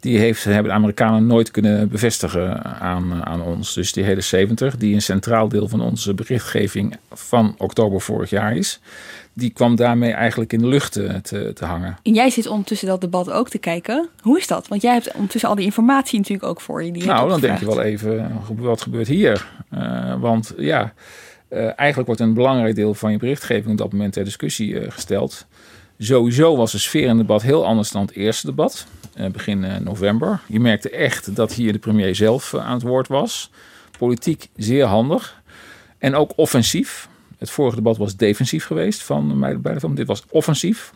die 0.00 0.18
heeft, 0.18 0.44
hebben 0.44 0.64
de 0.64 0.78
Amerikanen 0.78 1.26
nooit 1.26 1.50
kunnen 1.50 1.88
bevestigen 1.88 2.64
aan, 2.64 3.24
aan 3.24 3.42
ons. 3.42 3.74
Dus 3.74 3.92
die 3.92 4.04
hele 4.04 4.20
70, 4.20 4.76
die 4.76 4.94
een 4.94 5.02
centraal 5.02 5.48
deel 5.48 5.68
van 5.68 5.80
onze 5.80 6.14
berichtgeving 6.14 6.96
van 7.12 7.54
oktober 7.58 8.00
vorig 8.00 8.30
jaar 8.30 8.56
is, 8.56 8.80
die 9.32 9.50
kwam 9.50 9.76
daarmee 9.76 10.12
eigenlijk 10.12 10.52
in 10.52 10.58
de 10.58 10.66
lucht 10.66 10.92
te, 10.92 11.20
te, 11.22 11.50
te 11.54 11.64
hangen. 11.64 11.96
En 12.02 12.14
jij 12.14 12.30
zit 12.30 12.46
ondertussen 12.46 12.88
dat 12.88 13.00
debat 13.00 13.30
ook 13.30 13.48
te 13.48 13.58
kijken. 13.58 14.08
Hoe 14.20 14.38
is 14.38 14.46
dat? 14.46 14.68
Want 14.68 14.82
jij 14.82 14.92
hebt 14.92 15.12
ondertussen 15.12 15.48
al 15.48 15.56
die 15.56 15.64
informatie 15.64 16.18
natuurlijk 16.18 16.48
ook 16.48 16.60
voor 16.60 16.84
je. 16.84 16.92
Die 16.92 17.04
nou, 17.04 17.28
dan 17.28 17.40
denk 17.40 17.58
je 17.58 17.66
wel 17.66 17.82
even, 17.82 18.32
wat 18.56 18.82
gebeurt 18.82 19.08
hier? 19.08 19.46
Uh, 19.74 20.20
want 20.20 20.52
ja... 20.56 20.92
Uh, 21.50 21.58
eigenlijk 21.58 22.06
wordt 22.06 22.20
een 22.20 22.34
belangrijk 22.34 22.74
deel 22.74 22.94
van 22.94 23.12
je 23.12 23.18
berichtgeving 23.18 23.70
op 23.70 23.78
dat 23.78 23.92
moment 23.92 24.12
ter 24.12 24.24
discussie 24.24 24.72
uh, 24.72 24.90
gesteld. 24.90 25.46
Sowieso 25.98 26.56
was 26.56 26.72
de 26.72 26.78
sfeer 26.78 27.02
in 27.02 27.08
het 27.08 27.18
debat 27.18 27.42
heel 27.42 27.66
anders 27.66 27.90
dan 27.90 28.02
het 28.02 28.14
eerste 28.14 28.46
debat, 28.46 28.86
uh, 29.16 29.26
begin 29.26 29.66
november. 29.82 30.40
Je 30.46 30.60
merkte 30.60 30.90
echt 30.90 31.36
dat 31.36 31.52
hier 31.52 31.72
de 31.72 31.78
premier 31.78 32.14
zelf 32.14 32.54
aan 32.54 32.72
het 32.72 32.82
woord 32.82 33.08
was. 33.08 33.50
Politiek 33.98 34.48
zeer 34.56 34.84
handig 34.84 35.42
en 35.98 36.14
ook 36.14 36.32
offensief. 36.36 37.08
Het 37.38 37.50
vorige 37.50 37.76
debat 37.76 37.96
was 37.96 38.16
defensief 38.16 38.66
geweest 38.66 39.02
van 39.02 39.40
de 39.40 39.94
Dit 39.94 40.06
was 40.06 40.24
offensief. 40.30 40.92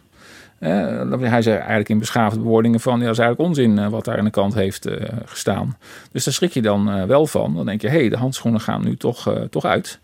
hij 0.59 1.43
zei 1.43 1.57
eigenlijk 1.57 1.89
in 1.89 1.99
beschaafde 1.99 2.39
bewoordingen 2.39 2.81
van... 2.81 2.99
ja, 2.99 3.05
dat 3.05 3.13
is 3.13 3.19
eigenlijk 3.19 3.49
onzin 3.49 3.91
wat 3.91 4.05
daar 4.05 4.19
aan 4.19 4.25
de 4.25 4.31
kant 4.31 4.55
heeft 4.55 4.89
gestaan. 5.25 5.77
Dus 6.13 6.25
daar 6.25 6.35
schrik 6.35 6.53
je 6.53 6.63
dan 6.63 7.07
wel 7.07 7.27
van. 7.27 7.55
Dan 7.55 7.67
denk 7.67 7.81
je, 7.81 7.89
hé, 7.89 7.99
hey, 7.99 8.09
de 8.09 8.17
handschoenen 8.17 8.61
gaan 8.61 8.85
nu 8.85 8.97
toch, 8.97 9.35
toch 9.51 9.65
uit. 9.65 10.01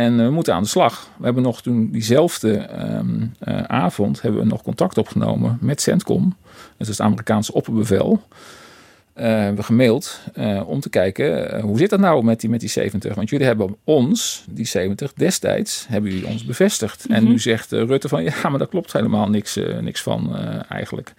En 0.00 0.16
we 0.16 0.30
moeten 0.30 0.54
aan 0.54 0.62
de 0.62 0.68
slag. 0.68 1.10
We 1.16 1.24
hebben 1.24 1.42
nog 1.42 1.62
toen 1.62 1.90
diezelfde 1.90 2.68
um, 2.98 3.32
uh, 3.48 3.62
avond 3.62 4.22
hebben 4.22 4.40
we 4.40 4.46
nog 4.46 4.62
contact 4.62 4.98
opgenomen 4.98 5.58
met 5.60 5.80
CENTCOM. 5.80 6.36
Dat 6.76 6.88
is 6.88 6.88
het 6.88 7.00
Amerikaanse 7.00 7.52
opperbevel. 7.52 8.22
Uh, 9.16 9.24
hebben 9.24 9.56
we 9.56 9.62
gemaild 9.62 10.20
uh, 10.36 10.68
om 10.68 10.80
te 10.80 10.88
kijken 10.88 11.60
hoe 11.60 11.78
zit 11.78 11.90
dat 11.90 12.00
nou 12.00 12.24
met 12.24 12.40
die, 12.40 12.50
met 12.50 12.60
die 12.60 12.68
70. 12.68 13.14
Want 13.14 13.30
jullie 13.30 13.46
hebben 13.46 13.76
ons, 13.84 14.44
die 14.50 14.66
70, 14.66 15.12
destijds 15.12 15.86
hebben 15.88 16.10
jullie 16.10 16.26
ons 16.26 16.44
bevestigd. 16.44 17.08
Mm 17.08 17.14
-hmm. 17.14 17.24
En 17.24 17.30
nu 17.30 17.38
zegt 17.38 17.70
Rutte 17.70 18.08
van 18.08 18.22
ja, 18.42 18.48
maar 18.48 18.58
daar 18.58 18.68
klopt 18.68 18.92
helemaal 18.92 19.28
niks, 19.28 19.58
niks 19.80 20.02
van 20.02 20.36
eigenlijk. 20.68 21.12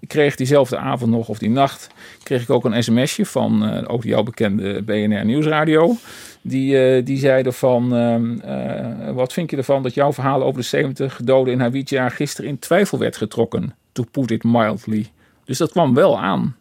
Ik 0.00 0.08
kreeg 0.08 0.36
diezelfde 0.36 0.76
avond 0.76 1.10
nog, 1.10 1.28
of 1.28 1.38
die 1.38 1.50
nacht, 1.50 1.88
kreeg 2.22 2.42
ik 2.42 2.50
ook 2.50 2.64
een 2.64 2.82
sms'je 2.82 3.26
van 3.26 3.86
ook 3.86 4.04
jouw 4.04 4.22
bekende 4.22 4.82
BNR 4.82 5.24
Nieuwsradio. 5.24 5.96
Die, 6.42 6.96
uh, 6.96 7.04
die 7.04 7.18
zeiden 7.18 7.52
van, 7.52 7.96
uh, 7.96 9.10
wat 9.10 9.32
vind 9.32 9.50
je 9.50 9.56
ervan 9.56 9.82
dat 9.82 9.94
jouw 9.94 10.12
verhaal 10.12 10.42
over 10.42 10.60
de 10.60 10.66
70 10.66 11.20
doden 11.24 11.52
in 11.52 11.60
Hawija 11.60 12.08
gisteren 12.08 12.50
in 12.50 12.58
twijfel 12.58 12.98
werd 12.98 13.16
getrokken? 13.16 13.74
To 13.92 14.04
put 14.10 14.30
it 14.30 14.44
mildly. 14.44 15.10
Dus 15.44 15.58
dat 15.58 15.70
kwam 15.70 15.94
wel 15.94 16.18
aan. 16.20 16.56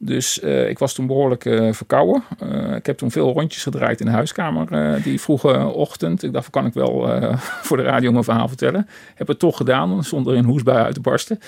Dus 0.00 0.42
uh, 0.42 0.68
ik 0.68 0.78
was 0.78 0.94
toen 0.94 1.06
behoorlijk 1.06 1.42
verkouden. 1.70 2.22
Ik 2.76 2.86
heb 2.86 2.98
toen 2.98 3.10
veel 3.10 3.32
rondjes 3.32 3.62
gedraaid 3.62 4.00
in 4.00 4.06
de 4.06 4.12
huiskamer 4.12 5.02
die 5.02 5.20
vroege 5.20 5.66
ochtend. 5.66 6.22
Ik 6.22 6.32
dacht, 6.32 6.50
kan 6.50 6.66
ik 6.66 6.74
wel 6.74 7.08
voor 7.66 7.76
de 7.76 7.82
radio 7.82 8.12
mijn 8.12 8.24
verhaal 8.24 8.48
vertellen. 8.48 8.88
Heb 9.14 9.28
het 9.28 9.38
toch 9.38 9.56
gedaan, 9.56 10.04
zonder 10.04 10.34
in 10.34 10.44
hoesbui 10.44 10.78
uit 10.78 10.94
te 10.94 11.00
barsten. 11.00 11.40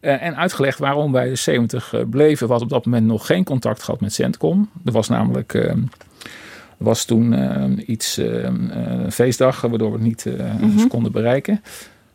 en 0.00 0.36
uitgelegd 0.36 0.78
waarom 0.78 1.12
wij 1.12 1.28
de 1.28 1.36
70 1.36 1.94
bleven. 2.10 2.48
Hadden 2.48 2.66
op 2.66 2.72
dat 2.72 2.84
moment 2.84 3.06
nog 3.06 3.26
geen 3.26 3.44
contact 3.44 3.82
gehad 3.82 4.00
met 4.00 4.12
Centcom. 4.12 4.70
Er 4.84 4.92
was 4.92 5.08
namelijk... 5.08 5.74
Was 6.82 7.04
toen 7.04 7.34
iets, 7.90 8.16
een 8.16 9.12
feestdag, 9.12 9.60
waardoor 9.60 9.90
we 9.92 9.96
het 9.96 10.06
niet 10.06 10.26
mm 10.60 10.76
-hmm. 10.76 10.88
konden 10.88 11.12
bereiken. 11.12 11.60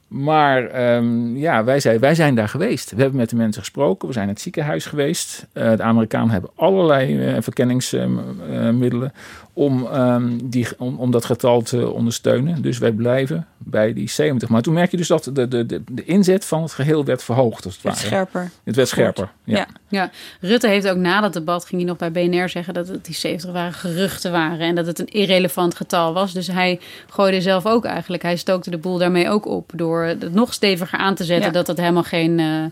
Maar 0.08 0.96
um, 0.96 1.38
ja, 1.38 1.64
wij, 1.64 1.80
zei, 1.80 2.00
wij 2.00 2.16
zijn 2.16 2.36
daar 2.36 2.50
geweest. 2.50 2.92
We 2.92 3.02
hebben 3.02 3.20
met 3.20 3.30
de 3.30 3.36
mensen 3.36 3.62
gesproken. 3.62 4.08
We 4.08 4.14
zijn 4.14 4.28
het 4.28 4.42
ziekenhuis 4.42 4.86
geweest. 4.86 5.48
Uh, 5.54 5.76
de 5.76 5.84
Amerikanen 5.84 6.30
hebben 6.30 6.50
allerlei 6.56 7.36
uh, 7.36 7.42
verkenningsmiddelen 7.42 9.14
om, 9.58 9.86
um, 9.86 10.50
die, 10.50 10.68
om, 10.78 11.00
om 11.00 11.12
dat 11.12 11.26
getal 11.26 11.62
te 11.62 11.92
ondersteunen. 11.92 12.62
Dus 12.62 12.78
wij 12.78 12.92
blijven 12.92 13.48
bij 13.58 13.94
die 13.94 14.10
70. 14.10 14.50
Maar 14.50 14.62
toen 14.62 14.74
merk 14.74 14.92
je 14.92 14.98
dus 14.98 15.08
dat 15.08 15.24
de, 15.34 15.48
de, 15.48 15.66
de, 15.66 15.82
de 15.92 16.04
inzet 16.06 16.46
van 16.46 16.62
het 16.62 16.72
geheel 16.72 17.06
werd 17.06 17.24
verhoogd. 17.24 17.66
Als 17.66 17.76
het, 17.76 17.84
het 17.84 17.94
ware. 17.94 18.06
scherper. 18.06 18.52
Het 18.64 18.76
werd 18.76 18.88
scherper, 18.88 19.30
ja. 19.44 19.58
ja. 19.58 19.68
ja. 19.88 20.12
Rutte 20.42 20.68
heeft 20.68 20.88
ook 20.88 20.98
na 20.98 21.22
dat 21.22 21.34
debat, 21.34 21.66
ging 21.66 21.82
hij 21.82 21.90
nog 21.90 21.98
bij 21.98 22.12
BNR 22.12 22.50
zeggen 22.50 22.74
dat 22.74 22.88
het 22.88 23.06
die 23.06 23.16
70 23.16 23.52
waren 23.52 23.74
geruchten 23.74 24.32
waren. 24.32 24.60
En 24.60 24.76
dat 24.76 24.86
het 24.86 25.00
een 25.00 25.08
irrelevant 25.08 25.76
getal 25.76 26.14
was. 26.14 26.34
Dus 26.34 26.48
hij 26.48 26.80
gooide 27.10 27.42
zelf 27.42 27.66
ook 27.66 27.86
eigenlijk. 27.86 28.24
Hij 28.24 28.36
stookte 28.36 28.70
de 28.70 28.78
boel 28.78 28.98
daarmee 28.98 29.30
ook 29.30 29.46
op 29.46 29.72
door 29.76 30.04
het 30.04 30.34
nog 30.34 30.54
steviger 30.54 31.00
aan 31.00 31.16
te 31.16 31.24
zetten. 31.24 31.48
Ja. 31.48 31.52
Dat 31.52 31.68
het 31.68 31.78
helemaal 31.78 32.04
geen, 32.04 32.40
uh, 32.40 32.66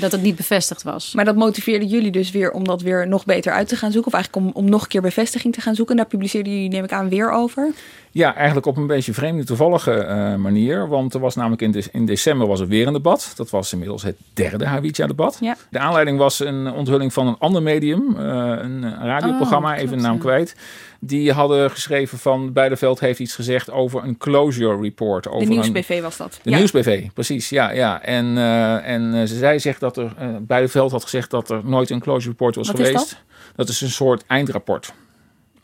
dat 0.00 0.12
het 0.12 0.22
niet 0.22 0.36
bevestigd 0.36 0.82
was. 0.82 1.14
Maar 1.14 1.24
dat 1.24 1.36
motiveerde 1.36 1.86
jullie 1.86 2.10
dus 2.10 2.30
weer 2.30 2.50
om 2.50 2.64
dat 2.64 2.82
weer 2.82 3.08
nog 3.08 3.24
beter 3.24 3.52
uit 3.52 3.68
te 3.68 3.76
gaan 3.76 3.92
zoeken. 3.92 4.12
Of 4.12 4.18
eigenlijk 4.18 4.46
om, 4.46 4.62
om 4.62 4.70
nog 4.70 4.82
een 4.82 4.88
keer 4.88 5.02
bevestiging 5.02 5.54
te 5.54 5.60
gaan 5.60 5.74
zoeken. 5.74 5.96
En 5.96 6.00
daar 6.02 6.10
publiceerden 6.24 6.52
jullie, 6.52 6.68
neem 6.68 6.84
ik 6.84 6.92
aan, 6.92 7.08
weer 7.08 7.30
over. 7.30 7.72
Ja, 8.10 8.34
eigenlijk 8.34 8.66
op 8.66 8.76
een 8.76 8.86
beetje 8.86 9.12
vreemde, 9.12 9.44
toevallige 9.44 10.06
uh, 10.08 10.34
manier. 10.34 10.88
Want 10.88 11.14
er 11.14 11.20
was 11.20 11.34
namelijk 11.34 11.62
in, 11.62 11.70
de, 11.70 11.84
in, 11.92 12.06
december 12.06 12.46
was 12.46 12.60
er 12.60 12.66
weer 12.66 12.86
een 12.86 12.92
debat. 12.92 13.32
Dat 13.36 13.50
was 13.50 13.72
inmiddels 13.72 14.02
het 14.02 14.16
derde 14.32 14.66
Hawija-debat. 14.66 15.38
Ja. 15.40 15.56
De 15.70 15.78
aanleiding 15.78 16.18
was 16.18 16.40
een 16.40 16.72
onthulling 16.72 17.12
van 17.12 17.26
een 17.26 17.38
ander 17.38 17.62
medium. 17.62 18.16
Uh, 18.16 18.18
een 18.60 18.98
radioprogramma, 18.98 19.72
oh, 19.74 19.80
even 19.80 19.96
de 19.96 20.02
naam 20.02 20.18
kwijt. 20.18 20.56
Die 21.00 21.32
hadden 21.32 21.70
geschreven 21.70 22.18
van 22.18 22.52
Beideveld 22.52 23.00
heeft 23.00 23.18
iets 23.18 23.34
gezegd 23.34 23.70
over 23.70 24.04
een 24.04 24.16
closure 24.16 24.80
report. 24.80 25.28
Over 25.28 25.48
de 25.48 25.52
Nieuwsbv 25.52 26.02
was 26.02 26.16
dat. 26.16 26.38
De 26.42 26.50
ja. 26.50 26.56
Nieuwsbv, 26.56 27.06
precies. 27.14 27.48
Ja, 27.48 27.70
ja. 27.70 28.02
En, 28.02 28.36
uh, 28.36 28.88
en 28.88 29.28
zij 29.28 29.58
zegt 29.58 29.80
dat 29.80 29.96
er, 29.96 30.12
Beideveld 30.40 30.90
had 30.90 31.02
gezegd 31.02 31.30
dat 31.30 31.50
er 31.50 31.60
nooit 31.64 31.90
een 31.90 32.00
closure 32.00 32.30
report 32.30 32.54
was 32.54 32.66
Wat 32.66 32.76
geweest. 32.76 33.04
Is 33.04 33.10
dat? 33.10 33.18
dat 33.56 33.68
is 33.68 33.80
een 33.80 33.90
soort 33.90 34.24
eindrapport. 34.26 34.92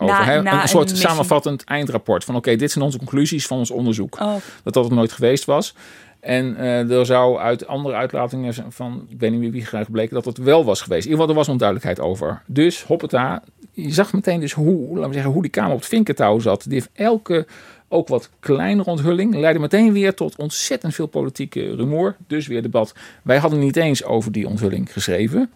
Over, 0.01 0.15
na, 0.15 0.25
hè? 0.25 0.43
na 0.43 0.63
een 0.63 0.69
soort 0.69 0.99
samenvattend 0.99 1.65
eindrapport. 1.65 2.25
Van 2.25 2.37
oké, 2.37 2.47
okay, 2.47 2.59
dit 2.59 2.71
zijn 2.71 2.85
onze 2.85 2.99
conclusies 2.99 3.47
van 3.47 3.59
ons 3.59 3.71
onderzoek. 3.71 4.21
Oh. 4.21 4.35
Dat 4.63 4.75
dat 4.75 4.87
er 4.87 4.95
nooit 4.95 5.13
geweest 5.13 5.45
was. 5.45 5.75
En 6.21 6.57
uh, 6.59 6.91
er 6.91 7.07
zou 7.07 7.39
uit 7.39 7.67
andere 7.67 7.95
uitlatingen 7.95 8.55
van, 8.69 9.07
ik 9.09 9.21
weet 9.21 9.31
niet 9.31 9.41
meer 9.41 9.51
wie 9.51 9.65
graag 9.65 9.91
bleken, 9.91 10.15
dat 10.15 10.25
het 10.25 10.39
wel 10.39 10.65
was 10.65 10.81
geweest. 10.81 11.05
In 11.05 11.11
ieder 11.11 11.21
geval, 11.21 11.29
er 11.29 11.41
was 11.41 11.49
onduidelijkheid 11.49 12.01
over. 12.01 12.43
Dus, 12.47 12.83
hoppata, 12.83 13.43
je 13.73 13.93
zag 13.93 14.13
meteen 14.13 14.41
dus 14.41 14.53
hoe, 14.53 14.89
laten 14.89 15.09
we 15.09 15.15
zeggen, 15.15 15.33
hoe 15.33 15.43
die 15.43 15.51
Kamer 15.51 15.73
op 15.73 15.79
het 15.79 15.89
vinkentouw 15.89 16.39
zat. 16.39 16.65
Die 16.65 16.73
heeft 16.73 16.91
elke 16.93 17.47
ook 17.89 18.09
wat 18.09 18.31
kleinere 18.41 18.91
onthulling 18.91 19.35
leidde 19.35 19.61
meteen 19.61 19.93
weer 19.93 20.15
tot 20.15 20.37
ontzettend 20.37 20.95
veel 20.95 21.07
politieke 21.07 21.75
rumoer. 21.75 22.17
Dus 22.27 22.47
weer 22.47 22.63
debat. 22.63 22.95
Wij 23.23 23.39
hadden 23.39 23.59
niet 23.59 23.77
eens 23.77 24.05
over 24.05 24.33
die 24.33 24.49
onthulling 24.49 24.93
geschreven. 24.93 25.51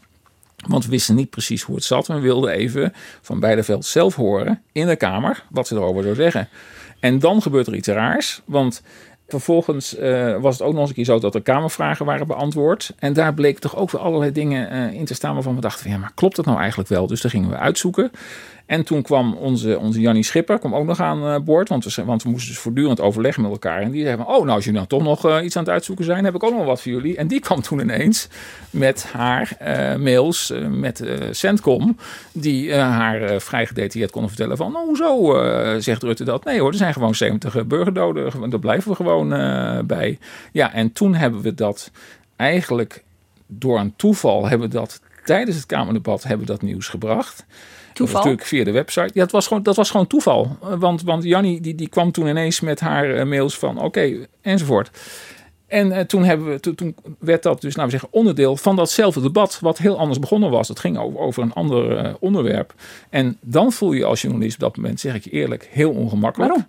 Want 0.68 0.84
we 0.84 0.90
wisten 0.90 1.14
niet 1.14 1.30
precies 1.30 1.62
hoe 1.62 1.74
het 1.74 1.84
zat. 1.84 2.06
We 2.06 2.18
wilden 2.18 2.50
even 2.50 2.92
van 3.20 3.40
Beideveld 3.40 3.84
zelf 3.84 4.14
horen 4.14 4.62
in 4.72 4.86
de 4.86 4.96
Kamer 4.96 5.44
wat 5.50 5.66
ze 5.66 5.74
erover 5.74 6.02
zou 6.02 6.14
zeggen. 6.14 6.48
En 7.00 7.18
dan 7.18 7.42
gebeurt 7.42 7.66
er 7.66 7.74
iets 7.74 7.88
raars. 7.88 8.42
Want 8.44 8.82
Vervolgens 9.28 9.98
uh, 9.98 10.40
was 10.40 10.58
het 10.58 10.66
ook 10.66 10.72
nog 10.72 10.80
eens 10.80 10.88
een 10.88 10.94
keer 10.94 11.04
zo 11.04 11.18
dat 11.18 11.34
er 11.34 11.42
Kamervragen 11.42 12.06
waren 12.06 12.26
beantwoord. 12.26 12.94
En 12.98 13.12
daar 13.12 13.34
bleek 13.34 13.58
toch 13.58 13.76
ook 13.76 13.90
weer 13.90 14.00
allerlei 14.00 14.32
dingen 14.32 14.72
uh, 14.72 14.92
in 14.92 15.04
te 15.04 15.14
staan 15.14 15.34
waarvan 15.34 15.54
we 15.54 15.60
dachten: 15.60 15.90
ja, 15.90 15.96
maar 15.96 16.12
klopt 16.14 16.36
dat 16.36 16.44
nou 16.44 16.58
eigenlijk 16.58 16.88
wel? 16.88 17.06
Dus 17.06 17.20
daar 17.20 17.30
gingen 17.30 17.50
we 17.50 17.56
uitzoeken. 17.56 18.10
En 18.66 18.84
toen 18.84 19.02
kwam 19.02 19.34
onze, 19.34 19.78
onze 19.78 20.00
Jannie 20.00 20.22
Schipper 20.22 20.58
kwam 20.58 20.74
ook 20.74 20.86
nog 20.86 21.00
aan 21.00 21.24
uh, 21.24 21.38
boord. 21.38 21.68
Want 21.68 21.84
we, 21.84 22.04
want 22.04 22.22
we 22.22 22.28
moesten 22.28 22.52
dus 22.52 22.60
voortdurend 22.60 23.00
overleggen 23.00 23.42
met 23.42 23.50
elkaar. 23.50 23.80
En 23.80 23.90
die 23.90 24.02
zeiden: 24.02 24.26
Oh, 24.26 24.38
nou, 24.38 24.48
als 24.48 24.64
jullie 24.64 24.78
nou 24.78 24.86
toch 24.86 25.02
nog 25.02 25.40
iets 25.42 25.56
aan 25.56 25.62
het 25.62 25.72
uitzoeken 25.72 26.04
zijn, 26.04 26.24
heb 26.24 26.34
ik 26.34 26.42
ook 26.42 26.54
nog 26.54 26.64
wat 26.64 26.82
voor 26.82 26.92
jullie. 26.92 27.16
En 27.16 27.26
die 27.26 27.40
kwam 27.40 27.60
toen 27.62 27.80
ineens 27.80 28.28
met 28.70 29.06
haar 29.12 29.56
mails 29.98 30.52
met 30.70 31.04
Centcom. 31.30 31.96
Die 32.32 32.74
haar 32.74 33.40
vrij 33.40 33.66
gedetailleerd 33.66 34.10
konden 34.10 34.30
vertellen: 34.30 34.56
van, 34.56 34.72
Nou, 34.72 34.86
hoezo 34.86 35.34
zegt 35.80 36.02
Rutte 36.02 36.24
dat? 36.24 36.44
Nee 36.44 36.60
hoor, 36.60 36.70
er 36.70 36.76
zijn 36.76 36.92
gewoon 36.92 37.14
70 37.14 37.66
burgerdoden. 37.66 38.50
Daar 38.50 38.58
blijven 38.58 38.90
we 38.90 38.96
gewoon 38.96 39.32
uh, 39.32 39.78
bij. 39.84 40.18
Ja, 40.52 40.72
en 40.72 40.92
toen 40.92 41.14
hebben 41.14 41.40
we 41.40 41.54
dat 41.54 41.90
eigenlijk 42.36 43.02
door 43.46 43.78
een 43.78 43.96
toeval 43.96 44.48
hebben 44.48 44.68
we 44.68 44.74
dat 44.74 45.00
tijdens 45.24 45.56
het 45.56 45.66
Kamerdebat 45.66 46.22
hebben 46.22 46.46
we 46.46 46.52
dat 46.52 46.62
nieuws 46.62 46.88
gebracht. 46.88 47.44
Toeval? 47.94 48.16
natuurlijk 48.16 48.46
via 48.46 48.64
de 48.64 48.70
website. 48.70 49.10
Ja, 49.12 49.20
dat 49.20 49.30
was 49.30 49.46
gewoon, 49.46 49.62
dat 49.62 49.76
was 49.76 49.90
gewoon 49.90 50.06
toeval. 50.06 50.56
Eh, 50.62 50.74
want, 50.78 51.02
want 51.02 51.24
Jannie 51.24 51.60
die, 51.60 51.74
die 51.74 51.88
kwam 51.88 52.12
toen 52.12 52.26
ineens 52.26 52.60
met 52.60 52.80
haar 52.80 53.16
uh, 53.16 53.24
mails 53.24 53.58
van 53.58 53.78
oké, 53.78 54.26
enzovoort. 54.40 54.90
En 55.66 55.86
uh, 55.86 56.00
toen, 56.00 56.24
hebben 56.24 56.48
we, 56.50 56.60
to, 56.60 56.74
toen 56.74 56.94
werd 57.18 57.42
dat 57.42 57.60
dus, 57.60 57.76
laten 57.76 57.84
we 57.84 57.98
zeggen, 57.98 58.18
onderdeel 58.18 58.56
van 58.56 58.76
datzelfde 58.76 59.20
debat, 59.20 59.58
wat 59.60 59.78
heel 59.78 59.98
anders 59.98 60.18
begonnen 60.18 60.50
was. 60.50 60.68
Het 60.68 60.78
ging 60.78 60.98
over, 60.98 61.18
over 61.18 61.42
een 61.42 61.52
ander 61.52 62.04
uh, 62.04 62.14
onderwerp. 62.20 62.74
En 63.10 63.38
dan 63.40 63.72
voel 63.72 63.92
je 63.92 64.04
als 64.04 64.22
journalist 64.22 64.54
op 64.54 64.60
dat 64.60 64.76
moment, 64.76 65.00
zeg 65.00 65.14
ik 65.14 65.24
je 65.24 65.30
eerlijk, 65.30 65.68
heel 65.70 65.90
ongemakkelijk. 65.90 66.50
Waarom? 66.50 66.68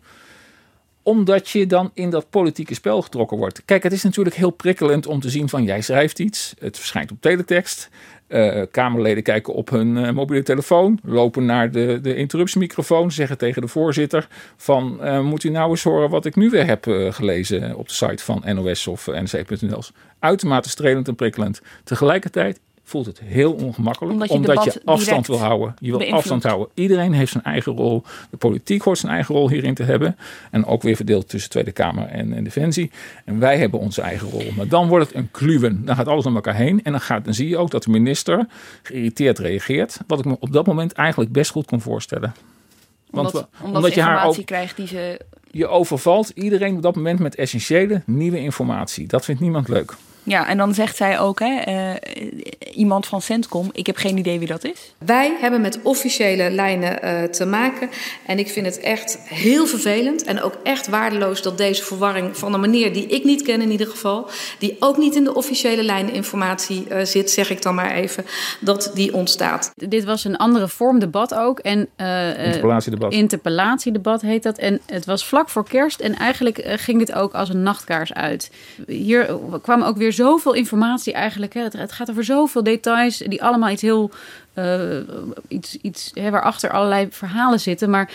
Omdat 1.04 1.50
je 1.50 1.68
dan 1.68 1.92
in 1.94 2.10
dat 2.10 2.30
politieke 2.30 2.74
spel 2.74 3.02
getrokken 3.02 3.38
wordt. 3.38 3.66
Kijk, 3.66 3.84
het 3.84 3.92
is 3.92 4.04
natuurlijk 4.04 4.36
heel 4.36 4.50
prikkelend 4.50 5.08
om 5.08 5.20
te 5.20 5.30
zien 5.30 5.50
van 5.50 5.64
jij 5.64 5.82
schrijft 5.82 6.20
iets. 6.20 6.54
Het 6.60 6.78
verschijnt 6.78 7.12
op 7.12 7.18
teletext. 7.20 7.90
Uh, 8.28 8.62
Kamerleden 8.72 9.24
kijken 9.24 9.54
op 9.54 9.70
hun 9.70 9.98
uh, 9.98 10.12
mobiele 10.12 10.44
telefoon, 10.44 11.00
lopen 11.04 11.46
naar 11.46 11.72
de, 11.72 12.00
de 12.02 12.16
interruptiemicrofoon, 12.16 13.12
zeggen 13.12 13.38
tegen 13.38 13.62
de 13.62 13.68
voorzitter 13.68 14.28
van 14.58 15.00
uh, 15.02 15.22
moet 15.22 15.44
u 15.44 15.50
nou 15.50 15.70
eens 15.70 15.84
horen 15.84 16.10
wat 16.10 16.26
ik 16.26 16.36
nu 16.36 16.50
weer 16.50 16.66
heb 16.66 16.84
gelezen 17.10 17.76
op 17.76 17.88
de 17.88 17.94
site 17.94 18.24
van 18.24 18.44
NOS 18.46 18.88
of 18.88 19.08
NC.nl. 19.08 19.82
Uitermate 20.20 20.70
strelend 20.70 21.08
en 21.08 21.16
prikkelend. 21.16 21.62
Tegelijkertijd 21.84 22.60
voelt 22.88 23.06
het 23.06 23.20
heel 23.24 23.54
ongemakkelijk. 23.54 24.14
Omdat 24.14 24.28
je, 24.30 24.34
omdat 24.36 24.64
je 24.64 24.72
debat 24.72 24.86
afstand 24.96 25.28
wil 25.28 25.38
houden. 25.40 25.76
Je 25.80 25.98
wil 25.98 26.14
afstand 26.14 26.44
houden. 26.44 26.68
Iedereen 26.74 27.14
heeft 27.14 27.32
zijn 27.32 27.44
eigen 27.44 27.72
rol. 27.76 28.04
De 28.30 28.38
politiek 28.38 28.82
hoort 28.82 28.98
zijn 28.98 29.12
eigen 29.12 29.36
rol 29.36 29.50
hierin 29.50 29.74
te 29.74 29.84
hebben. 29.84 30.18
En 30.52 30.66
ook 30.66 30.82
weer 30.82 30.96
verdeeld 30.96 31.30
tussen 31.30 31.50
Tweede 31.50 31.72
Kamer 31.72 32.08
en, 32.08 32.34
en 32.34 32.44
Defensie. 32.44 32.92
En 33.26 33.40
wij 33.40 33.58
hebben 33.58 33.80
onze 33.80 34.02
eigen 34.02 34.30
rol. 34.30 34.44
Maar 34.56 34.68
dan 34.68 34.88
wordt 34.88 35.08
het 35.08 35.16
een 35.16 35.32
kluwen. 35.32 35.86
Dan 35.86 35.96
gaat 35.96 36.08
alles 36.08 36.26
naar 36.26 36.36
elkaar 36.36 36.56
heen. 36.56 36.84
En 36.84 36.92
dan, 36.92 37.02
gaat, 37.02 37.26
dan 37.26 37.34
zie 37.34 37.48
je 37.50 37.58
ook 37.58 37.72
dat 37.72 37.84
de 37.84 37.90
minister 37.90 38.48
geïrriteerd 38.84 39.40
reageert. 39.40 40.00
Wat 40.08 40.20
ik 40.20 40.26
me 40.26 40.36
op 40.40 40.52
dat 40.52 40.66
moment 40.66 40.92
eigenlijk 40.94 41.32
best 41.32 41.52
goed 41.52 41.66
kon 41.66 41.82
voorstellen. 41.82 42.34
Want 43.10 43.34
Omdat, 43.34 43.48
we- 43.62 43.66
omdat, 43.66 43.94
je 43.94 44.02
haar 44.02 44.26
ook, 44.28 44.46
krijgt 44.46 44.78
die 44.78 44.88
ze... 44.88 45.20
je 45.52 45.68
overvalt 45.68 46.30
iedereen 46.30 46.76
op 46.76 46.82
dat 46.82 46.96
moment 46.96 47.20
met 47.20 47.36
essentiële 47.36 48.02
nieuwe 48.06 48.40
informatie. 48.40 49.08
Dat 49.08 49.26
vindt 49.26 49.42
niemand 49.42 49.68
leuk. 49.68 49.94
Ja, 50.26 50.48
en 50.48 50.58
dan 50.58 50.74
zegt 50.74 50.96
zij 50.96 51.20
ook, 51.20 51.40
hè, 51.40 51.56
eh, 51.56 51.94
iemand 52.74 53.06
van 53.06 53.22
Centcom, 53.22 53.70
ik 53.72 53.86
heb 53.86 53.96
geen 53.98 54.18
idee 54.18 54.40
wie 54.40 54.48
dat 54.48 54.64
is. 54.64 54.94
Wij 54.98 55.38
hebben 55.40 55.62
met 55.62 55.80
officiële 55.82 56.52
lijnen 56.52 57.00
uh, 57.04 57.24
te 57.24 57.46
maken. 57.46 57.90
En 58.26 58.40
ik 58.40 58.50
vind 58.50 58.66
het 58.66 58.80
echt 58.80 59.18
heel 59.24 59.66
vervelend 59.66 60.24
en 60.24 60.42
ook 60.42 60.58
echt 60.64 60.88
waardeloos 60.88 61.42
dat 61.42 61.58
deze 61.58 61.84
verwarring 61.84 62.38
van 62.38 62.54
een 62.54 62.60
manier 62.60 62.94
die 62.94 63.06
ik 63.06 63.24
niet 63.24 63.42
ken 63.42 63.62
in 63.62 63.72
ieder 63.72 63.88
geval, 63.88 64.30
die 64.60 64.76
ook 64.80 64.98
niet 64.98 65.16
in 65.16 65.24
de 65.24 65.36
officiële 65.36 65.84
lijninformatie 65.84 66.86
uh, 66.92 67.04
zit, 67.04 67.32
zeg 67.32 67.50
ik 67.50 67.62
dan 67.62 67.76
maar 67.76 67.92
even, 67.92 68.26
dat 68.60 68.92
die 68.94 69.14
ontstaat. 69.14 69.72
Dit 69.76 70.04
was 70.04 70.24
een 70.24 70.38
andere 70.38 70.68
vorm 70.68 71.00
debat 71.00 71.34
ook. 71.34 71.60
En, 71.60 71.88
uh, 71.98 72.46
Interpellatiedebat. 72.46 73.14
Interpellatiedebat 73.14 74.22
heet 74.22 74.44
dat. 74.44 74.58
En 74.58 74.80
het 74.86 75.06
was 75.06 75.26
vlak 75.26 75.50
voor 75.50 75.68
kerst. 75.68 76.00
En 76.00 76.16
eigenlijk 76.16 76.62
ging 76.66 77.00
dit 77.00 77.14
ook 77.14 77.34
als 77.34 77.50
een 77.50 77.64
nachtkaars 77.64 78.14
uit. 78.14 78.52
Hier 78.88 79.40
kwam 79.62 79.82
ook 79.82 79.98
weer 79.98 80.14
zoveel 80.16 80.53
informatie 80.53 81.13
eigenlijk. 81.13 81.53
Hè. 81.53 81.61
Het, 81.61 81.91
gaat 81.91 82.09
over 82.09 82.24
zoveel 82.24 82.63
details 82.63 83.18
die 83.18 83.43
allemaal 83.43 83.70
iets 83.70 83.82
heel... 83.82 84.11
Uh, 84.55 84.97
iets, 85.47 85.78
iets 85.82 86.11
hè, 86.13 86.30
waarachter 86.30 86.72
allerlei 86.72 87.07
verhalen 87.09 87.59
zitten. 87.59 87.89
Maar 87.89 88.11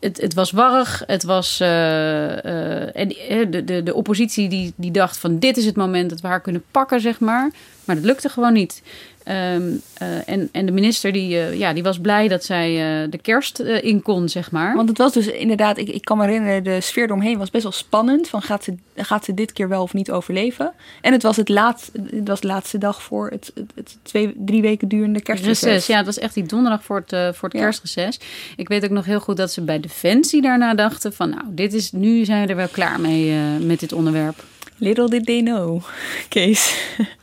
het, 0.00 0.20
het, 0.20 0.34
was 0.34 0.50
warrig. 0.50 1.02
Het 1.06 1.22
was... 1.22 1.60
Uh, 1.60 2.96
en 2.96 3.08
de, 3.50 3.64
de, 3.64 3.82
de 3.82 3.94
oppositie 3.94 4.48
die, 4.48 4.72
die 4.76 4.90
dacht 4.90 5.18
van... 5.18 5.38
dit 5.38 5.56
is 5.56 5.64
het 5.64 5.76
moment 5.76 6.10
dat 6.10 6.20
we 6.20 6.26
haar 6.26 6.40
kunnen 6.40 6.64
pakken, 6.70 7.00
zeg 7.00 7.20
maar. 7.20 7.50
Maar 7.84 7.96
dat 7.96 8.04
lukte 8.04 8.28
gewoon 8.28 8.52
niet. 8.52 8.82
Um, 9.28 9.82
uh, 10.02 10.28
en, 10.28 10.48
en 10.52 10.66
de 10.66 10.72
minister 10.72 11.12
die, 11.12 11.34
uh, 11.34 11.58
ja, 11.58 11.72
die 11.72 11.82
was 11.82 11.98
blij 11.98 12.28
dat 12.28 12.44
zij 12.44 13.02
uh, 13.02 13.10
de 13.10 13.18
kerst 13.18 13.58
in 13.58 14.02
kon, 14.02 14.28
zeg 14.28 14.50
maar. 14.50 14.74
Want 14.76 14.88
het 14.88 14.98
was 14.98 15.12
dus 15.12 15.26
inderdaad, 15.26 15.78
ik, 15.78 15.88
ik 15.88 16.04
kan 16.04 16.18
me 16.18 16.24
herinneren, 16.24 16.64
de 16.64 16.80
sfeer 16.80 17.04
eromheen 17.04 17.38
was 17.38 17.50
best 17.50 17.62
wel 17.62 17.72
spannend. 17.72 18.28
Van 18.28 18.42
gaat 18.42 18.64
ze, 18.64 18.74
gaat 18.96 19.24
ze 19.24 19.34
dit 19.34 19.52
keer 19.52 19.68
wel 19.68 19.82
of 19.82 19.94
niet 19.94 20.10
overleven? 20.10 20.72
En 21.00 21.12
het 21.12 21.22
was, 21.22 21.36
het 21.36 21.48
laat, 21.48 21.90
het 22.10 22.28
was 22.28 22.40
de 22.40 22.46
laatste 22.46 22.78
dag 22.78 23.02
voor 23.02 23.28
het, 23.30 23.52
het, 23.54 23.70
het 23.74 23.98
twee, 24.02 24.34
drie 24.36 24.62
weken 24.62 24.88
durende 24.88 25.22
kerstreces. 25.22 25.62
Reces, 25.62 25.86
ja, 25.86 25.96
het 25.96 26.06
was 26.06 26.18
echt 26.18 26.34
die 26.34 26.46
donderdag 26.46 26.84
voor 26.84 27.04
het, 27.06 27.36
voor 27.36 27.48
het 27.48 27.58
ja. 27.58 27.64
kerstreces. 27.64 28.20
Ik 28.56 28.68
weet 28.68 28.84
ook 28.84 28.90
nog 28.90 29.04
heel 29.04 29.20
goed 29.20 29.36
dat 29.36 29.52
ze 29.52 29.60
bij 29.60 29.80
Defensie 29.80 30.42
daarna 30.42 30.74
dachten 30.74 31.12
van... 31.12 31.30
nou, 31.30 31.44
dit 31.48 31.72
is, 31.72 31.92
nu 31.92 32.24
zijn 32.24 32.42
we 32.42 32.48
er 32.48 32.56
wel 32.56 32.68
klaar 32.68 33.00
mee 33.00 33.32
met 33.60 33.80
dit 33.80 33.92
onderwerp. 33.92 34.44
Little 34.78 35.08
did 35.08 35.26
they 35.26 35.42
know, 35.42 35.82
Kees. 36.28 36.74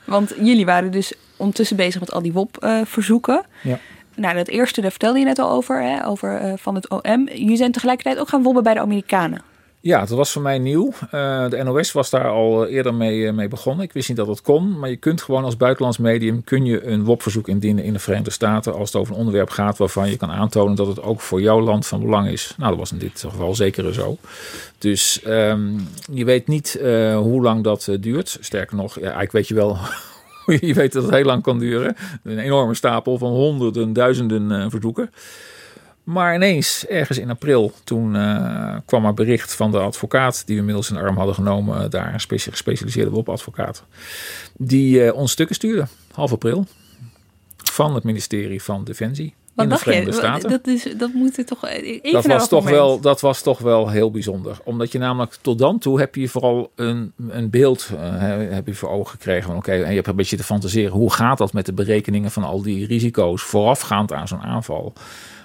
Want 0.05 0.33
jullie 0.41 0.65
waren 0.65 0.91
dus 0.91 1.13
ondertussen 1.43 1.77
bezig 1.77 1.99
met 1.99 2.11
al 2.11 2.21
die 2.21 2.33
WOP-verzoeken. 2.33 3.45
Ja. 3.61 3.79
Nou, 4.15 4.35
dat 4.35 4.47
eerste, 4.47 4.81
daar 4.81 4.91
vertelde 4.91 5.19
je 5.19 5.25
net 5.25 5.39
al 5.39 5.51
over, 5.51 5.81
hè, 5.81 6.07
over 6.07 6.45
uh, 6.45 6.53
van 6.55 6.75
het 6.75 6.89
OM. 6.89 7.29
Jullie 7.29 7.57
zijn 7.57 7.71
tegelijkertijd 7.71 8.19
ook 8.19 8.29
gaan 8.29 8.43
wobben 8.43 8.63
bij 8.63 8.73
de 8.73 8.79
Amerikanen. 8.79 9.41
Ja, 9.79 9.99
dat 9.99 10.09
was 10.09 10.31
voor 10.31 10.41
mij 10.41 10.59
nieuw. 10.59 10.93
Uh, 11.03 11.49
de 11.49 11.63
NOS 11.63 11.91
was 11.91 12.09
daar 12.09 12.27
al 12.27 12.67
eerder 12.67 12.93
mee, 12.93 13.31
mee, 13.31 13.47
begonnen. 13.47 13.85
Ik 13.85 13.93
wist 13.93 14.07
niet 14.07 14.17
dat 14.17 14.27
het 14.27 14.41
kon, 14.41 14.79
maar 14.79 14.89
je 14.89 14.95
kunt 14.95 15.21
gewoon 15.21 15.43
als 15.43 15.57
buitenlands 15.57 15.97
medium 15.97 16.43
kun 16.43 16.65
je 16.65 16.85
een 16.85 17.03
WOP-verzoek 17.03 17.47
indienen 17.47 17.83
in 17.83 17.93
de 17.93 17.99
Verenigde 17.99 18.31
Staten 18.31 18.73
als 18.73 18.91
het 18.91 19.01
over 19.01 19.13
een 19.13 19.19
onderwerp 19.19 19.49
gaat 19.49 19.77
waarvan 19.77 20.09
je 20.09 20.17
kan 20.17 20.31
aantonen 20.31 20.75
dat 20.75 20.87
het 20.87 21.01
ook 21.01 21.21
voor 21.21 21.41
jouw 21.41 21.61
land 21.61 21.87
van 21.87 21.99
belang 21.99 22.27
is. 22.27 22.53
Nou, 22.57 22.69
dat 22.69 22.79
was 22.79 22.91
in 22.91 22.97
dit 22.97 23.19
geval 23.19 23.55
zeker 23.55 23.93
zo. 23.93 24.17
Dus 24.77 25.21
um, 25.27 25.87
je 26.11 26.25
weet 26.25 26.47
niet 26.47 26.77
uh, 26.81 27.17
hoe 27.17 27.41
lang 27.41 27.63
dat 27.63 27.89
duurt. 27.99 28.37
Sterker 28.39 28.75
nog, 28.75 28.95
ja, 28.95 29.01
eigenlijk 29.01 29.31
weet 29.31 29.47
je 29.47 29.55
wel 29.55 29.77
je 30.59 30.73
weet 30.73 30.93
dat 30.93 31.03
het 31.03 31.13
heel 31.13 31.23
lang 31.23 31.43
kan 31.43 31.59
duren. 31.59 31.95
Een 32.23 32.39
enorme 32.39 32.73
stapel 32.73 33.17
van 33.17 33.31
honderden, 33.31 33.93
duizenden 33.93 34.51
uh, 34.51 34.65
verzoeken. 34.69 35.11
Maar 36.03 36.35
ineens, 36.35 36.85
ergens 36.87 37.17
in 37.17 37.29
april, 37.29 37.73
toen 37.83 38.15
uh, 38.15 38.75
kwam 38.85 39.05
er 39.05 39.13
bericht 39.13 39.55
van 39.55 39.71
de 39.71 39.79
advocaat... 39.79 40.43
die 40.45 40.55
we 40.55 40.59
inmiddels 40.59 40.89
in 40.89 40.95
de 40.95 41.01
arm 41.01 41.17
hadden 41.17 41.35
genomen, 41.35 41.89
daar 41.89 42.13
een 42.13 42.19
specia 42.19 42.51
gespecialiseerde 42.51 43.11
WOP-advocaat... 43.11 43.83
die 44.57 45.05
uh, 45.05 45.13
ons 45.13 45.31
stukken 45.31 45.55
stuurde, 45.55 45.87
half 46.11 46.31
april, 46.31 46.65
van 47.71 47.95
het 47.95 48.03
ministerie 48.03 48.63
van 48.63 48.83
Defensie. 48.83 49.33
Wat 49.55 49.65
in 49.65 49.71
de 49.71 49.75
dacht 49.75 49.81
Verenigde 49.81 50.11
je? 50.11 50.17
Staten. 50.17 50.49
Dat, 50.49 50.67
is, 50.67 50.87
dat 50.97 51.13
moet 51.13 51.37
er 51.37 51.45
toch 51.45 51.65
even 51.65 52.11
dat 52.11 52.25
was 52.25 52.47
toch, 52.47 52.63
moment. 52.63 52.81
wel, 52.81 52.99
dat 52.99 53.21
was 53.21 53.41
toch 53.41 53.59
wel 53.59 53.89
heel 53.89 54.11
bijzonder. 54.11 54.57
Omdat 54.63 54.91
je 54.91 54.97
namelijk 54.97 55.37
tot 55.41 55.57
dan 55.57 55.79
toe 55.79 55.99
heb 55.99 56.15
je 56.15 56.29
vooral 56.29 56.71
een, 56.75 57.13
een 57.27 57.49
beeld 57.49 57.89
uh, 57.93 57.99
heb 58.53 58.67
je 58.67 58.73
voor 58.73 58.89
ogen 58.89 59.11
gekregen. 59.11 59.43
Van, 59.43 59.55
okay, 59.55 59.83
en 59.83 59.89
je 59.89 59.95
hebt 59.95 60.07
een 60.07 60.15
beetje 60.15 60.37
te 60.37 60.43
fantaseren. 60.43 60.91
Hoe 60.91 61.13
gaat 61.13 61.37
dat 61.37 61.53
met 61.53 61.65
de 61.65 61.73
berekeningen 61.73 62.31
van 62.31 62.43
al 62.43 62.61
die 62.61 62.87
risico's 62.87 63.41
voorafgaand 63.41 64.13
aan 64.13 64.27
zo'n 64.27 64.41
aanval? 64.41 64.93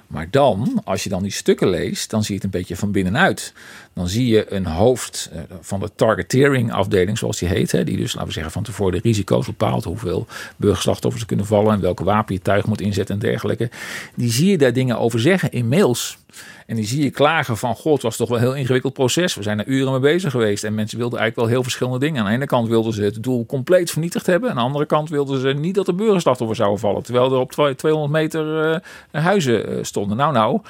Maar 0.08 0.30
dan, 0.30 0.80
als 0.84 1.02
je 1.02 1.08
dan 1.08 1.22
die 1.22 1.32
stukken 1.32 1.68
leest, 1.68 2.10
dan 2.10 2.22
zie 2.22 2.34
je 2.34 2.40
het 2.40 2.44
een 2.44 2.58
beetje 2.60 2.76
van 2.76 2.92
binnenuit. 2.92 3.52
Dan 3.98 4.08
zie 4.08 4.26
je 4.26 4.52
een 4.52 4.66
hoofd 4.66 5.30
uh, 5.32 5.40
van 5.60 5.80
de 5.80 5.90
targeteering 5.94 6.72
afdeling, 6.72 7.18
zoals 7.18 7.38
die 7.38 7.48
heet. 7.48 7.72
Hè, 7.72 7.84
die 7.84 7.96
dus, 7.96 8.12
laten 8.12 8.26
we 8.26 8.32
zeggen, 8.32 8.52
van 8.52 8.62
tevoren 8.62 8.92
de 8.92 9.00
risico's 9.02 9.46
bepaalt. 9.46 9.84
Hoeveel 9.84 10.26
burgerslachtoffers 10.56 11.22
er 11.22 11.28
kunnen 11.28 11.46
vallen 11.46 11.72
en 11.72 11.80
welke 11.80 12.04
wapen 12.04 12.34
je 12.34 12.40
tuig 12.40 12.66
moet 12.66 12.80
inzetten 12.80 13.14
en 13.14 13.20
dergelijke. 13.20 13.70
Die 14.14 14.30
zie 14.30 14.50
je 14.50 14.58
daar 14.58 14.72
dingen 14.72 14.98
over 14.98 15.20
zeggen 15.20 15.50
in 15.50 15.68
mails. 15.68 16.18
En 16.66 16.76
die 16.76 16.86
zie 16.86 17.02
je 17.02 17.10
klagen 17.10 17.56
van, 17.56 17.74
god, 17.74 17.92
het 17.92 18.02
was 18.02 18.16
toch 18.16 18.28
wel 18.28 18.38
een 18.38 18.44
heel 18.44 18.54
ingewikkeld 18.54 18.92
proces. 18.92 19.34
We 19.34 19.42
zijn 19.42 19.58
er 19.58 19.66
uren 19.66 19.92
mee 19.92 20.00
bezig 20.00 20.30
geweest. 20.30 20.64
En 20.64 20.74
mensen 20.74 20.98
wilden 20.98 21.18
eigenlijk 21.18 21.48
wel 21.48 21.56
heel 21.56 21.68
verschillende 21.68 21.98
dingen. 21.98 22.20
Aan 22.20 22.28
de 22.28 22.32
ene 22.32 22.46
kant 22.46 22.68
wilden 22.68 22.92
ze 22.92 23.02
het 23.02 23.22
doel 23.22 23.46
compleet 23.46 23.90
vernietigd 23.90 24.26
hebben. 24.26 24.50
Aan 24.50 24.56
de 24.56 24.62
andere 24.62 24.86
kant 24.86 25.08
wilden 25.08 25.40
ze 25.40 25.48
niet 25.48 25.74
dat 25.74 25.88
er 25.88 25.94
burgerslachtoffers 25.94 26.58
zouden 26.58 26.80
vallen. 26.80 27.02
Terwijl 27.02 27.32
er 27.32 27.38
op 27.38 27.52
200 27.52 28.12
meter 28.12 28.72
uh, 29.12 29.22
huizen 29.24 29.86
stonden. 29.86 30.16
Nou, 30.16 30.32
nou 30.32 30.60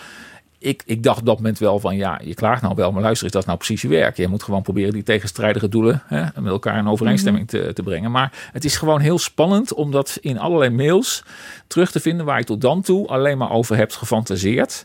ik, 0.59 0.83
ik 0.87 1.03
dacht 1.03 1.19
op 1.19 1.27
dat 1.27 1.37
moment 1.37 1.59
wel 1.59 1.81
van 1.81 1.97
ja, 1.97 2.21
je 2.25 2.35
klaagt 2.35 2.63
nou 2.63 2.75
wel, 2.75 2.93
maar 2.93 3.03
luister, 3.03 3.27
is 3.27 3.33
dat 3.33 3.47
nou 3.47 3.57
precies 3.57 3.83
je 3.83 3.89
werk? 3.89 4.17
Je 4.17 4.29
moet 4.29 4.43
gewoon 4.43 4.63
proberen 4.63 4.93
die 4.93 5.03
tegenstrijdige 5.03 5.69
doelen 5.69 6.03
hè, 6.07 6.21
met 6.21 6.53
elkaar 6.53 6.79
in 6.79 6.89
overeenstemming 6.89 7.49
te, 7.49 7.73
te 7.73 7.83
brengen. 7.83 8.11
Maar 8.11 8.49
het 8.53 8.65
is 8.65 8.77
gewoon 8.77 9.01
heel 9.01 9.19
spannend 9.19 9.73
om 9.75 9.91
dat 9.91 10.19
in 10.21 10.39
allerlei 10.39 10.71
mails 10.71 11.25
terug 11.67 11.91
te 11.91 12.01
vinden 12.01 12.27
waar 12.27 12.39
je 12.39 12.45
tot 12.45 12.61
dan 12.61 12.83
toe 12.83 13.07
alleen 13.07 13.39
maar 13.39 13.51
over 13.51 13.77
hebt 13.77 13.95
gefantaseerd. 13.95 14.85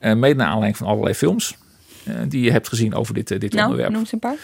Uh, 0.00 0.14
mede 0.14 0.34
naar 0.34 0.46
aanleiding 0.46 0.76
van 0.76 0.86
allerlei 0.86 1.14
films 1.14 1.56
uh, 2.08 2.14
die 2.28 2.42
je 2.42 2.50
hebt 2.50 2.68
gezien 2.68 2.94
over 2.94 3.14
dit, 3.14 3.30
uh, 3.30 3.38
dit 3.38 3.52
nou, 3.52 3.64
onderwerp. 3.64 3.92
Noem 3.92 4.06
ze 4.06 4.14
een 4.14 4.20
paar. 4.20 4.36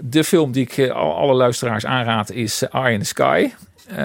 De 0.00 0.24
film 0.24 0.52
die 0.52 0.68
ik 0.70 0.90
alle 0.90 1.34
luisteraars 1.34 1.86
aanraad 1.86 2.30
is 2.30 2.62
Eye 2.62 2.92
in 2.92 2.98
the 2.98 3.06
Sky. 3.06 3.50
Uh, 3.90 3.96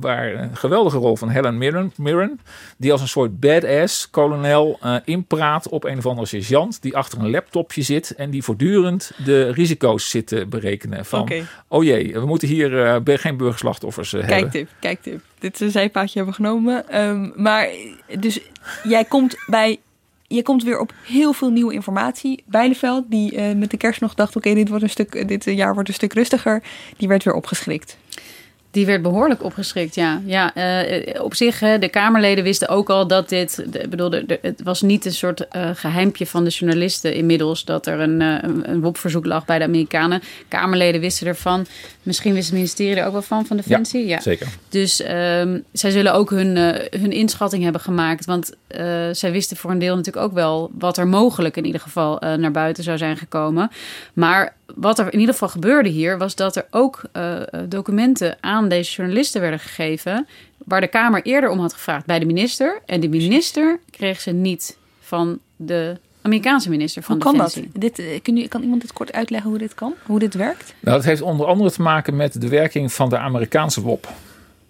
waar 0.00 0.34
een 0.34 0.56
geweldige 0.56 0.96
rol 0.96 1.16
van 1.16 1.28
Helen 1.28 1.58
Mirren, 1.58 1.92
Mirren 1.96 2.40
die 2.76 2.92
als 2.92 3.00
een 3.00 3.08
soort 3.08 3.40
badass 3.40 4.10
kolonel 4.10 4.78
uh, 4.84 4.96
inpraat 5.04 5.68
op 5.68 5.84
een 5.84 5.98
of 5.98 6.06
andere 6.06 6.26
sergeant 6.26 6.82
die 6.82 6.96
achter 6.96 7.18
een 7.18 7.30
laptopje 7.30 7.82
zit 7.82 8.10
en 8.10 8.30
die 8.30 8.42
voortdurend 8.42 9.12
de 9.24 9.52
risico's 9.52 10.10
zit 10.10 10.26
te 10.26 10.46
berekenen 10.46 11.04
van 11.04 11.20
okay. 11.20 11.44
oh 11.68 11.84
jee, 11.84 12.12
we 12.12 12.26
moeten 12.26 12.48
hier 12.48 12.72
uh, 12.72 13.16
geen 13.18 13.36
burgerslachtoffers 13.36 14.10
hebben. 14.10 14.30
Kijktip, 14.30 14.68
kijktip. 14.80 15.20
Dit 15.38 15.54
is 15.54 15.60
een 15.60 15.70
zijpaadje 15.70 16.16
hebben 16.16 16.34
genomen. 16.34 17.00
Um, 17.00 17.32
maar 17.36 17.68
dus 18.18 18.40
jij 18.82 19.04
komt 19.04 19.36
bij 19.46 19.78
je 20.34 20.42
komt 20.42 20.62
weer 20.62 20.78
op 20.78 20.92
heel 21.06 21.32
veel 21.32 21.50
nieuwe 21.50 21.74
informatie. 21.74 22.42
Bijleveld, 22.46 23.04
die 23.10 23.36
uh, 23.36 23.54
met 23.54 23.70
de 23.70 23.76
kerst 23.76 24.00
nog 24.00 24.14
dacht: 24.14 24.36
oké, 24.36 24.54
dit 24.54 24.68
wordt 24.68 24.84
een 24.84 24.90
stuk, 24.90 25.28
dit 25.28 25.44
jaar 25.44 25.74
wordt 25.74 25.88
een 25.88 25.94
stuk 25.94 26.12
rustiger, 26.12 26.62
die 26.96 27.08
werd 27.08 27.24
weer 27.24 27.34
opgeschrikt. 27.34 27.96
Die 28.74 28.86
werd 28.86 29.02
behoorlijk 29.02 29.42
opgeschrikt, 29.42 29.94
ja. 29.94 30.20
ja 30.24 30.56
uh, 30.56 31.22
op 31.22 31.34
zich, 31.34 31.60
hè, 31.60 31.78
de 31.78 31.88
Kamerleden 31.88 32.44
wisten 32.44 32.68
ook 32.68 32.90
al 32.90 33.06
dat 33.06 33.28
dit... 33.28 33.64
De, 33.72 33.88
bedoel, 33.88 34.10
de, 34.10 34.38
het 34.42 34.62
was 34.62 34.82
niet 34.82 35.04
een 35.04 35.12
soort 35.12 35.46
uh, 35.56 35.70
geheimpje 35.74 36.26
van 36.26 36.44
de 36.44 36.50
journalisten 36.50 37.14
inmiddels... 37.14 37.64
dat 37.64 37.86
er 37.86 38.00
een, 38.00 38.20
uh, 38.20 38.36
een, 38.40 38.70
een 38.70 38.80
WOP-verzoek 38.80 39.26
lag 39.26 39.44
bij 39.44 39.58
de 39.58 39.64
Amerikanen. 39.64 40.22
Kamerleden 40.48 41.00
wisten 41.00 41.26
ervan. 41.26 41.66
Misschien 42.02 42.34
wist 42.34 42.46
het 42.46 42.54
ministerie 42.54 42.96
er 42.96 43.06
ook 43.06 43.12
wel 43.12 43.22
van, 43.22 43.46
van 43.46 43.56
Defensie. 43.56 44.06
Ja, 44.06 44.14
ja. 44.14 44.20
zeker. 44.20 44.48
Dus 44.68 45.00
um, 45.00 45.64
zij 45.72 45.90
zullen 45.90 46.14
ook 46.14 46.30
hun, 46.30 46.56
hun 46.90 47.12
inschatting 47.12 47.62
hebben 47.62 47.80
gemaakt. 47.80 48.24
Want 48.24 48.52
zij 49.12 49.32
wisten 49.32 49.56
voor 49.56 49.70
een 49.70 49.78
deel 49.78 49.96
natuurlijk 49.96 50.26
ook 50.26 50.34
wel... 50.34 50.70
wat 50.78 50.98
er 50.98 51.06
mogelijk 51.06 51.56
in 51.56 51.64
ieder 51.64 51.80
geval 51.80 52.18
naar 52.36 52.50
buiten 52.50 52.84
zou 52.84 52.98
zijn 52.98 53.16
gekomen. 53.16 53.70
Maar 54.12 54.54
wat 54.74 54.98
er 54.98 55.12
in 55.12 55.18
ieder 55.18 55.34
geval 55.34 55.48
gebeurde 55.48 55.88
hier... 55.88 56.18
was 56.18 56.34
dat 56.34 56.56
er 56.56 56.66
ook 56.70 57.02
documenten 57.68 58.36
aan 58.40 58.63
deze 58.68 58.94
journalisten 58.94 59.40
werden 59.40 59.60
gegeven, 59.60 60.26
waar 60.64 60.80
de 60.80 60.86
Kamer 60.86 61.22
eerder 61.22 61.50
om 61.50 61.60
had 61.60 61.72
gevraagd 61.72 62.06
bij 62.06 62.18
de 62.18 62.26
minister. 62.26 62.80
En 62.86 63.00
de 63.00 63.08
minister 63.08 63.78
kreeg 63.90 64.20
ze 64.20 64.30
niet 64.30 64.76
van 65.00 65.38
de 65.56 65.96
Amerikaanse 66.22 66.70
minister 66.70 67.02
van 67.02 67.14
hoe 67.14 67.24
kan 67.24 67.32
Defensie. 67.32 67.70
dat? 67.72 67.80
Dit, 67.80 67.98
eh, 67.98 68.20
kun 68.22 68.36
je, 68.36 68.48
kan 68.48 68.62
iemand 68.62 68.80
dit 68.80 68.92
kort 68.92 69.12
uitleggen 69.12 69.50
hoe 69.50 69.58
dit 69.58 69.74
kan? 69.74 69.94
Hoe 70.06 70.18
dit 70.18 70.34
werkt? 70.34 70.74
Nou, 70.80 70.96
dat 70.96 71.04
heeft 71.04 71.20
onder 71.20 71.46
andere 71.46 71.70
te 71.70 71.82
maken 71.82 72.16
met 72.16 72.40
de 72.40 72.48
werking 72.48 72.92
van 72.92 73.08
de 73.08 73.18
Amerikaanse 73.18 73.80
WOP. 73.80 74.08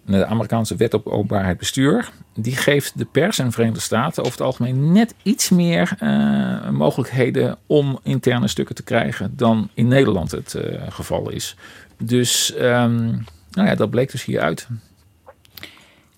De 0.05 0.25
Amerikaanse 0.25 0.75
Wet 0.75 0.93
op 0.93 1.07
Openbaarheid 1.07 1.57
Bestuur. 1.57 2.09
Die 2.33 2.55
geeft 2.55 2.97
de 2.97 3.05
pers 3.05 3.39
in 3.39 3.45
de 3.45 3.51
Verenigde 3.51 3.81
Staten 3.81 4.23
over 4.23 4.37
het 4.37 4.47
algemeen 4.47 4.91
net 4.91 5.13
iets 5.23 5.49
meer 5.49 5.97
uh, 6.01 6.69
mogelijkheden 6.69 7.57
om 7.65 7.99
interne 8.03 8.47
stukken 8.47 8.75
te 8.75 8.83
krijgen 8.83 9.33
dan 9.35 9.69
in 9.73 9.87
Nederland 9.87 10.31
het 10.31 10.53
uh, 10.57 10.81
geval 10.89 11.29
is. 11.29 11.55
Dus 11.97 12.53
um, 12.61 13.23
nou 13.55 13.67
ja, 13.67 13.75
dat 13.75 13.89
bleek 13.89 14.11
dus 14.11 14.25
hieruit. 14.25 14.67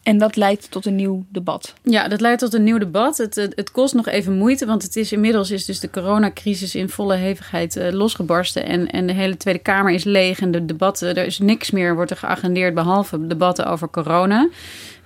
En 0.07 0.17
dat 0.17 0.35
leidt 0.35 0.71
tot 0.71 0.85
een 0.85 0.95
nieuw 0.95 1.25
debat. 1.29 1.73
Ja, 1.83 2.07
dat 2.07 2.21
leidt 2.21 2.39
tot 2.39 2.53
een 2.53 2.63
nieuw 2.63 2.77
debat. 2.77 3.17
Het, 3.17 3.35
het, 3.35 3.53
het, 3.55 3.71
kost 3.71 3.93
nog 3.93 4.07
even 4.07 4.38
moeite, 4.38 4.65
want 4.65 4.83
het 4.83 4.95
is 4.95 5.11
inmiddels 5.11 5.51
is 5.51 5.65
dus 5.65 5.79
de 5.79 5.89
coronacrisis 5.89 6.75
in 6.75 6.89
volle 6.89 7.15
hevigheid 7.15 7.75
uh, 7.75 7.91
losgebarsten. 7.91 8.65
En, 8.65 8.91
en 8.91 9.07
de 9.07 9.13
hele 9.13 9.38
Tweede 9.38 9.59
Kamer 9.59 9.93
is 9.93 10.03
leeg 10.03 10.39
en 10.39 10.51
de 10.51 10.65
debatten, 10.65 11.15
er 11.15 11.25
is 11.25 11.39
niks 11.39 11.71
meer, 11.71 11.95
wordt 11.95 12.11
er 12.11 12.17
geagendeerd 12.17 12.73
behalve 12.73 13.27
debatten 13.27 13.65
over 13.65 13.89
corona. 13.89 14.49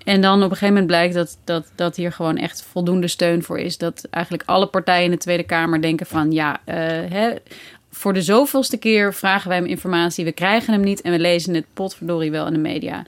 En 0.03 0.21
dan 0.21 0.37
op 0.37 0.43
een 0.43 0.49
gegeven 0.49 0.67
moment 0.67 0.87
blijkt 0.87 1.13
dat, 1.13 1.37
dat, 1.43 1.71
dat 1.75 1.95
hier 1.95 2.11
gewoon 2.11 2.37
echt 2.37 2.63
voldoende 2.71 3.07
steun 3.07 3.43
voor 3.43 3.59
is. 3.59 3.77
Dat 3.77 4.07
eigenlijk 4.09 4.43
alle 4.45 4.67
partijen 4.67 5.05
in 5.05 5.11
de 5.11 5.17
Tweede 5.17 5.43
Kamer 5.43 5.81
denken 5.81 6.05
van 6.05 6.31
ja, 6.31 6.59
uh, 6.65 6.75
hè, 7.11 7.33
voor 8.01 8.13
de 8.13 8.21
zoveelste 8.21 8.77
keer 8.77 9.13
vragen 9.13 9.49
wij 9.49 9.57
hem 9.57 9.67
informatie. 9.67 10.25
We 10.25 10.31
krijgen 10.31 10.73
hem 10.73 10.81
niet 10.81 11.01
en 11.01 11.11
we 11.11 11.19
lezen 11.19 11.53
het 11.53 11.65
potverdorie 11.73 12.31
wel 12.31 12.47
in 12.47 12.53
de 12.53 12.59
media. 12.59 13.05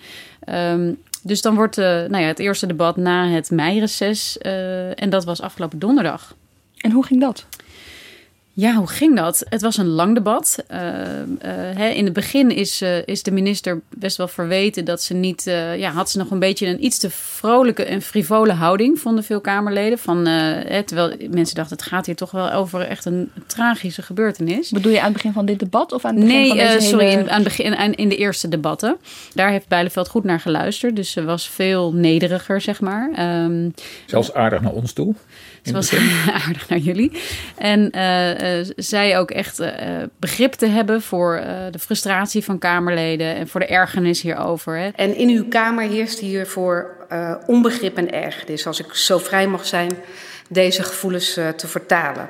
Um, 0.49 0.97
dus 1.21 1.41
dan 1.41 1.55
wordt 1.55 1.77
uh, 1.77 1.85
nou 1.85 2.17
ja, 2.17 2.27
het 2.27 2.39
eerste 2.39 2.67
debat 2.67 2.97
na 2.97 3.27
het 3.27 3.51
meireces. 3.51 4.37
Uh, 4.41 5.01
en 5.01 5.09
dat 5.09 5.23
was 5.23 5.41
afgelopen 5.41 5.79
donderdag. 5.79 6.35
En 6.77 6.91
hoe 6.91 7.05
ging 7.05 7.21
dat? 7.21 7.45
Ja, 8.55 8.75
hoe 8.75 8.87
ging 8.87 9.15
dat? 9.15 9.45
Het 9.49 9.61
was 9.61 9.77
een 9.77 9.87
lang 9.87 10.13
debat. 10.13 10.63
Uh, 10.71 10.77
hè, 11.75 11.87
in 11.87 12.03
het 12.03 12.13
begin 12.13 12.51
is, 12.51 12.81
uh, 12.81 13.07
is 13.07 13.23
de 13.23 13.31
minister 13.31 13.81
best 13.89 14.17
wel 14.17 14.27
verweten 14.27 14.85
dat 14.85 15.01
ze 15.01 15.13
niet. 15.13 15.47
Uh, 15.47 15.77
ja, 15.77 15.91
had 15.91 16.09
ze 16.09 16.17
nog 16.17 16.31
een 16.31 16.39
beetje 16.39 16.67
een 16.67 16.85
iets 16.85 16.97
te 16.97 17.09
vrolijke 17.09 17.83
en 17.83 18.01
frivole 18.01 18.51
houding, 18.51 18.99
vonden 18.99 19.23
veel 19.23 19.41
Kamerleden. 19.41 19.99
Van, 19.99 20.25
hè, 20.25 20.83
terwijl 20.83 21.15
mensen 21.29 21.55
dachten, 21.55 21.77
het 21.77 21.85
gaat 21.85 22.05
hier 22.05 22.15
toch 22.15 22.31
wel 22.31 22.51
over 22.51 22.81
echt 22.81 23.05
een 23.05 23.31
tragische 23.47 24.01
gebeurtenis. 24.01 24.69
Bedoel 24.69 24.91
je 24.91 24.99
aan 24.99 25.03
het 25.03 25.13
begin 25.13 25.33
van 25.33 25.45
dit 25.45 25.59
debat 25.59 25.91
of 25.91 26.05
aan 26.05 26.15
het 26.15 26.23
begin 26.23 26.39
nee, 26.39 26.47
van 26.47 26.57
deze 26.57 26.87
sorry, 26.87 27.05
hele... 27.05 27.21
in, 27.21 27.29
aan 27.29 27.35
het 27.35 27.43
begin, 27.43 27.73
in, 27.79 27.95
in 27.95 28.09
de 28.09 28.17
eerste 28.17 28.49
debatten. 28.49 28.97
Daar 29.33 29.49
heeft 29.49 29.67
Bijleveld 29.67 30.07
goed 30.07 30.23
naar 30.23 30.39
geluisterd. 30.39 30.95
Dus 30.95 31.11
ze 31.11 31.23
was 31.23 31.49
veel 31.49 31.93
nederiger, 31.93 32.61
zeg 32.61 32.81
maar. 32.81 33.41
Um, 33.43 33.73
Zelfs 34.05 34.33
aardig 34.33 34.61
naar 34.61 34.71
ons 34.71 34.93
toe. 34.93 35.15
Ze 35.63 35.73
was 35.73 35.93
aardig 36.45 36.69
naar 36.69 36.79
jullie. 36.79 37.11
En 37.57 37.91
uh, 37.95 38.59
uh, 38.59 38.67
zij 38.75 39.19
ook 39.19 39.31
echt 39.31 39.59
uh, 39.59 39.69
begrip 40.19 40.53
te 40.53 40.65
hebben 40.65 41.01
voor 41.01 41.41
de 41.71 41.79
frustratie 41.79 42.43
van 42.43 42.59
Kamerleden 42.59 43.35
en 43.35 43.47
voor 43.47 43.59
de 43.59 43.65
ergernis 43.65 44.21
hierover. 44.21 44.77
Hè. 44.77 44.87
En 44.87 45.15
in 45.15 45.29
uw 45.29 45.47
Kamer 45.47 45.89
heerst 45.89 46.19
hiervoor 46.19 46.95
onbegrip 47.45 47.97
en 47.97 48.11
ergernis, 48.11 48.67
als 48.67 48.79
ik 48.79 48.93
zo 48.93 49.17
vrij 49.17 49.47
mag 49.47 49.65
zijn, 49.65 49.91
deze 50.49 50.83
gevoelens 50.83 51.33
te 51.33 51.67
vertalen. 51.67 52.29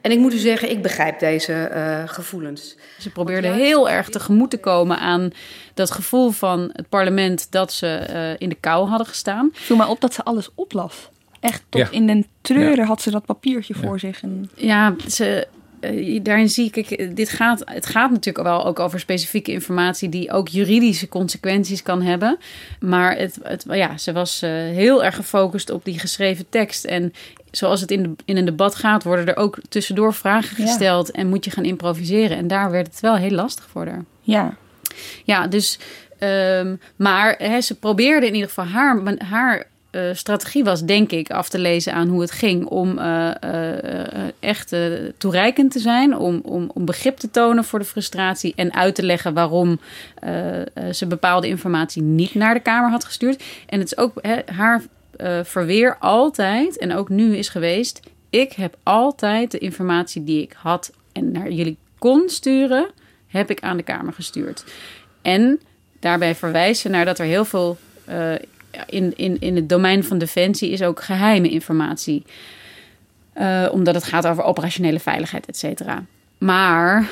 En 0.00 0.10
ik 0.10 0.18
moet 0.18 0.34
u 0.34 0.38
zeggen, 0.38 0.70
ik 0.70 0.82
begrijp 0.82 1.18
deze 1.18 1.70
gevoelens. 2.06 2.76
Ze 2.98 3.10
probeerden 3.10 3.54
heel 3.54 3.90
erg 3.90 4.08
tegemoet 4.08 4.50
te 4.50 4.58
komen 4.58 4.98
aan 4.98 5.30
dat 5.74 5.90
gevoel 5.90 6.30
van 6.30 6.70
het 6.72 6.88
parlement 6.88 7.46
dat 7.50 7.72
ze 7.72 8.36
in 8.38 8.48
de 8.48 8.56
kou 8.60 8.88
hadden 8.88 9.06
gestaan. 9.06 9.50
Viel 9.52 9.76
mij 9.76 9.86
op 9.86 10.00
dat 10.00 10.14
ze 10.14 10.24
alles 10.24 10.48
oplas 10.54 11.10
echt 11.44 11.62
tot 11.68 11.80
ja. 11.80 11.90
in 11.90 12.06
den 12.06 12.26
treuren 12.40 12.76
ja. 12.76 12.84
had 12.84 13.02
ze 13.02 13.10
dat 13.10 13.24
papiertje 13.24 13.74
voor 13.74 13.98
zich. 13.98 14.22
En... 14.22 14.50
Ja, 14.54 14.94
ze, 15.08 15.46
uh, 15.80 16.20
daarin 16.22 16.48
zie 16.48 16.70
ik, 16.72 17.16
dit 17.16 17.28
gaat, 17.28 17.62
het 17.64 17.86
gaat 17.86 18.10
natuurlijk 18.10 18.46
wel 18.46 18.66
ook 18.66 18.78
over 18.78 19.00
specifieke 19.00 19.52
informatie 19.52 20.08
die 20.08 20.30
ook 20.30 20.48
juridische 20.48 21.08
consequenties 21.08 21.82
kan 21.82 22.02
hebben. 22.02 22.38
Maar 22.80 23.16
het, 23.16 23.38
het, 23.42 23.64
ja, 23.68 23.98
ze 23.98 24.12
was 24.12 24.42
uh, 24.42 24.50
heel 24.50 25.04
erg 25.04 25.16
gefocust 25.16 25.70
op 25.70 25.84
die 25.84 25.98
geschreven 25.98 26.46
tekst. 26.48 26.84
En 26.84 27.12
zoals 27.50 27.80
het 27.80 27.90
in, 27.90 28.02
de, 28.02 28.10
in 28.24 28.36
een 28.36 28.44
debat 28.44 28.74
gaat, 28.74 29.04
worden 29.04 29.26
er 29.26 29.36
ook 29.36 29.58
tussendoor 29.68 30.14
vragen 30.14 30.56
gesteld 30.56 31.10
en 31.10 31.28
moet 31.28 31.44
je 31.44 31.50
gaan 31.50 31.64
improviseren. 31.64 32.36
En 32.36 32.48
daar 32.48 32.70
werd 32.70 32.86
het 32.86 33.00
wel 33.00 33.16
heel 33.16 33.30
lastig 33.30 33.66
voor 33.70 33.86
haar. 33.86 34.04
Ja. 34.20 34.56
Ja, 35.24 35.46
dus. 35.46 35.78
Um, 36.20 36.80
maar 36.96 37.34
hè, 37.38 37.60
ze 37.60 37.74
probeerde 37.74 38.26
in 38.26 38.34
ieder 38.34 38.48
geval 38.48 38.66
haar, 38.66 39.02
haar 39.18 39.66
uh, 39.94 40.02
strategie 40.12 40.64
was, 40.64 40.84
denk 40.84 41.10
ik, 41.10 41.30
af 41.30 41.48
te 41.48 41.58
lezen 41.58 41.92
aan 41.92 42.08
hoe 42.08 42.20
het 42.20 42.30
ging 42.30 42.66
om 42.66 42.98
uh, 42.98 43.30
uh, 43.44 43.70
echt 44.40 44.76
toereikend 45.18 45.72
te 45.72 45.78
zijn, 45.78 46.16
om, 46.16 46.40
om, 46.44 46.70
om 46.74 46.84
begrip 46.84 47.16
te 47.16 47.30
tonen 47.30 47.64
voor 47.64 47.78
de 47.78 47.84
frustratie 47.84 48.52
en 48.56 48.74
uit 48.74 48.94
te 48.94 49.02
leggen 49.02 49.34
waarom 49.34 49.80
ze 50.92 51.06
bepaalde 51.06 51.48
informatie 51.48 52.02
niet 52.02 52.34
naar 52.34 52.54
de 52.54 52.60
Kamer 52.60 52.90
had 52.90 53.04
gestuurd. 53.04 53.42
En 53.66 53.78
het 53.78 53.92
is 53.92 53.98
ook 53.98 54.22
haar 54.46 54.82
verweer 55.42 55.96
altijd, 55.98 56.78
en 56.78 56.94
ook 56.94 57.08
nu 57.08 57.36
is 57.36 57.48
geweest, 57.48 58.00
ik 58.30 58.52
heb 58.52 58.76
altijd 58.82 59.50
de 59.50 59.58
informatie 59.58 60.24
die 60.24 60.42
ik 60.42 60.54
had 60.56 60.92
en 61.12 61.32
naar 61.32 61.50
jullie 61.50 61.76
kon 61.98 62.28
sturen, 62.28 62.90
heb 63.26 63.50
ik 63.50 63.60
aan 63.60 63.76
de 63.76 63.82
Kamer 63.82 64.12
gestuurd. 64.12 64.64
En 65.22 65.60
daarbij 66.00 66.34
verwijzen 66.34 66.90
naar 66.90 67.04
dat 67.04 67.18
er 67.18 67.26
heel 67.26 67.44
veel 67.44 67.78
in, 68.86 69.16
in, 69.16 69.40
in 69.40 69.56
het 69.56 69.68
domein 69.68 70.04
van 70.04 70.18
defensie 70.18 70.70
is 70.70 70.82
ook 70.82 71.02
geheime 71.02 71.48
informatie. 71.48 72.22
Uh, 73.38 73.68
omdat 73.72 73.94
het 73.94 74.04
gaat 74.04 74.26
over 74.26 74.44
operationele 74.44 75.00
veiligheid, 75.00 75.46
et 75.46 75.56
cetera. 75.56 76.04
Maar 76.38 77.10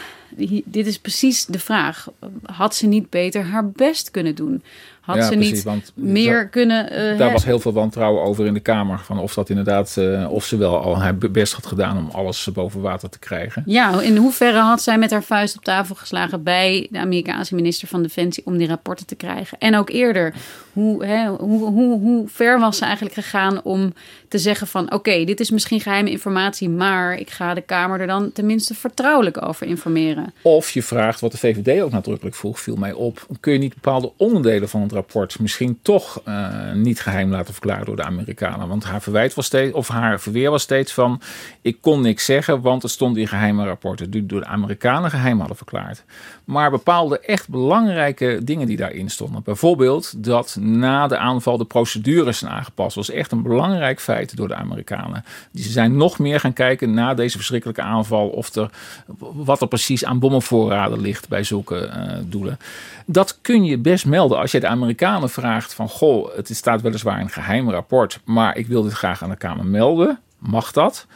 dit 0.64 0.86
is 0.86 0.98
precies 0.98 1.44
de 1.44 1.58
vraag. 1.58 2.08
Had 2.42 2.74
ze 2.74 2.86
niet 2.86 3.10
beter 3.10 3.42
haar 3.44 3.70
best 3.70 4.10
kunnen 4.10 4.34
doen? 4.34 4.62
Had 5.02 5.16
Ja, 5.16 5.22
ze 5.22 5.32
precies, 5.32 5.52
niet 5.52 5.62
want 5.62 5.92
meer 5.94 6.48
kunnen... 6.48 6.90
eh, 6.90 7.18
Daar 7.18 7.32
was 7.32 7.44
heel 7.44 7.58
veel 7.58 7.72
wantrouwen 7.72 8.22
over 8.22 8.46
in 8.46 8.54
de 8.54 8.60
Kamer. 8.60 8.98
Van 9.04 9.18
of 9.18 9.34
dat 9.34 9.48
inderdaad, 9.48 9.96
eh, 9.96 10.26
of 10.30 10.44
ze 10.44 10.56
wel 10.56 10.78
al 10.80 10.98
haar 10.98 11.16
best 11.16 11.52
had 11.52 11.66
gedaan 11.66 11.98
om 11.98 12.08
alles 12.12 12.48
boven 12.52 12.80
water 12.80 13.08
te 13.08 13.18
krijgen. 13.18 13.62
Ja, 13.66 14.00
in 14.00 14.16
hoeverre 14.16 14.58
had 14.58 14.82
zij 14.82 14.98
met 14.98 15.10
haar 15.10 15.22
vuist 15.22 15.56
op 15.56 15.64
tafel 15.64 15.94
geslagen 15.94 16.42
bij 16.42 16.86
de 16.90 16.98
Amerikaanse 16.98 17.54
minister 17.54 17.88
van 17.88 18.02
Defensie 18.02 18.46
om 18.46 18.56
die 18.58 18.68
rapporten 18.68 19.06
te 19.06 19.14
krijgen? 19.14 19.58
En 19.58 19.76
ook 19.76 19.90
eerder, 19.90 20.34
hoe, 20.72 21.04
hè, 21.04 21.26
hoe, 21.28 21.64
hoe, 21.70 22.00
hoe 22.00 22.28
ver 22.28 22.58
was 22.60 22.76
ze 22.76 22.84
eigenlijk 22.84 23.14
gegaan 23.14 23.62
om 23.62 23.92
te 24.28 24.38
zeggen 24.38 24.66
van 24.66 24.92
oké, 24.92 25.24
dit 25.24 25.40
is 25.40 25.50
misschien 25.50 25.80
geheime 25.80 26.10
informatie, 26.10 26.68
maar 26.68 27.18
ik 27.18 27.30
ga 27.30 27.54
de 27.54 27.60
Kamer 27.60 28.00
er 28.00 28.06
dan 28.06 28.32
tenminste 28.32 28.74
vertrouwelijk 28.74 29.46
over 29.46 29.66
informeren. 29.66 30.34
Of 30.42 30.70
je 30.70 30.82
vraagt, 30.82 31.20
wat 31.20 31.32
de 31.32 31.38
VVD 31.38 31.82
ook 31.82 31.90
nadrukkelijk 31.90 32.36
vroeg, 32.36 32.60
viel 32.60 32.76
mij 32.76 32.92
op. 32.92 33.26
Kun 33.40 33.52
je 33.52 33.58
niet 33.58 33.74
bepaalde 33.74 34.12
onderdelen 34.16 34.68
van 34.68 34.80
het 34.82 34.91
rapport 34.92 35.38
misschien 35.38 35.78
toch 35.82 36.20
eh, 36.24 36.72
niet 36.72 37.00
geheim 37.00 37.30
laten 37.30 37.54
verklaren 37.54 37.86
door 37.86 37.96
de 37.96 38.04
Amerikanen? 38.04 38.68
Want 38.68 38.84
haar 38.84 39.02
verwijt 39.02 39.34
was 39.34 39.46
steeds, 39.46 39.74
of 39.74 39.88
haar 39.88 40.20
verweer 40.20 40.50
was 40.50 40.62
steeds 40.62 40.92
van: 40.92 41.20
ik 41.60 41.76
kon 41.80 42.00
niks 42.00 42.24
zeggen, 42.24 42.60
want 42.60 42.82
het 42.82 42.90
stond 42.90 43.16
in 43.16 43.28
geheime 43.28 43.64
rapporten. 43.64 44.10
Die 44.10 44.26
door 44.26 44.40
de 44.40 44.46
Amerikanen 44.46 45.10
geheim 45.10 45.38
hadden 45.38 45.56
verklaard. 45.56 46.04
Maar 46.44 46.70
bepaalde 46.70 47.20
echt 47.20 47.48
belangrijke 47.48 48.40
dingen 48.44 48.66
die 48.66 48.76
daarin 48.76 49.10
stonden. 49.10 49.42
Bijvoorbeeld 49.44 50.24
dat 50.24 50.56
na 50.60 51.06
de 51.06 51.16
aanval 51.16 51.58
de 51.58 51.64
procedures 51.64 52.38
zijn 52.38 52.50
aangepast. 52.50 52.96
was 52.96 53.10
echt 53.10 53.32
een 53.32 53.42
belangrijk 53.42 54.00
feit 54.00 54.36
door 54.36 54.48
de 54.48 54.54
Amerikanen. 54.54 55.24
Die 55.50 55.64
zijn 55.64 55.96
nog 55.96 56.18
meer 56.18 56.40
gaan 56.40 56.52
kijken 56.52 56.94
na 56.94 57.14
deze 57.14 57.36
verschrikkelijke 57.36 57.82
aanval. 57.82 58.28
Of 58.28 58.54
er, 58.54 58.70
wat 59.18 59.60
er 59.60 59.68
precies 59.68 60.04
aan 60.04 60.18
bommenvoorraden 60.18 61.00
ligt 61.00 61.28
bij 61.28 61.42
zulke 61.42 61.86
eh, 61.86 62.18
doelen. 62.24 62.58
Dat 63.06 63.38
kun 63.40 63.64
je 63.64 63.78
best 63.78 64.06
melden 64.06 64.38
als 64.38 64.52
je 64.52 64.60
de 64.60 64.66
Amerikanen 64.66 64.81
vraagt 65.28 65.74
van... 65.74 65.88
goh, 65.88 66.36
het 66.36 66.56
staat 66.56 66.80
weliswaar 66.80 67.18
in 67.18 67.24
een 67.24 67.30
geheim 67.30 67.70
rapport... 67.70 68.20
maar 68.24 68.56
ik 68.56 68.66
wil 68.66 68.82
dit 68.82 68.92
graag 68.92 69.22
aan 69.22 69.30
de 69.30 69.36
Kamer 69.36 69.66
melden. 69.66 70.20
Mag 70.38 70.72
dat? 70.72 71.06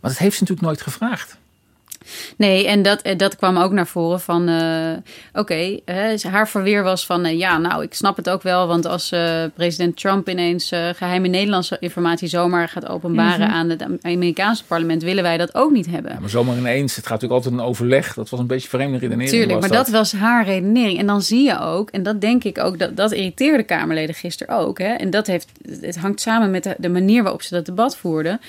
Maar 0.00 0.10
dat 0.10 0.18
heeft 0.18 0.36
ze 0.36 0.40
natuurlijk 0.42 0.68
nooit 0.68 0.82
gevraagd. 0.82 1.38
Nee, 2.36 2.66
en 2.66 2.82
dat, 2.82 3.02
eh, 3.02 3.16
dat 3.16 3.36
kwam 3.36 3.56
ook 3.56 3.72
naar 3.72 3.86
voren 3.86 4.20
van, 4.20 4.48
eh, 4.48 5.40
oké, 5.40 5.78
hè, 5.84 6.14
haar 6.30 6.48
verweer 6.48 6.82
was 6.82 7.06
van, 7.06 7.24
eh, 7.24 7.38
ja, 7.38 7.58
nou, 7.58 7.82
ik 7.82 7.94
snap 7.94 8.16
het 8.16 8.30
ook 8.30 8.42
wel, 8.42 8.66
want 8.66 8.86
als 8.86 9.12
eh, 9.12 9.44
president 9.54 9.96
Trump 9.96 10.28
ineens 10.28 10.70
eh, 10.70 10.88
geheime 10.94 11.28
Nederlandse 11.28 11.76
informatie 11.80 12.28
zomaar 12.28 12.68
gaat 12.68 12.88
openbaren 12.88 13.48
aan 13.48 13.68
het 13.68 13.84
Amerikaanse 14.02 14.64
parlement, 14.64 15.02
willen 15.02 15.22
wij 15.22 15.36
dat 15.36 15.54
ook 15.54 15.70
niet 15.70 15.86
hebben. 15.86 16.12
Ja, 16.12 16.20
maar 16.20 16.30
zomaar 16.30 16.56
ineens, 16.56 16.96
het 16.96 17.06
gaat 17.06 17.20
natuurlijk 17.20 17.44
altijd 17.44 17.60
een 17.60 17.68
overleg. 17.68 18.14
Dat 18.14 18.28
was 18.28 18.40
een 18.40 18.46
beetje 18.46 18.68
vreemde 18.68 18.98
redenering. 18.98 19.30
Tuurlijk, 19.30 19.60
maar 19.60 19.68
dat. 19.68 19.88
was 19.88 20.12
haar 20.12 20.44
redenering. 20.44 20.98
En 20.98 21.06
dan 21.06 21.22
zie 21.22 21.44
je 21.44 21.60
ook, 21.60 21.90
en 21.90 22.02
dat 22.02 22.20
denk 22.20 22.44
ik 22.44 22.58
ook, 22.58 22.78
dat, 22.78 22.96
dat 22.96 23.12
irriteerde 23.12 23.62
Kamerleden 23.62 24.14
gisteren 24.14 24.58
ook. 24.58 24.78
Hè? 24.78 24.92
En 24.92 25.10
dat 25.10 25.26
heeft, 25.26 25.48
het 25.80 25.96
hangt 25.96 26.20
samen 26.20 26.50
met 26.50 26.62
de, 26.62 26.74
de 26.78 26.88
manier 26.88 27.22
waarop 27.22 27.42
ze 27.42 27.54
dat 27.54 27.66
debat 27.66 27.96
voerden. 27.96 28.40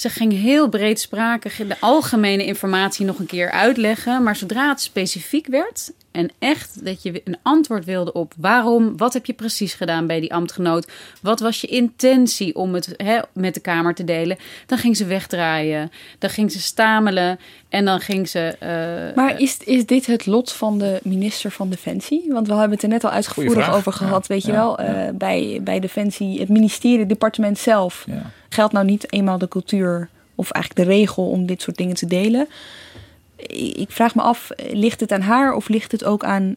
Ze 0.00 0.08
ging 0.08 0.32
heel 0.32 0.68
breedsprakig 0.68 1.56
de 1.56 1.76
algemene 1.80 2.44
informatie 2.44 3.06
nog 3.06 3.18
een 3.18 3.26
keer 3.26 3.50
uitleggen. 3.50 4.22
Maar 4.22 4.36
zodra 4.36 4.68
het 4.68 4.80
specifiek 4.80 5.46
werd 5.46 5.92
en 6.12 6.30
echt 6.38 6.84
dat 6.84 7.02
je 7.02 7.20
een 7.24 7.36
antwoord 7.42 7.84
wilde 7.84 8.12
op 8.12 8.32
waarom, 8.36 8.96
wat 8.96 9.12
heb 9.12 9.26
je 9.26 9.32
precies 9.32 9.74
gedaan 9.74 10.06
bij 10.06 10.20
die 10.20 10.34
ambtgenoot, 10.34 10.90
wat 11.22 11.40
was 11.40 11.60
je 11.60 11.66
intentie 11.66 12.54
om 12.54 12.74
het 12.74 12.94
hè, 12.96 13.18
met 13.32 13.54
de 13.54 13.60
Kamer 13.60 13.94
te 13.94 14.04
delen, 14.04 14.36
dan 14.66 14.78
ging 14.78 14.96
ze 14.96 15.04
wegdraaien, 15.04 15.90
dan 16.18 16.30
ging 16.30 16.52
ze 16.52 16.60
stamelen 16.60 17.38
en 17.68 17.84
dan 17.84 18.00
ging 18.00 18.28
ze. 18.28 18.56
eh, 18.58 19.16
Maar 19.16 19.40
is, 19.40 19.56
is 19.64 19.86
dit 19.86 20.06
het 20.06 20.26
lot 20.26 20.52
van 20.52 20.78
de 20.78 21.00
minister 21.02 21.50
van 21.50 21.70
Defensie? 21.70 22.24
Want 22.28 22.46
we 22.46 22.52
hebben 22.52 22.70
het 22.72 22.82
er 22.82 22.88
net 22.88 23.04
al 23.04 23.10
uitgevoerig 23.10 23.64
vraag. 23.64 23.74
over 23.74 23.92
gehad. 23.92 24.26
Ja, 24.26 24.34
Weet 24.34 24.44
je 24.44 24.52
ja, 24.52 24.56
wel, 24.58 24.82
ja. 24.82 25.06
eh, 25.06 25.14
bij, 25.14 25.60
bij 25.62 25.80
Defensie, 25.80 26.40
het 26.40 26.48
ministerie, 26.48 26.98
het 26.98 27.08
departement 27.08 27.58
zelf. 27.58 28.04
Ja. 28.06 28.30
Geldt 28.48 28.72
nou 28.72 28.86
niet 28.86 29.12
eenmaal 29.12 29.38
de 29.38 29.48
cultuur 29.48 30.08
of 30.34 30.50
eigenlijk 30.50 30.88
de 30.88 30.94
regel 30.94 31.28
om 31.30 31.46
dit 31.46 31.62
soort 31.62 31.76
dingen 31.76 31.96
te 31.96 32.06
delen? 32.06 32.48
Ik 33.46 33.90
vraag 33.90 34.14
me 34.14 34.22
af, 34.22 34.50
ligt 34.72 35.00
het 35.00 35.12
aan 35.12 35.20
haar 35.20 35.52
of 35.52 35.68
ligt 35.68 35.92
het 35.92 36.04
ook 36.04 36.24
aan, 36.24 36.54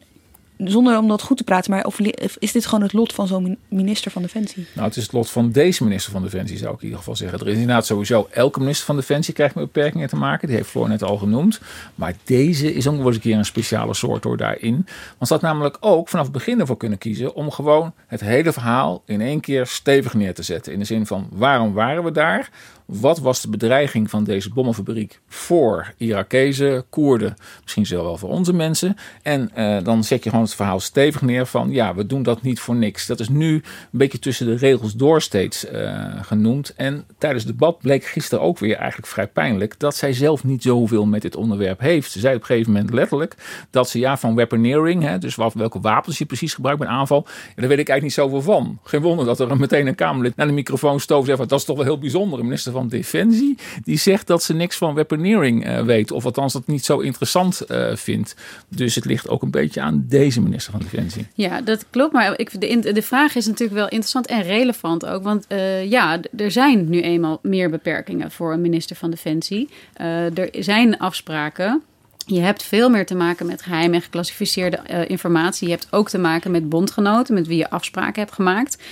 zonder 0.56 0.98
om 0.98 1.08
dat 1.08 1.22
goed 1.22 1.36
te 1.36 1.44
praten, 1.44 1.70
maar 1.70 1.84
of, 1.84 1.98
is 2.38 2.52
dit 2.52 2.66
gewoon 2.66 2.82
het 2.82 2.92
lot 2.92 3.12
van 3.12 3.26
zo'n 3.26 3.42
min- 3.42 3.58
minister 3.68 4.10
van 4.10 4.22
Defensie? 4.22 4.66
Nou, 4.72 4.88
het 4.88 4.96
is 4.96 5.02
het 5.02 5.12
lot 5.12 5.30
van 5.30 5.50
deze 5.50 5.84
minister 5.84 6.12
van 6.12 6.22
Defensie, 6.22 6.56
zou 6.56 6.70
ik 6.70 6.78
in 6.78 6.84
ieder 6.84 6.98
geval 6.98 7.16
zeggen. 7.16 7.38
Er 7.38 7.48
is 7.48 7.52
inderdaad 7.52 7.86
sowieso, 7.86 8.28
elke 8.30 8.58
minister 8.58 8.86
van 8.86 8.96
Defensie 8.96 9.34
krijgt 9.34 9.54
met 9.54 9.64
beperkingen 9.64 10.08
te 10.08 10.16
maken. 10.16 10.48
Die 10.48 10.56
heeft 10.56 10.68
Floor 10.68 10.88
net 10.88 11.02
al 11.02 11.16
genoemd. 11.16 11.60
Maar 11.94 12.14
deze 12.24 12.74
is 12.74 12.86
ook 12.86 12.96
wel 12.96 13.06
eens 13.06 13.14
een 13.14 13.22
keer 13.22 13.36
een 13.36 13.44
speciale 13.44 13.94
soort 13.94 14.24
hoor 14.24 14.36
daarin. 14.36 14.74
Want 15.18 15.26
ze 15.28 15.32
had 15.32 15.42
namelijk 15.42 15.76
ook 15.80 16.08
vanaf 16.08 16.24
het 16.24 16.34
begin 16.34 16.60
ervoor 16.60 16.76
kunnen 16.76 16.98
kiezen 16.98 17.34
om 17.34 17.50
gewoon 17.50 17.92
het 18.06 18.20
hele 18.20 18.52
verhaal 18.52 19.02
in 19.06 19.20
één 19.20 19.40
keer 19.40 19.66
stevig 19.66 20.14
neer 20.14 20.34
te 20.34 20.42
zetten. 20.42 20.72
In 20.72 20.78
de 20.78 20.84
zin 20.84 21.06
van, 21.06 21.28
waarom 21.32 21.72
waren 21.72 22.04
we 22.04 22.10
daar? 22.10 22.50
Wat 22.86 23.18
was 23.18 23.40
de 23.40 23.48
bedreiging 23.48 24.10
van 24.10 24.24
deze 24.24 24.50
bommenfabriek 24.50 25.20
voor 25.28 25.92
Irakezen, 25.96 26.84
Koerden, 26.90 27.36
misschien 27.62 27.86
zelfs 27.86 28.04
wel 28.04 28.18
voor 28.18 28.28
onze 28.28 28.52
mensen? 28.52 28.96
En 29.22 29.50
eh, 29.54 29.84
dan 29.84 30.04
zet 30.04 30.24
je 30.24 30.30
gewoon 30.30 30.44
het 30.44 30.53
verhaal 30.54 30.80
stevig 30.80 31.22
neer 31.22 31.46
van 31.46 31.70
ja, 31.70 31.94
we 31.94 32.06
doen 32.06 32.22
dat 32.22 32.42
niet 32.42 32.60
voor 32.60 32.74
niks. 32.74 33.06
Dat 33.06 33.20
is 33.20 33.28
nu 33.28 33.54
een 33.54 33.62
beetje 33.90 34.18
tussen 34.18 34.46
de 34.46 34.56
regels 34.56 34.94
door 34.94 35.22
steeds 35.22 35.66
eh, 35.66 36.12
genoemd. 36.22 36.74
En 36.76 37.04
tijdens 37.18 37.44
het 37.44 37.52
debat 37.52 37.78
bleek 37.78 38.04
gisteren 38.04 38.44
ook 38.44 38.58
weer 38.58 38.76
eigenlijk 38.76 39.06
vrij 39.06 39.26
pijnlijk 39.26 39.78
dat 39.78 39.96
zij 39.96 40.12
zelf 40.12 40.44
niet 40.44 40.62
zoveel 40.62 41.06
met 41.06 41.22
dit 41.22 41.36
onderwerp 41.36 41.80
heeft. 41.80 42.10
Ze 42.10 42.20
zei 42.20 42.34
op 42.34 42.40
een 42.40 42.46
gegeven 42.46 42.72
moment 42.72 42.92
letterlijk 42.92 43.34
dat 43.70 43.88
ze 43.88 43.98
ja 43.98 44.16
van 44.16 44.34
weaponeering, 44.34 45.02
hè, 45.02 45.18
dus 45.18 45.34
wat, 45.34 45.54
welke 45.54 45.80
wapens 45.80 46.18
je 46.18 46.24
precies 46.24 46.54
gebruikt 46.54 46.80
bij 46.80 46.88
aanval, 46.88 47.26
ja, 47.26 47.32
daar 47.56 47.68
weet 47.68 47.78
ik 47.78 47.88
eigenlijk 47.88 48.02
niet 48.02 48.12
zoveel 48.12 48.42
van. 48.42 48.78
Geen 48.82 49.00
wonder 49.00 49.26
dat 49.26 49.40
er 49.40 49.56
meteen 49.56 49.86
een 49.86 49.94
Kamerlid 49.94 50.36
naar 50.36 50.46
de 50.46 50.52
microfoon 50.52 51.00
stoof 51.00 51.20
en 51.20 51.36
zegt 51.36 51.48
dat 51.48 51.58
is 51.58 51.64
toch 51.64 51.76
wel 51.76 51.84
heel 51.84 51.98
bijzonder. 51.98 52.38
Een 52.38 52.44
minister 52.44 52.72
van 52.72 52.88
Defensie 52.88 53.58
die 53.84 53.98
zegt 53.98 54.26
dat 54.26 54.42
ze 54.42 54.54
niks 54.54 54.76
van 54.76 54.94
weaponeering 54.94 55.64
eh, 55.64 55.82
weet, 55.82 56.10
of 56.10 56.24
althans 56.24 56.52
dat 56.52 56.66
niet 56.66 56.84
zo 56.84 56.98
interessant 56.98 57.60
eh, 57.60 57.96
vindt. 57.96 58.36
Dus 58.68 58.94
het 58.94 59.04
ligt 59.04 59.28
ook 59.28 59.42
een 59.42 59.50
beetje 59.50 59.80
aan 59.80 60.04
deze 60.08 60.33
minister 60.42 60.72
van 60.72 60.80
Defensie. 60.80 61.26
Ja, 61.34 61.60
dat 61.60 61.84
klopt. 61.90 62.12
Maar 62.12 62.38
ik, 62.38 62.60
de, 62.60 62.92
de 62.92 63.02
vraag 63.02 63.34
is 63.34 63.46
natuurlijk 63.46 63.78
wel 63.78 63.88
interessant 63.88 64.26
en 64.26 64.42
relevant 64.42 65.06
ook. 65.06 65.22
Want 65.22 65.46
eh, 65.46 65.90
ja, 65.90 66.20
er 66.36 66.50
zijn 66.50 66.88
nu 66.88 67.00
eenmaal 67.00 67.38
meer 67.42 67.70
beperkingen 67.70 68.30
voor 68.30 68.52
een 68.52 68.60
minister 68.60 68.96
van 68.96 69.10
Defensie. 69.10 69.68
Eh, 69.92 70.38
er 70.38 70.48
zijn 70.52 70.98
afspraken. 70.98 71.82
Je 72.26 72.40
hebt 72.40 72.62
veel 72.62 72.90
meer 72.90 73.06
te 73.06 73.14
maken 73.14 73.46
met 73.46 73.62
geheim 73.62 73.94
en 73.94 74.02
geclassificeerde 74.02 74.76
eh, 74.76 75.08
informatie. 75.08 75.68
Je 75.68 75.74
hebt 75.74 75.86
ook 75.90 76.08
te 76.08 76.18
maken 76.18 76.50
met 76.50 76.68
bondgenoten 76.68 77.34
met 77.34 77.46
wie 77.46 77.58
je 77.58 77.70
afspraken 77.70 78.22
hebt 78.22 78.34
gemaakt. 78.34 78.82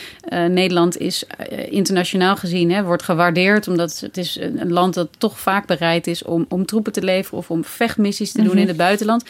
Nederland 0.49 0.99
is 0.99 1.25
internationaal 1.69 2.37
gezien, 2.37 2.71
hè, 2.71 2.83
wordt 2.83 3.03
gewaardeerd 3.03 3.69
omdat 3.69 4.01
het 4.01 4.17
is 4.17 4.39
een, 4.41 4.73
land 4.73 4.95
dat 4.95 5.09
toch 5.19 5.41
vaak 5.41 5.67
bereid 5.67 6.07
is 6.07 6.23
om, 6.23 6.47
om 6.49 6.67
troepen 6.67 6.93
te 6.93 7.03
leveren 7.03 7.39
of 7.39 7.51
om 7.51 7.65
vechtmissies 7.65 8.33
te 8.33 8.43
doen 8.43 8.59
in 8.59 8.69
het 8.69 8.77
buitenland. 8.77 9.25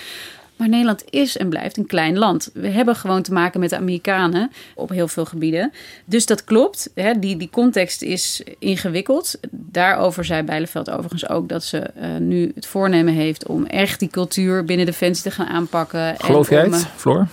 Maar 0.57 0.69
Nederland 0.69 1.05
is 1.11 1.37
en 1.37 1.49
blijft 1.49 1.77
een 1.77 1.87
klein 1.87 2.19
land. 2.19 2.51
We 2.55 2.69
hebben 2.69 2.97
gewoon 2.97 3.23
te 3.23 3.33
maken 3.33 3.61
met 3.61 3.71
de 3.71 3.77
Amerikanen 3.77 4.51
op 4.75 4.89
heel 4.89 5.09
veel 5.09 5.25
gebieden. 5.25 5.73
Dus 6.05 6.27
dat 6.27 6.45
klopt. 6.45 6.91
Hè, 6.95 7.19
die, 7.19 7.37
die 7.37 7.51
context 7.51 8.03
is 8.03 8.43
ingewikkeld. 8.59 9.39
Daarover 9.51 10.25
zei 10.25 10.43
Bijleveld 10.43 10.91
overigens 10.91 11.29
ook 11.29 11.49
dat 11.49 11.65
ze 11.65 11.79
eh, 11.79 12.17
nu 12.19 12.53
het 12.55 12.67
voornemen 12.67 13.15
heeft 13.15 13.47
om 13.47 13.67
echt 13.67 13.99
die 13.99 14.09
cultuur 14.09 14.65
binnen 14.65 14.87
Defensie 14.87 15.23
te 15.23 15.31
gaan 15.31 15.47
aanpakken. 15.47 16.15
Geloof 16.19 16.51
en 16.51 16.57
jij 16.57 16.65
om, 16.65 16.73
het, 16.73 16.87
Floor? 16.97 17.29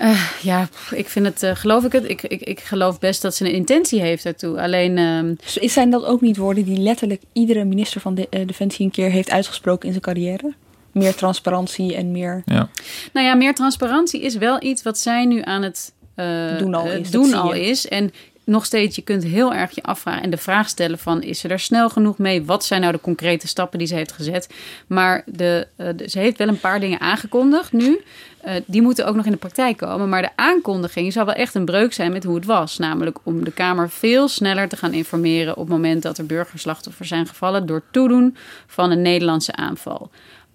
eh, 0.00 0.30
ja, 0.42 0.68
ik 0.90 1.08
vind 1.08 1.26
het, 1.26 1.42
eh, 1.42 1.54
geloof 1.54 1.84
ik 1.84 1.92
het. 1.92 2.08
Ik, 2.08 2.22
ik, 2.22 2.40
ik 2.40 2.60
geloof 2.60 2.98
best 2.98 3.22
dat 3.22 3.34
ze 3.34 3.44
een 3.44 3.52
intentie 3.52 4.00
heeft 4.00 4.24
daartoe. 4.24 4.60
Alleen, 4.60 4.98
ehm, 4.98 5.34
zijn 5.68 5.90
dat 5.90 6.04
ook 6.04 6.20
niet 6.20 6.36
woorden 6.36 6.64
die 6.64 6.78
letterlijk 6.78 7.22
iedere 7.32 7.64
minister 7.64 8.00
van 8.00 8.14
de, 8.14 8.26
eh, 8.30 8.46
Defensie 8.46 8.84
een 8.84 8.90
keer 8.90 9.10
heeft 9.10 9.30
uitgesproken 9.30 9.86
in 9.86 9.90
zijn 9.90 10.04
carrière? 10.04 10.54
Meer 10.92 11.14
transparantie 11.14 11.94
en 11.96 12.10
meer. 12.10 12.42
Ja. 12.44 12.68
Nou 13.12 13.26
ja, 13.26 13.34
meer 13.34 13.54
transparantie 13.54 14.20
is 14.20 14.36
wel 14.36 14.62
iets 14.62 14.82
wat 14.82 14.98
zij 14.98 15.24
nu 15.24 15.42
aan 15.44 15.62
het 15.62 15.92
eh, 16.14 16.58
Doen 16.58 16.74
al 16.74 16.86
eh, 16.86 16.98
is, 16.98 17.10
doen 17.10 17.34
al. 17.34 17.54
En 17.88 18.12
nog 18.44 18.64
steeds, 18.64 18.96
je 18.96 19.02
kunt 19.02 19.24
heel 19.24 19.54
erg 19.54 19.74
je 19.74 19.82
afvragen 19.82 20.22
en 20.22 20.30
de 20.30 20.36
vraag 20.36 20.68
stellen 20.68 20.98
van... 20.98 21.22
is 21.22 21.38
ze 21.38 21.48
er 21.48 21.60
snel 21.60 21.88
genoeg 21.88 22.18
mee? 22.18 22.44
Wat 22.44 22.64
zijn 22.64 22.80
nou 22.80 22.92
de 22.92 23.00
concrete 23.00 23.48
stappen 23.48 23.78
die 23.78 23.88
ze 23.88 23.94
heeft 23.94 24.12
gezet? 24.12 24.48
Maar 24.86 25.22
de, 25.26 25.66
eh, 25.76 25.88
de- 25.96 26.08
ze 26.08 26.18
heeft 26.18 26.38
wel 26.38 26.48
een 26.48 26.60
paar 26.60 26.80
dingen 26.80 27.00
aangekondigd 27.00 27.72
nu. 27.72 28.00
Eh, 28.40 28.54
die 28.66 28.82
moeten 28.82 29.06
ook 29.06 29.14
nog 29.14 29.24
in 29.24 29.30
de 29.32 29.36
praktijk 29.38 29.76
komen. 29.76 30.08
Maar 30.08 30.22
de 30.22 30.30
aankondiging 30.36 31.12
zou 31.12 31.26
wel 31.26 31.34
echt 31.34 31.54
een 31.54 31.64
breuk 31.64 31.92
zijn 31.92 32.12
met 32.12 32.24
hoe 32.24 32.34
het 32.34 32.44
was. 32.44 32.78
Namelijk 32.78 33.18
om 33.22 33.44
de 33.44 33.52
Kamer 33.52 33.90
veel 33.90 34.28
sneller 34.28 34.68
te 34.68 34.76
gaan 34.76 34.92
informeren... 34.92 35.52
op 35.56 35.58
het 35.62 35.68
moment 35.68 36.02
dat 36.02 36.18
er 36.18 36.26
burgerslachtoffers 36.26 37.08
zijn 37.08 37.26
gevallen... 37.26 37.66
door 37.66 37.82
toedoen 37.90 38.36
van 38.66 38.90
een 38.90 39.02
Nederlandse 39.02 39.54
aanval. 39.54 40.10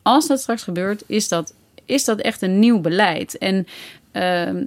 Als 0.05 0.27
dat 0.27 0.39
straks 0.39 0.63
gebeurt, 0.63 1.03
is 1.07 1.27
dat, 1.27 1.53
is 1.85 2.05
dat 2.05 2.19
echt 2.19 2.41
een 2.41 2.59
nieuw 2.59 2.79
beleid. 2.79 3.37
En 3.37 3.67
ehm, 4.11 4.63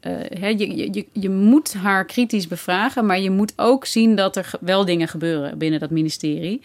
eh, 0.00 0.12
hè, 0.38 0.48
je, 0.48 0.92
je, 0.92 1.06
je, 1.12 1.30
moet 1.30 1.74
haar 1.74 2.04
kritisch 2.04 2.48
bevragen, 2.48 3.06
maar 3.06 3.20
je 3.20 3.30
moet 3.30 3.52
ook 3.56 3.86
zien 3.86 4.14
dat 4.14 4.36
er 4.36 4.50
wel 4.60 4.84
dingen 4.84 5.08
gebeuren 5.08 5.58
binnen 5.58 5.80
dat 5.80 5.90
ministerie. 5.90 6.62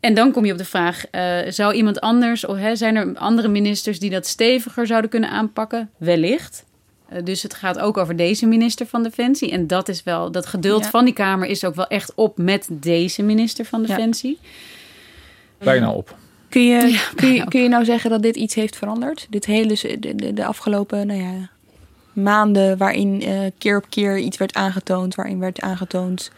En 0.00 0.14
dan 0.14 0.32
kom 0.32 0.44
je 0.44 0.52
op 0.52 0.58
de 0.58 0.64
vraag: 0.64 1.06
eh, 1.06 1.38
zou 1.48 1.74
iemand 1.74 2.00
anders, 2.00 2.46
of 2.46 2.56
hè, 2.56 2.76
zijn 2.76 2.96
er 2.96 3.16
andere 3.18 3.48
ministers 3.48 3.98
die 3.98 4.10
dat 4.10 4.26
steviger 4.26 4.86
zouden 4.86 5.10
kunnen 5.10 5.30
aanpakken? 5.30 5.90
Wellicht. 5.96 6.64
Eh, 7.08 7.24
dus 7.24 7.42
het 7.42 7.54
gaat 7.54 7.78
ook 7.78 7.96
over 7.96 8.16
deze 8.16 8.46
minister 8.46 8.86
van 8.86 9.02
Defensie. 9.02 9.50
En 9.50 9.66
dat 9.66 9.88
is 9.88 10.02
wel, 10.02 10.30
dat 10.30 10.46
geduld 10.46 10.84
Ja. 10.84 10.90
van 10.90 11.04
die 11.04 11.14
Kamer 11.14 11.48
is 11.48 11.64
ook 11.64 11.74
wel 11.74 11.86
echt 11.86 12.12
op 12.14 12.38
met 12.38 12.66
deze 12.70 13.22
minister 13.22 13.64
van 13.64 13.82
Defensie. 13.82 14.38
Bijna 15.58 15.92
op. 15.92 16.16
Kun 16.54 16.64
je, 16.66 17.00
kun, 17.14 17.32
je, 17.32 17.44
kun 17.48 17.62
je 17.62 17.68
nou 17.68 17.84
zeggen 17.84 18.10
dat 18.10 18.22
dit 18.22 18.36
iets 18.36 18.54
heeft 18.54 18.76
veranderd? 18.76 19.26
Dit 19.30 19.44
hele, 19.46 19.96
de, 19.98 20.14
de, 20.14 20.32
de 20.32 20.44
afgelopen 20.44 21.06
nou 21.06 21.20
ja, 21.22 21.48
maanden 22.12 22.76
waarin 22.78 23.22
eh, 23.22 23.38
keer 23.58 23.76
op 23.76 23.84
keer 23.88 24.18
iets 24.18 24.36
werd 24.36 24.54
aangetoond, 24.54 25.14
waarin 25.14 25.38
werd 25.38 25.60
aangetoond 25.60 26.30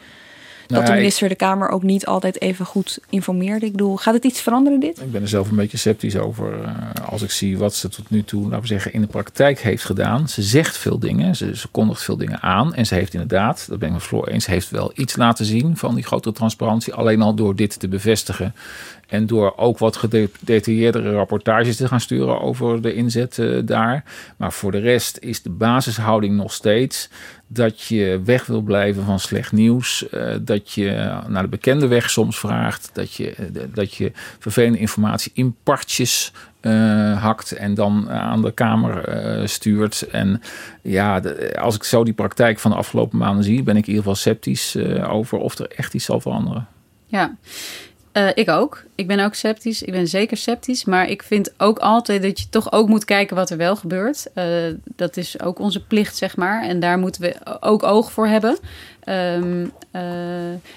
Nou 0.68 0.80
dat 0.80 0.80
de 0.80 0.86
ja, 0.86 0.92
ik- 0.92 0.98
minister 0.98 1.28
de 1.28 1.34
Kamer 1.34 1.68
ook 1.68 1.82
niet 1.82 2.06
altijd 2.06 2.40
even 2.40 2.66
goed 2.66 2.98
informeerde. 3.10 3.66
Ik 3.66 3.72
bedoel, 3.72 3.96
gaat 3.96 4.14
het 4.14 4.24
iets 4.24 4.40
veranderen 4.40 4.80
dit? 4.80 5.00
Ik 5.00 5.12
ben 5.12 5.22
er 5.22 5.28
zelf 5.28 5.50
een 5.50 5.56
beetje 5.56 5.76
sceptisch 5.76 6.16
over. 6.16 6.62
eh, 6.64 7.08
als 7.10 7.22
ik 7.22 7.30
zie 7.30 7.58
wat 7.58 7.74
ze 7.74 7.88
tot 7.88 8.10
nu 8.10 8.24
toe, 8.24 8.42
laten 8.42 8.60
we 8.60 8.66
zeggen, 8.66 8.92
in 8.92 9.00
de 9.00 9.06
praktijk 9.06 9.60
heeft 9.60 9.84
gedaan. 9.84 10.28
Ze 10.28 10.42
zegt 10.42 10.76
veel 10.78 10.98
dingen, 10.98 11.36
ze, 11.36 11.56
ze 11.56 11.68
kondigt 11.68 12.02
veel 12.02 12.16
dingen 12.16 12.42
aan. 12.42 12.74
En 12.74 12.86
ze 12.86 12.94
heeft 12.94 13.12
inderdaad, 13.12 13.66
dat 13.68 13.78
ben 13.78 13.88
ik 13.88 13.94
met 13.94 14.02
Floor 14.02 14.28
eens, 14.28 14.46
heeft 14.46 14.70
wel 14.70 14.92
iets 14.94 15.16
laten 15.16 15.44
zien 15.44 15.76
van 15.76 15.94
die 15.94 16.04
grotere 16.04 16.34
transparantie. 16.34 16.94
Alleen 16.94 17.22
al 17.22 17.34
door 17.34 17.56
dit 17.56 17.78
te 17.80 17.88
bevestigen. 17.88 18.54
En 19.06 19.26
door 19.26 19.56
ook 19.56 19.78
wat 19.78 19.96
gedetailleerdere 19.96 21.12
rapportages 21.12 21.76
te 21.76 21.88
gaan 21.88 22.00
sturen 22.00 22.40
over 22.40 22.82
de 22.82 22.94
inzet 22.94 23.38
eh, 23.38 23.58
daar. 23.64 24.04
Maar 24.36 24.52
voor 24.52 24.72
de 24.72 24.78
rest 24.78 25.18
is 25.20 25.42
de 25.42 25.50
basishouding 25.50 26.36
nog 26.36 26.52
steeds 26.52 27.08
dat 27.46 27.82
je 27.82 28.20
weg 28.24 28.46
wil 28.46 28.60
blijven 28.60 29.04
van 29.04 29.20
slecht 29.20 29.52
nieuws. 29.52 30.08
eh, 30.08 30.34
dat 30.40 30.72
je 30.72 31.20
naar 31.26 31.42
de 31.42 31.48
bekende 31.48 31.86
weg 31.86 32.10
soms 32.10 32.38
vraagt. 32.38 32.90
Dat 32.92 33.12
je, 33.12 33.30
eh, 33.30 33.44
dat 33.74 33.94
je 33.94 34.12
vervelende 34.38 34.78
informatie 34.78 35.32
in 35.34 35.56
partjes 35.62 36.32
eh, 36.60 37.22
hakt 37.22 37.52
en 37.52 37.74
dan 37.74 38.10
aan 38.10 38.42
de 38.42 38.52
Kamer 38.52 39.48
stuurt. 39.48 40.02
En 40.10 40.42
ja, 40.82 41.22
als 41.58 41.74
ik 41.74 41.82
zo 41.82 42.04
die 42.04 42.12
praktijk 42.12 42.58
van 42.58 42.70
de 42.70 42.76
afgelopen 42.76 43.18
maanden 43.18 43.44
zie, 43.44 43.62
ben 43.62 43.76
ik 43.76 43.82
in 43.82 43.88
ieder 43.88 44.02
geval 44.02 44.14
sceptisch 44.14 44.76
over 45.08 45.38
of 45.38 45.58
er 45.58 45.70
echt 45.76 45.94
iets 45.94 46.04
zal 46.04 46.20
veranderen. 46.20 46.66
Ja, 47.06 47.36
Eh, 48.16 48.28
ik 48.34 48.50
ook. 48.50 48.84
Ik 48.94 49.06
ben 49.06 49.20
ook 49.20 49.34
sceptisch. 49.34 49.82
Ik 49.82 49.92
ben 49.92 50.08
zeker 50.08 50.36
sceptisch. 50.36 50.84
Maar 50.84 51.08
ik 51.08 51.22
vind 51.22 51.52
ook 51.56 51.78
altijd 51.78 52.22
dat 52.22 52.40
je 52.40 52.48
toch 52.48 52.72
ook 52.72 52.88
moet 52.88 53.04
kijken 53.04 53.36
wat 53.36 53.50
er 53.50 53.56
wel 53.56 53.76
gebeurt. 53.76 54.32
Eh, 54.34 54.46
dat 54.84 55.16
is 55.16 55.40
ook 55.40 55.58
onze 55.58 55.84
plicht, 55.84 56.16
zeg 56.16 56.36
maar. 56.36 56.62
En 56.62 56.80
daar 56.80 56.98
moeten 56.98 57.20
we 57.20 57.34
ook 57.60 57.82
oog 57.82 58.12
voor 58.12 58.26
hebben. 58.26 58.58
Ehm, 59.04 59.66
eh, 59.90 60.02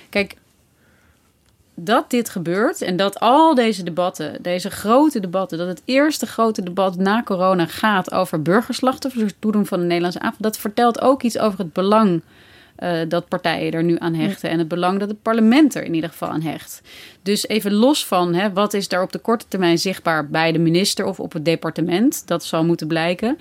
kijk, 0.09 0.35
dat 1.75 2.09
dit 2.09 2.29
gebeurt 2.29 2.81
en 2.81 2.95
dat 2.95 3.19
al 3.19 3.55
deze 3.55 3.83
debatten, 3.83 4.41
deze 4.41 4.69
grote 4.69 5.19
debatten, 5.19 5.57
dat 5.57 5.67
het 5.67 5.81
eerste 5.85 6.25
grote 6.25 6.63
debat 6.63 6.95
na 6.95 7.23
corona 7.23 7.65
gaat 7.65 8.11
over 8.11 8.41
burgerslachtoffers, 8.41 9.23
het 9.23 9.35
toedoen 9.39 9.65
van 9.65 9.79
de 9.79 9.85
Nederlandse 9.85 10.19
avond, 10.19 10.43
dat 10.43 10.57
vertelt 10.57 11.01
ook 11.01 11.23
iets 11.23 11.37
over 11.37 11.59
het 11.59 11.73
belang 11.73 12.21
eh, 12.79 12.99
dat 13.07 13.27
partijen 13.27 13.71
er 13.71 13.83
nu 13.83 13.95
aan 13.99 14.13
hechten 14.13 14.49
en 14.49 14.59
het 14.59 14.67
belang 14.67 14.99
dat 14.99 15.09
het 15.09 15.21
parlement 15.21 15.75
er 15.75 15.83
in 15.83 15.93
ieder 15.93 16.09
geval 16.09 16.29
aan 16.29 16.41
hecht. 16.41 16.81
Dus 17.23 17.47
even 17.47 17.73
los 17.73 18.05
van 18.05 18.33
hè, 18.33 18.53
wat 18.53 18.73
is 18.73 18.87
daar 18.87 19.01
op 19.01 19.11
de 19.11 19.19
korte 19.19 19.45
termijn 19.47 19.77
zichtbaar 19.77 20.27
bij 20.27 20.51
de 20.51 20.59
minister 20.59 21.05
of 21.05 21.19
op 21.19 21.33
het 21.33 21.45
departement, 21.45 22.27
dat 22.27 22.43
zal 22.43 22.65
moeten 22.65 22.87
blijken, 22.87 23.37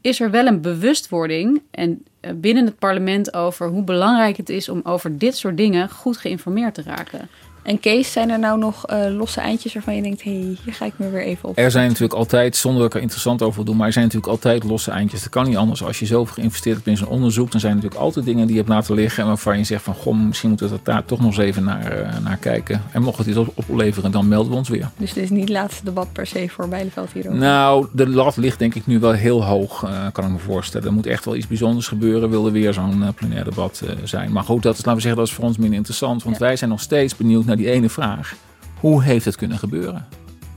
is 0.00 0.20
er 0.20 0.30
wel 0.30 0.46
een 0.46 0.60
bewustwording 0.60 1.62
en 1.70 2.04
eh, 2.20 2.30
binnen 2.34 2.64
het 2.64 2.78
parlement 2.78 3.34
over 3.34 3.68
hoe 3.68 3.84
belangrijk 3.84 4.36
het 4.36 4.48
is 4.48 4.68
om 4.68 4.80
over 4.84 5.18
dit 5.18 5.36
soort 5.36 5.56
dingen 5.56 5.90
goed 5.90 6.16
geïnformeerd 6.16 6.74
te 6.74 6.82
raken. 6.82 7.28
En 7.62 7.80
Kees, 7.80 8.12
zijn 8.12 8.30
er 8.30 8.38
nou 8.38 8.58
nog 8.58 8.86
eh, 8.86 8.98
losse 9.16 9.40
eindjes 9.40 9.74
waarvan 9.74 9.94
je 9.96 10.02
denkt, 10.02 10.22
hé, 10.22 10.30
hey, 10.30 10.56
hier 10.64 10.74
ga 10.74 10.84
ik 10.84 10.92
me 10.96 11.10
weer 11.10 11.22
even 11.22 11.48
op. 11.48 11.58
Er 11.58 11.70
zijn 11.70 11.86
natuurlijk 11.86 12.12
altijd, 12.12 12.56
zonder 12.56 12.80
dat 12.80 12.90
ik 12.90 12.96
er 12.96 13.02
interessant 13.02 13.42
over 13.42 13.54
wil 13.56 13.64
doen, 13.64 13.76
maar 13.76 13.86
er 13.86 13.92
zijn 13.92 14.04
natuurlijk 14.04 14.32
altijd 14.32 14.64
losse 14.64 14.90
eindjes. 14.90 15.20
Dat 15.20 15.28
kan 15.28 15.44
niet 15.44 15.56
anders. 15.56 15.84
Als 15.84 15.98
je 15.98 16.06
zoveel 16.06 16.34
geïnvesteerd 16.34 16.76
hebt 16.76 16.88
in 16.88 16.96
zo'n 16.96 17.08
onderzoek, 17.08 17.50
dan 17.50 17.60
zijn 17.60 17.72
er 17.72 17.78
natuurlijk 17.78 18.04
altijd 18.04 18.24
dingen 18.24 18.42
die 18.46 18.52
je 18.54 18.60
hebt 18.60 18.72
laten 18.72 18.94
liggen. 18.94 19.22
En 19.22 19.28
waarvan 19.28 19.58
je 19.58 19.64
zegt 19.64 19.82
van, 19.82 19.94
goh, 19.94 20.16
misschien 20.26 20.48
moeten 20.48 20.68
we 20.68 20.78
daar 20.82 21.04
toch 21.04 21.18
nog 21.18 21.28
eens 21.28 21.38
even 21.38 21.64
naar, 21.64 21.86
eh, 21.92 22.18
naar 22.24 22.36
kijken. 22.36 22.82
En 22.92 23.02
mocht 23.02 23.18
het 23.18 23.26
iets 23.26 23.36
op- 23.36 23.52
opleveren, 23.54 24.10
dan 24.10 24.28
melden 24.28 24.50
we 24.52 24.58
ons 24.58 24.68
weer. 24.68 24.90
Dus 24.96 25.12
dit 25.12 25.24
is 25.24 25.30
niet 25.30 25.40
het 25.40 25.48
laatste 25.48 25.84
debat 25.84 26.12
per 26.12 26.26
se 26.26 26.48
voor 26.48 26.68
Bijleveld 26.68 27.12
hierover. 27.12 27.38
Nou, 27.38 27.86
de 27.92 28.08
lat 28.08 28.36
ligt 28.36 28.58
denk 28.58 28.74
ik 28.74 28.86
nu 28.86 28.98
wel 28.98 29.12
heel 29.12 29.44
hoog, 29.44 29.84
eh, 29.84 30.06
kan 30.12 30.24
ik 30.24 30.30
me 30.30 30.38
voorstellen. 30.38 30.86
Er 30.86 30.92
moet 30.92 31.06
echt 31.06 31.24
wel 31.24 31.36
iets 31.36 31.46
bijzonders 31.46 31.88
gebeuren, 31.88 32.30
wil 32.30 32.46
er 32.46 32.52
weer 32.52 32.72
zo'n 32.72 33.04
plenair 33.14 33.44
debat 33.44 33.82
zijn. 34.04 34.32
Maar 34.32 34.44
goed, 34.44 34.62
dat 34.62 34.72
is, 34.72 34.78
laten 34.78 34.94
we 34.94 35.00
zeggen, 35.00 35.20
dat 35.20 35.28
is 35.28 35.34
voor 35.34 35.44
ons 35.44 35.56
minder 35.56 35.76
interessant. 35.76 36.22
Want 36.22 36.38
wij 36.38 36.56
zijn 36.56 36.70
nog 36.70 36.80
steeds 36.80 37.16
benieuwd 37.16 37.44
naar 37.44 37.51
die 37.56 37.70
ene 37.70 37.88
vraag. 37.88 38.34
Hoe 38.80 39.02
heeft 39.02 39.24
het 39.24 39.36
kunnen 39.36 39.58
gebeuren? 39.58 40.06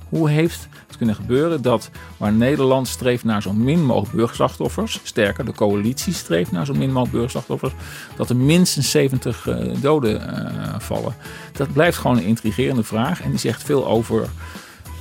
Hoe 0.10 0.30
heeft 0.30 0.68
het 0.88 0.98
kunnen 0.98 1.16
gebeuren 1.16 1.62
dat 1.62 1.90
waar 2.18 2.34
Nederland 2.34 2.88
streeft 2.88 3.24
naar 3.24 3.42
zo 3.42 3.54
min 3.54 3.86
mogelijk 3.86 4.16
burgerslachtoffers, 4.16 5.00
sterker, 5.04 5.46
de 5.46 5.54
coalitie 5.54 6.14
streeft 6.14 6.52
naar 6.52 6.66
zo 6.66 6.74
min 6.74 6.88
mogelijk 6.88 7.12
burgerslachtoffers, 7.12 7.74
dat 8.16 8.30
er 8.30 8.36
minstens 8.36 8.92
70 8.92 9.48
eh, 9.48 9.58
doden 9.82 10.28
eh, 10.28 10.80
vallen? 10.80 11.16
Dat 11.52 11.74
blijft 11.74 11.98
gewoon 11.98 12.18
een 12.18 12.24
intrigerende 12.24 12.84
vraag 12.84 13.22
en 13.22 13.30
die 13.30 13.40
zegt 13.40 13.64
veel 13.64 13.88
over 13.88 14.28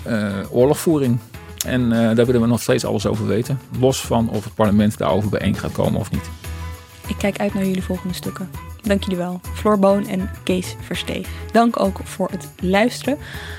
eh, 0.02 0.38
oorlogvoering. 0.50 1.18
En 1.66 1.88
daar 1.88 2.26
willen 2.26 2.40
we 2.40 2.46
nog 2.46 2.62
steeds 2.62 2.84
alles 2.84 3.06
over 3.06 3.26
weten. 3.26 3.58
Los 3.78 4.00
van 4.00 4.28
of 4.28 4.44
het 4.44 4.54
parlement 4.54 4.98
daarover 4.98 5.30
bijeen 5.30 5.56
gaat 5.56 5.72
komen 5.72 6.00
of 6.00 6.10
niet. 6.10 6.30
Ik 7.06 7.18
kijk 7.18 7.38
uit 7.38 7.54
naar 7.54 7.64
jullie 7.64 7.82
volgende 7.82 8.14
stukken. 8.14 8.48
Dank 8.84 9.02
jullie 9.02 9.18
wel, 9.18 9.40
Floor 9.54 9.78
Boon 9.78 10.06
en 10.06 10.30
Kees 10.42 10.74
Versteeg. 10.80 11.28
Dank 11.52 11.80
ook 11.80 12.00
voor 12.04 12.30
het 12.30 12.48
luisteren. 12.60 13.18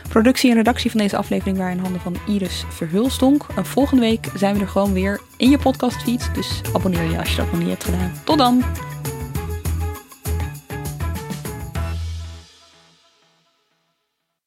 Productie 0.09 0.49
en 0.49 0.55
redactie 0.55 0.91
van 0.91 0.99
deze 0.99 1.17
aflevering 1.17 1.57
waren 1.57 1.77
in 1.77 1.83
handen 1.83 2.01
van 2.01 2.17
Iris 2.27 2.63
Verhulstonk. 2.69 3.45
En 3.55 3.65
volgende 3.65 4.01
week 4.01 4.27
zijn 4.35 4.55
we 4.55 4.61
er 4.61 4.67
gewoon 4.67 4.93
weer 4.93 5.21
in 5.37 5.49
je 5.49 5.57
podcastfeed. 5.57 6.29
Dus 6.33 6.61
abonneer 6.73 7.11
je 7.11 7.17
als 7.19 7.29
je 7.29 7.35
dat 7.35 7.51
nog 7.51 7.59
niet 7.59 7.69
hebt 7.69 7.83
gedaan. 7.83 8.13
Tot 8.23 8.37
dan! 8.37 8.63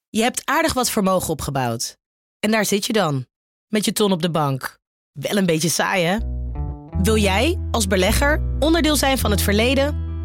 Je 0.09 0.22
hebt 0.22 0.43
aardig 0.45 0.72
wat 0.72 0.91
vermogen 0.91 1.29
opgebouwd. 1.29 1.97
En 2.41 2.51
daar 2.51 2.64
zit 2.64 2.87
je 2.87 2.93
dan, 2.93 3.26
met 3.66 3.85
je 3.85 3.93
ton 3.93 4.12
op 4.12 4.22
de 4.22 4.31
bank. 4.31 4.79
Wel 5.12 5.37
een 5.37 5.47
beetje 5.47 5.68
saai, 5.68 6.05
hè? 6.05 6.16
Wil 7.03 7.16
jij, 7.16 7.59
als 7.70 7.87
belegger, 7.87 8.57
onderdeel 8.59 8.97
zijn 8.97 9.18
van 9.18 9.31
het 9.31 9.43
verleden 9.43 10.08